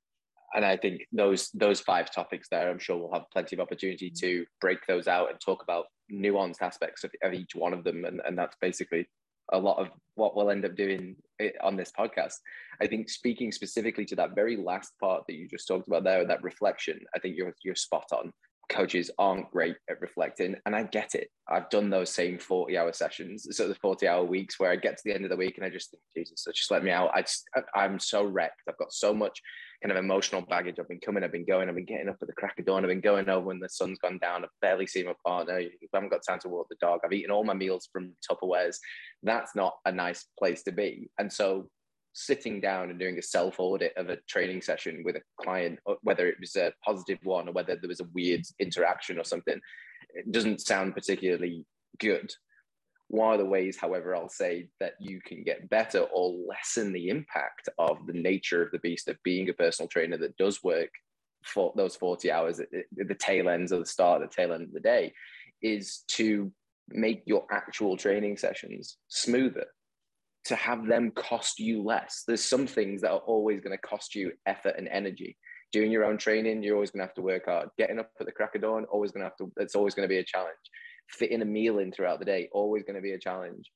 And 0.55 0.65
I 0.65 0.77
think 0.77 1.03
those 1.13 1.51
those 1.51 1.81
five 1.81 2.13
topics 2.15 2.49
there, 2.51 2.71
I'm 2.71 2.79
sure 2.79 2.97
we'll 2.97 3.13
have 3.13 3.31
plenty 3.33 3.57
of 3.57 3.61
opportunity 3.61 4.11
mm-hmm. 4.11 4.27
to 4.27 4.47
break 4.61 4.87
those 4.87 5.09
out 5.09 5.31
and 5.31 5.41
talk 5.41 5.63
about 5.63 5.87
nuanced 6.13 6.63
aspects 6.63 7.05
of, 7.05 7.11
of 7.23 7.35
each 7.35 7.55
one 7.55 7.73
of 7.73 7.85
them. 7.85 8.05
And, 8.05 8.21
and 8.25 8.39
that's 8.39 8.57
basically 8.61 9.09
a 9.53 9.59
lot 9.59 9.79
of 9.79 9.89
what 10.15 10.35
we'll 10.35 10.51
end 10.51 10.65
up 10.65 10.75
doing 10.75 11.17
on 11.63 11.77
this 11.77 11.93
podcast. 11.97 12.35
I 12.81 12.87
think 12.87 13.09
speaking 13.09 13.53
specifically 13.53 14.05
to 14.07 14.17
that 14.17 14.35
very 14.35 14.57
last 14.57 14.93
part 15.01 15.25
that 15.27 15.35
you 15.35 15.49
just 15.49 15.69
talked 15.69 15.89
about 15.89 16.05
there, 16.05 16.27
that 16.27 16.43
reflection, 16.43 17.01
I 17.15 17.19
think 17.19 17.37
you're 17.37 17.55
you're 17.65 17.75
spot 17.75 18.07
on. 18.13 18.33
Coaches 18.69 19.11
aren't 19.19 19.51
great 19.51 19.77
at 19.89 20.01
reflecting, 20.01 20.57
and 20.67 20.75
I 20.75 20.85
get 20.85 21.15
it. 21.15 21.29
I've 21.49 21.71
done 21.71 21.89
those 21.89 22.13
same 22.13 22.39
40 22.39 22.77
hour 22.77 22.93
sessions, 22.93 23.47
so 23.57 23.69
the 23.69 23.75
40 23.77 24.09
hour 24.09 24.25
weeks 24.25 24.59
where 24.59 24.71
I 24.71 24.77
get 24.77 24.97
to 24.97 25.03
the 25.05 25.15
end 25.15 25.25
of 25.25 25.31
the 25.31 25.37
week 25.37 25.57
and 25.57 25.65
I 25.65 25.71
just 25.71 25.91
think, 25.91 26.03
Jesus, 26.17 26.43
so 26.43 26.51
just 26.51 26.71
let 26.71 26.83
me 26.83 26.91
out. 26.91 27.11
I 27.15 27.23
just, 27.23 27.49
I'm 27.75 27.99
so 28.01 28.25
wrecked. 28.25 28.63
I've 28.69 28.79
got 28.79 28.93
so 28.93 29.15
much 29.15 29.41
kind 29.83 29.93
of 29.93 30.03
emotional 30.03 30.43
baggage. 30.43 30.77
I've 30.81 30.89
been 30.89 31.01
coming, 31.01 31.23
I've 31.23 31.33
been 31.33 31.47
going, 31.47 31.69
I've 31.69 31.77
been 31.77 31.85
getting 31.85 32.09
up 32.09 32.17
at 32.21 32.27
the 32.27 32.35
crack 32.35 32.59
of 32.59 32.67
dawn, 32.67 32.85
I've 32.85 32.89
been 32.89 33.01
going 33.01 33.29
over 33.29 33.47
when 33.47 33.61
the 33.61 33.69
sun's 33.69 33.99
gone 33.99 34.19
down. 34.19 34.43
I've 34.43 34.51
barely 34.61 34.87
seen 34.87 35.07
my 35.07 35.15
partner. 35.25 35.59
I 35.59 35.69
haven't 35.95 36.11
got 36.11 36.23
time 36.29 36.41
to 36.41 36.49
walk 36.49 36.67
the 36.69 36.77
dog. 36.81 37.01
I've 37.05 37.13
eaten 37.13 37.31
all 37.31 37.45
my 37.45 37.55
meals 37.55 37.89
from 37.93 38.15
Tupperwares. 38.29 38.79
That's 39.23 39.55
not 39.55 39.75
a 39.85 39.93
nice 39.93 40.27
place 40.39 40.63
to 40.65 40.73
be. 40.73 41.09
And 41.19 41.33
so 41.33 41.69
sitting 42.17 42.63
down 42.63 42.89
and 42.89 42.99
doing 42.99 43.19
a 43.19 43.23
self 43.23 43.61
audit 43.61 43.93
of 43.97 44.09
a 44.09 44.17
training 44.27 44.63
session 44.63 45.03
with 45.05 45.17
a 45.17 45.23
client, 45.39 45.79
uh, 45.87 45.95
whether 46.03 46.27
it 46.27 46.41
was 46.41 46.57
a 46.57 46.73
positive 46.83 47.19
one 47.25 47.47
or 47.47 47.53
whether 47.53 47.77
there 47.77 47.89
was 47.89 48.01
a 48.01 48.09
weird 48.15 48.41
interaction 48.59 49.19
or 49.19 49.25
something, 49.25 49.61
it 50.15 50.33
doesn't 50.33 50.63
sound 50.63 50.95
particularly 50.95 51.67
good. 52.01 52.33
One 53.09 53.35
of 53.35 53.39
the 53.39 53.45
ways, 53.45 53.77
however, 53.79 54.17
I'll 54.17 54.31
say 54.31 54.71
that 54.81 54.95
you 54.99 55.21
can 55.21 55.45
get 55.45 55.69
better 55.69 56.01
or 56.01 56.35
lessen 56.49 56.93
the 56.93 57.11
impact 57.11 57.69
of 57.79 57.99
the 58.07 58.15
nature 58.15 58.63
of 58.63 58.73
the 58.73 58.79
beast 58.79 59.09
of 59.09 59.23
being 59.23 59.51
a 59.51 59.53
personal 59.53 59.89
trainer 59.89 60.17
that 60.17 60.39
does 60.39 60.65
work 60.65 60.91
for 61.45 61.73
those 61.77 61.95
40 61.97 62.33
hours 62.33 62.61
at 62.61 62.69
the 62.97 63.15
tail 63.15 63.51
ends 63.51 63.73
of 63.73 63.81
the 63.81 63.87
start, 63.87 64.23
the 64.23 64.27
tail 64.27 64.55
end 64.55 64.65
of 64.65 64.73
the 64.73 64.81
day, 64.81 65.13
is 65.63 66.03
to 66.09 66.51
make 66.89 67.23
your 67.27 67.45
actual 67.53 67.97
training 67.97 68.39
sessions 68.39 68.97
smoother, 69.09 69.67
to 70.49 70.57
have 70.57 70.87
them 70.87 71.11
cost 71.13 71.59
you 71.59 71.83
less. 71.83 72.25
There's 72.27 72.45
some 72.45 72.67
things 72.67 73.03
that 73.03 73.11
are 73.11 73.19
always 73.19 73.61
going 73.61 73.77
to 73.77 73.89
cost 73.89 74.15
you 74.15 74.33
effort 74.47 74.75
and 74.79 74.89
energy. 74.89 75.37
Doing 75.73 75.91
your 75.91 76.05
own 76.05 76.17
training, 76.17 76.63
you're 76.63 76.75
always 76.75 76.91
going 76.91 77.01
to 77.01 77.07
have 77.07 77.15
to 77.15 77.23
work 77.23 77.47
hard. 77.47 77.69
Getting 77.77 77.99
up 77.99 78.11
at 78.21 78.27
the 78.27 78.33
crack 78.33 78.55
of 78.55 78.63
dawn, 78.63 78.85
always 78.85 79.11
going 79.11 79.23
to 79.23 79.29
have 79.29 79.37
to, 79.37 79.53
it's 79.57 79.75
always 79.75 79.95
going 79.95 80.09
to 80.09 80.13
be 80.13 80.19
a 80.19 80.25
challenge 80.25 80.55
fitting 81.11 81.43
a 81.43 81.45
meal 81.45 81.79
in 81.79 81.93
throughout 81.93 82.19
the 82.19 82.25
day 82.25 82.49
always 82.53 82.83
going 82.83 82.97
to 82.97 83.03
be 83.03 83.13
a 83.13 83.19
challenge 83.19 83.71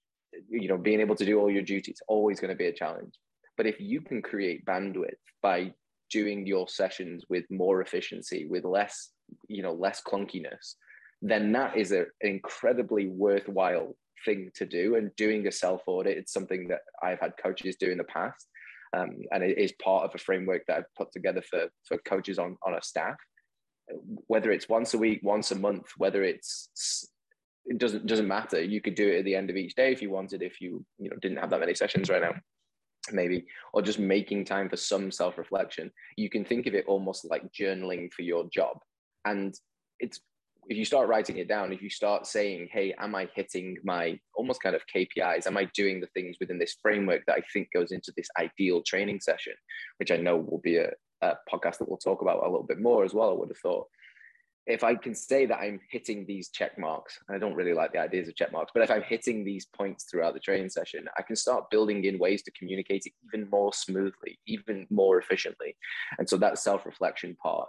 you 0.49 0.69
know 0.69 0.79
being 0.79 1.01
able 1.01 1.15
to 1.15 1.25
do 1.25 1.39
all 1.39 1.51
your 1.51 1.63
duties 1.63 2.01
always 2.09 2.41
going 2.41 2.51
to 2.51 2.57
be 2.57 2.67
a 2.67 2.73
challenge 2.73 3.15
but 3.57 3.67
if 3.67 3.81
you 3.81 4.01
can 4.01 4.23
create 4.23 4.65
bandwidth 4.65 5.15
by 5.43 5.73
doing 6.11 6.47
your 6.47 6.69
sessions 6.69 7.25
with 7.29 7.45
more 7.51 7.81
efficiency 7.81 8.47
with 8.49 8.65
less 8.65 9.11
you 9.49 9.63
know 9.63 9.73
less 9.73 10.03
clunkiness 10.03 10.75
then 11.23 11.53
that 11.53 11.77
is 11.77 11.93
a, 11.93 12.01
an 12.01 12.07
incredibly 12.23 13.09
worthwhile 13.09 13.97
thing 14.25 14.51
to 14.55 14.67
do 14.67 14.97
and 14.97 15.15
doing 15.17 15.47
a 15.47 15.53
self 15.53 15.83
audit 15.87 16.17
it's 16.17 16.33
something 16.33 16.69
that 16.69 16.81
i've 17.03 17.21
had 17.21 17.33
coaches 17.43 17.77
do 17.77 17.91
in 17.91 17.99
the 17.99 18.05
past 18.05 18.47
um, 18.97 19.17
and 19.33 19.43
it 19.43 19.57
is 19.57 19.73
part 19.83 20.05
of 20.05 20.15
a 20.15 20.19
framework 20.19 20.63
that 20.67 20.79
i've 20.79 20.95
put 20.97 21.11
together 21.13 21.43
for 21.43 21.69
for 21.87 21.99
coaches 21.99 22.39
on 22.39 22.57
on 22.65 22.75
a 22.75 22.83
staff 22.83 23.17
whether 24.27 24.51
it's 24.51 24.69
once 24.69 24.95
a 24.95 24.99
week 24.99 25.21
once 25.23 25.51
a 25.51 25.59
month 25.59 25.87
whether 25.97 26.23
it's 26.23 27.09
it 27.67 27.79
doesn't 27.79 28.07
doesn't 28.07 28.29
matter. 28.29 28.61
You 28.61 28.81
could 28.81 28.95
do 28.95 29.09
it 29.09 29.21
at 29.21 29.25
the 29.25 29.35
end 29.35 29.51
of 29.51 29.57
each 29.57 29.75
day 29.75 29.93
if 29.93 30.03
you 30.03 30.11
wanted, 30.11 30.43
if 30.43 30.61
you 30.61 30.85
you 30.99 31.11
know 31.11 31.17
didn't 31.23 31.39
have 31.39 31.51
that 31.51 31.61
many 31.61 31.75
sessions 31.75 32.09
right 32.09 32.23
now, 32.23 32.35
maybe, 33.13 33.47
or 33.73 33.83
just 33.83 33.99
making 33.99 34.45
time 34.45 34.69
for 34.69 34.77
some 34.77 35.11
self 35.11 35.39
reflection. 35.39 35.91
You 36.17 36.31
can 36.31 36.45
think 36.45 36.67
of 36.67 36.75
it 36.75 36.87
almost 36.87 37.25
like 37.25 37.53
journaling 37.53 38.13
for 38.13 38.23
your 38.23 38.49
job, 38.53 38.79
and 39.25 39.55
it's 40.01 40.21
if 40.69 40.77
you 40.77 40.85
start 40.85 41.09
writing 41.09 41.39
it 41.39 41.49
down, 41.49 41.73
if 41.73 41.83
you 41.83 41.91
start 41.91 42.27
saying, 42.27 42.69
hey, 42.71 42.95
am 42.99 43.15
I 43.15 43.29
hitting 43.35 43.77
my 43.83 44.19
almost 44.35 44.63
kind 44.63 44.77
of 44.77 44.83
KPIs? 44.95 45.47
Am 45.47 45.57
I 45.57 45.65
doing 45.75 46.01
the 46.01 46.07
things 46.09 46.37
within 46.41 46.59
this 46.59 46.77
framework 46.81 47.25
that 47.27 47.37
I 47.37 47.43
think 47.53 47.69
goes 47.73 47.93
into 47.93 48.13
this 48.17 48.29
ideal 48.39 48.83
training 48.83 49.21
session, 49.21 49.55
which 49.97 50.11
I 50.11 50.17
know 50.17 50.37
will 50.37 50.61
be 50.63 50.77
a, 50.77 50.91
a 51.23 51.35
podcast 51.53 51.79
that 51.79 51.89
we'll 51.89 51.99
talk 51.99 52.23
about 52.23 52.45
a 52.45 52.51
little 52.51 52.67
bit 52.67 52.81
more 52.81 53.05
as 53.05 53.15
well, 53.15 53.31
I 53.31 53.35
would 53.35 53.49
have 53.49 53.59
thought. 53.59 53.87
If 54.67 54.85
I 54.85 54.95
can 54.95 55.15
say 55.15 55.47
that 55.47 55.59
I'm 55.59 55.81
hitting 55.91 56.27
these 56.27 56.51
check 56.51 56.79
marks, 56.79 57.19
I 57.29 57.39
don't 57.39 57.55
really 57.55 57.73
like 57.73 57.93
the 57.93 57.99
ideas 57.99 58.29
of 58.29 58.37
check 58.37 58.53
marks, 58.53 58.71
but 58.73 58.85
if 58.85 58.91
I'm 58.91 59.03
hitting 59.03 59.43
these 59.43 59.67
points 59.67 60.05
throughout 60.05 60.35
the 60.35 60.41
training 60.41 60.71
session, 60.71 61.07
I 61.19 61.23
can 61.23 61.35
start 61.35 61.71
building 61.71 62.05
in 62.05 62.19
ways 62.19 62.43
to 62.43 62.53
communicate 62.53 63.07
it 63.07 63.13
even 63.27 63.49
more 63.51 63.73
smoothly, 63.73 64.39
even 64.47 64.87
more 64.91 65.19
efficiently. 65.19 65.75
And 66.19 66.29
so 66.29 66.37
that 66.37 66.59
self 66.59 66.87
reflection 66.87 67.37
part, 67.43 67.69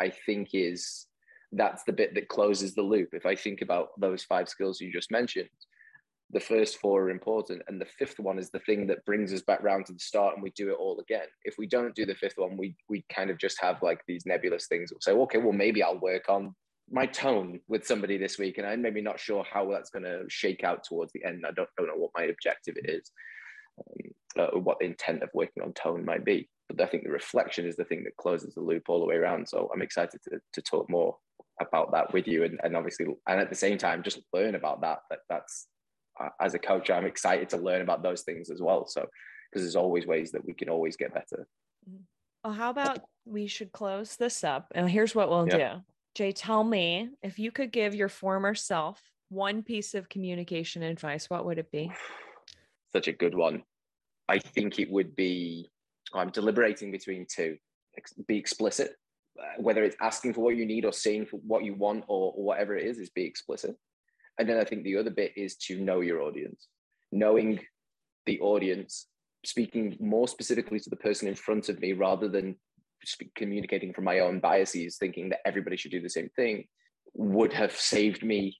I 0.00 0.08
think, 0.08 0.48
is 0.54 1.06
that's 1.52 1.84
the 1.84 1.92
bit 1.92 2.14
that 2.14 2.28
closes 2.28 2.74
the 2.74 2.82
loop. 2.82 3.10
If 3.12 3.26
I 3.26 3.34
think 3.34 3.62
about 3.62 3.88
those 3.98 4.24
five 4.24 4.48
skills 4.48 4.80
you 4.80 4.92
just 4.92 5.10
mentioned, 5.10 5.48
the 6.30 6.40
first 6.40 6.78
four 6.78 7.02
are 7.02 7.10
important, 7.10 7.62
and 7.68 7.78
the 7.78 7.86
fifth 7.98 8.18
one 8.18 8.38
is 8.38 8.50
the 8.50 8.60
thing 8.60 8.86
that 8.86 9.04
brings 9.04 9.34
us 9.34 9.42
back 9.42 9.62
round 9.62 9.84
to 9.86 9.92
the 9.92 9.98
start, 9.98 10.34
and 10.34 10.42
we 10.42 10.50
do 10.50 10.70
it 10.70 10.78
all 10.80 10.98
again. 10.98 11.26
If 11.44 11.56
we 11.58 11.66
don't 11.66 11.94
do 11.94 12.06
the 12.06 12.14
fifth 12.14 12.38
one, 12.38 12.56
we 12.56 12.74
we 12.88 13.04
kind 13.14 13.30
of 13.30 13.36
just 13.38 13.60
have 13.60 13.82
like 13.82 14.00
these 14.06 14.24
nebulous 14.24 14.66
things. 14.66 14.90
We'll 14.90 15.00
say, 15.02 15.12
okay, 15.12 15.38
well 15.38 15.52
maybe 15.52 15.82
I'll 15.82 16.00
work 16.00 16.30
on 16.30 16.54
my 16.90 17.06
tone 17.06 17.60
with 17.68 17.86
somebody 17.86 18.16
this 18.16 18.38
week, 18.38 18.58
and 18.58 18.66
I'm 18.66 18.82
maybe 18.82 19.02
not 19.02 19.20
sure 19.20 19.44
how 19.44 19.70
that's 19.70 19.90
going 19.90 20.04
to 20.04 20.24
shake 20.28 20.64
out 20.64 20.84
towards 20.84 21.12
the 21.12 21.24
end. 21.24 21.44
I 21.46 21.52
don't, 21.52 21.68
don't 21.76 21.86
know 21.86 21.96
what 21.96 22.10
my 22.16 22.24
objective 22.24 22.76
is, 22.84 23.10
um, 23.78 24.44
uh, 24.44 24.58
what 24.58 24.78
the 24.78 24.86
intent 24.86 25.22
of 25.22 25.30
working 25.34 25.62
on 25.62 25.72
tone 25.74 26.04
might 26.04 26.24
be. 26.24 26.48
But 26.68 26.80
I 26.80 26.86
think 26.86 27.04
the 27.04 27.10
reflection 27.10 27.66
is 27.66 27.76
the 27.76 27.84
thing 27.84 28.04
that 28.04 28.16
closes 28.16 28.54
the 28.54 28.60
loop 28.60 28.84
all 28.88 29.00
the 29.00 29.06
way 29.06 29.16
around. 29.16 29.48
So 29.48 29.70
I'm 29.72 29.82
excited 29.82 30.20
to, 30.24 30.38
to 30.52 30.62
talk 30.62 30.88
more 30.90 31.16
about 31.60 31.92
that 31.92 32.12
with 32.12 32.26
you 32.26 32.44
and, 32.44 32.58
and 32.62 32.76
obviously 32.76 33.06
and 33.28 33.40
at 33.40 33.50
the 33.50 33.54
same 33.54 33.78
time 33.78 34.02
just 34.02 34.20
learn 34.32 34.54
about 34.54 34.80
that 34.80 35.00
that 35.10 35.20
that's 35.28 35.68
uh, 36.20 36.28
as 36.40 36.54
a 36.54 36.58
coach 36.58 36.90
i'm 36.90 37.06
excited 37.06 37.48
to 37.48 37.56
learn 37.56 37.82
about 37.82 38.02
those 38.02 38.22
things 38.22 38.50
as 38.50 38.60
well. 38.60 38.86
So 38.86 39.06
because 39.50 39.64
there's 39.64 39.76
always 39.76 40.06
ways 40.06 40.32
that 40.32 40.44
we 40.44 40.54
can 40.54 40.70
always 40.70 40.96
get 40.96 41.12
better. 41.12 41.46
Mm-hmm. 41.88 42.02
well 42.44 42.52
how 42.52 42.70
about 42.70 43.00
we 43.24 43.46
should 43.46 43.72
close 43.72 44.16
this 44.16 44.44
up 44.44 44.72
and 44.74 44.88
here's 44.88 45.14
what 45.14 45.28
we'll 45.28 45.46
do. 45.46 45.82
Jay 46.14 46.32
tell 46.32 46.62
me 46.62 47.10
if 47.22 47.38
you 47.38 47.50
could 47.50 47.72
give 47.72 47.94
your 47.94 48.08
former 48.08 48.54
self 48.54 49.02
one 49.28 49.62
piece 49.62 49.94
of 49.94 50.08
communication 50.08 50.82
advice 50.82 51.30
what 51.30 51.44
would 51.44 51.58
it 51.58 51.70
be? 51.70 51.90
Such 52.92 53.08
a 53.08 53.12
good 53.12 53.34
one. 53.34 53.62
I 54.28 54.38
think 54.38 54.78
it 54.78 54.90
would 54.90 55.14
be 55.16 55.70
i'm 56.14 56.30
deliberating 56.30 56.90
between 56.90 57.26
two. 57.26 57.56
Be 58.26 58.36
explicit 58.36 58.96
whether 59.58 59.82
it's 59.82 59.96
asking 60.00 60.34
for 60.34 60.42
what 60.42 60.56
you 60.56 60.66
need 60.66 60.84
or 60.84 60.92
saying 60.92 61.26
for 61.26 61.38
what 61.38 61.64
you 61.64 61.74
want 61.74 62.04
or, 62.08 62.32
or 62.36 62.44
whatever 62.44 62.76
it 62.76 62.86
is, 62.86 62.98
is 62.98 63.10
be 63.10 63.24
explicit. 63.24 63.76
And 64.38 64.48
then 64.48 64.58
I 64.58 64.64
think 64.64 64.84
the 64.84 64.96
other 64.96 65.10
bit 65.10 65.32
is 65.36 65.56
to 65.66 65.80
know 65.80 66.00
your 66.00 66.22
audience, 66.22 66.68
knowing 67.10 67.60
the 68.26 68.40
audience, 68.40 69.06
speaking 69.44 69.96
more 70.00 70.28
specifically 70.28 70.80
to 70.80 70.90
the 70.90 70.96
person 70.96 71.28
in 71.28 71.34
front 71.34 71.68
of 71.68 71.80
me 71.80 71.92
rather 71.92 72.28
than 72.28 72.56
communicating 73.36 73.92
from 73.92 74.04
my 74.04 74.20
own 74.20 74.40
biases, 74.40 74.96
thinking 74.96 75.28
that 75.30 75.40
everybody 75.44 75.76
should 75.76 75.90
do 75.90 76.00
the 76.00 76.08
same 76.08 76.30
thing, 76.36 76.64
would 77.14 77.52
have 77.52 77.72
saved 77.72 78.22
me 78.22 78.56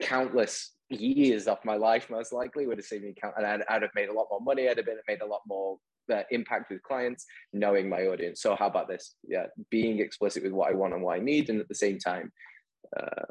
countless 0.00 0.72
years 0.90 1.46
of 1.46 1.58
my 1.64 1.76
life, 1.76 2.08
most 2.10 2.32
likely, 2.32 2.66
would 2.66 2.78
have 2.78 2.86
saved 2.86 3.04
me 3.04 3.14
count, 3.20 3.34
and 3.36 3.46
I'd, 3.46 3.62
I'd 3.68 3.82
have 3.82 3.90
made 3.94 4.08
a 4.08 4.12
lot 4.12 4.28
more 4.30 4.40
money. 4.40 4.68
I'd 4.68 4.76
have 4.76 4.86
been 4.86 4.98
made 5.08 5.22
a 5.22 5.26
lot 5.26 5.40
more 5.46 5.78
that 6.08 6.26
impact 6.30 6.70
with 6.70 6.82
clients, 6.82 7.24
knowing 7.52 7.88
my 7.88 8.02
audience. 8.06 8.42
So 8.42 8.56
how 8.56 8.66
about 8.66 8.88
this? 8.88 9.14
Yeah, 9.26 9.46
being 9.70 10.00
explicit 10.00 10.42
with 10.42 10.52
what 10.52 10.70
I 10.70 10.74
want 10.74 10.94
and 10.94 11.02
what 11.02 11.16
I 11.16 11.20
need, 11.20 11.50
and 11.50 11.60
at 11.60 11.68
the 11.68 11.74
same 11.74 11.98
time, 11.98 12.32
uh, 12.96 13.24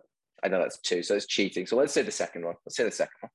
I 0.43 0.49
know 0.49 0.59
that's 0.59 0.79
two, 0.79 1.03
so 1.03 1.15
it's 1.15 1.27
cheating. 1.27 1.65
So 1.65 1.75
let's 1.75 1.93
say 1.93 2.01
the 2.01 2.11
second 2.11 2.45
one. 2.45 2.55
Let's 2.65 2.75
say 2.75 2.83
the 2.83 2.91
second 2.91 3.15
one. 3.21 3.31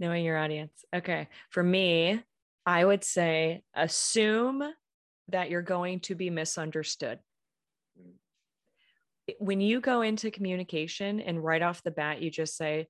Knowing 0.00 0.24
your 0.24 0.36
audience. 0.36 0.84
Okay, 0.94 1.28
for 1.50 1.62
me, 1.62 2.22
I 2.66 2.84
would 2.84 3.04
say 3.04 3.62
assume 3.74 4.62
that 5.28 5.50
you're 5.50 5.62
going 5.62 6.00
to 6.00 6.14
be 6.14 6.30
misunderstood. 6.30 7.18
Mm. 7.98 9.34
When 9.38 9.60
you 9.60 9.80
go 9.80 10.02
into 10.02 10.30
communication 10.30 11.20
and 11.20 11.42
right 11.42 11.62
off 11.62 11.82
the 11.82 11.90
bat, 11.90 12.20
you 12.20 12.30
just 12.30 12.56
say, 12.56 12.88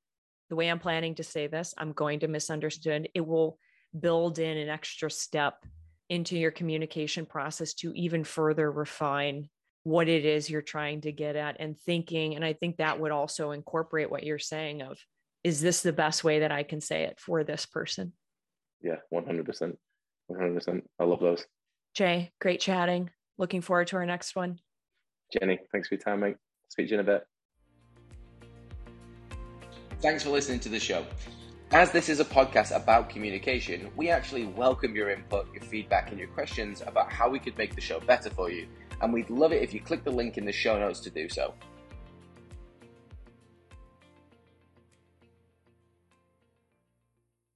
the 0.50 0.56
way 0.56 0.68
I'm 0.68 0.78
planning 0.78 1.14
to 1.16 1.24
say 1.24 1.46
this, 1.46 1.74
I'm 1.78 1.92
going 1.92 2.20
to 2.20 2.28
misunderstood. 2.28 3.08
It 3.14 3.26
will 3.26 3.58
build 3.98 4.38
in 4.38 4.56
an 4.56 4.68
extra 4.68 5.10
step 5.10 5.64
into 6.08 6.36
your 6.36 6.50
communication 6.50 7.24
process 7.24 7.74
to 7.74 7.92
even 7.94 8.24
further 8.24 8.70
refine 8.70 9.48
what 9.84 10.08
it 10.08 10.24
is 10.24 10.48
you're 10.48 10.62
trying 10.62 11.00
to 11.02 11.12
get 11.12 11.36
at 11.36 11.56
and 11.60 11.78
thinking 11.80 12.34
and 12.36 12.44
i 12.44 12.52
think 12.52 12.76
that 12.76 12.98
would 12.98 13.12
also 13.12 13.50
incorporate 13.50 14.10
what 14.10 14.24
you're 14.24 14.38
saying 14.38 14.82
of 14.82 14.98
is 15.42 15.60
this 15.60 15.82
the 15.82 15.92
best 15.92 16.24
way 16.24 16.40
that 16.40 16.50
i 16.50 16.62
can 16.62 16.80
say 16.80 17.04
it 17.04 17.20
for 17.20 17.44
this 17.44 17.66
person? 17.66 18.12
Yeah 18.82 18.96
100% 19.12 19.76
100% 20.30 20.82
i 20.98 21.04
love 21.04 21.20
those. 21.20 21.44
Jay 21.94 22.32
great 22.40 22.60
chatting. 22.60 23.10
Looking 23.36 23.60
forward 23.60 23.88
to 23.88 23.96
our 23.96 24.06
next 24.06 24.34
one. 24.34 24.58
Jenny 25.32 25.58
thanks 25.70 25.88
for 25.88 25.94
your 25.94 26.02
time 26.02 26.20
mate. 26.20 26.36
Speak 26.68 26.88
to 26.88 26.94
you 26.94 27.00
in 27.00 27.06
a 27.06 27.12
bit. 27.12 27.26
Thanks 30.00 30.22
for 30.22 30.30
listening 30.30 30.60
to 30.60 30.68
the 30.68 30.80
show 30.80 31.04
as 31.70 31.90
this 31.90 32.08
is 32.08 32.20
a 32.20 32.24
podcast 32.24 32.76
about 32.76 33.08
communication, 33.08 33.90
we 33.96 34.08
actually 34.08 34.44
welcome 34.44 34.94
your 34.94 35.10
input, 35.10 35.52
your 35.52 35.62
feedback, 35.62 36.10
and 36.10 36.18
your 36.18 36.28
questions 36.28 36.82
about 36.86 37.12
how 37.12 37.28
we 37.28 37.38
could 37.38 37.56
make 37.58 37.74
the 37.74 37.80
show 37.80 38.00
better 38.00 38.30
for 38.30 38.50
you. 38.50 38.68
And 39.00 39.12
we'd 39.12 39.30
love 39.30 39.52
it 39.52 39.62
if 39.62 39.74
you 39.74 39.80
click 39.80 40.04
the 40.04 40.10
link 40.10 40.38
in 40.38 40.44
the 40.44 40.52
show 40.52 40.78
notes 40.78 41.00
to 41.00 41.10
do 41.10 41.28
so. 41.28 41.54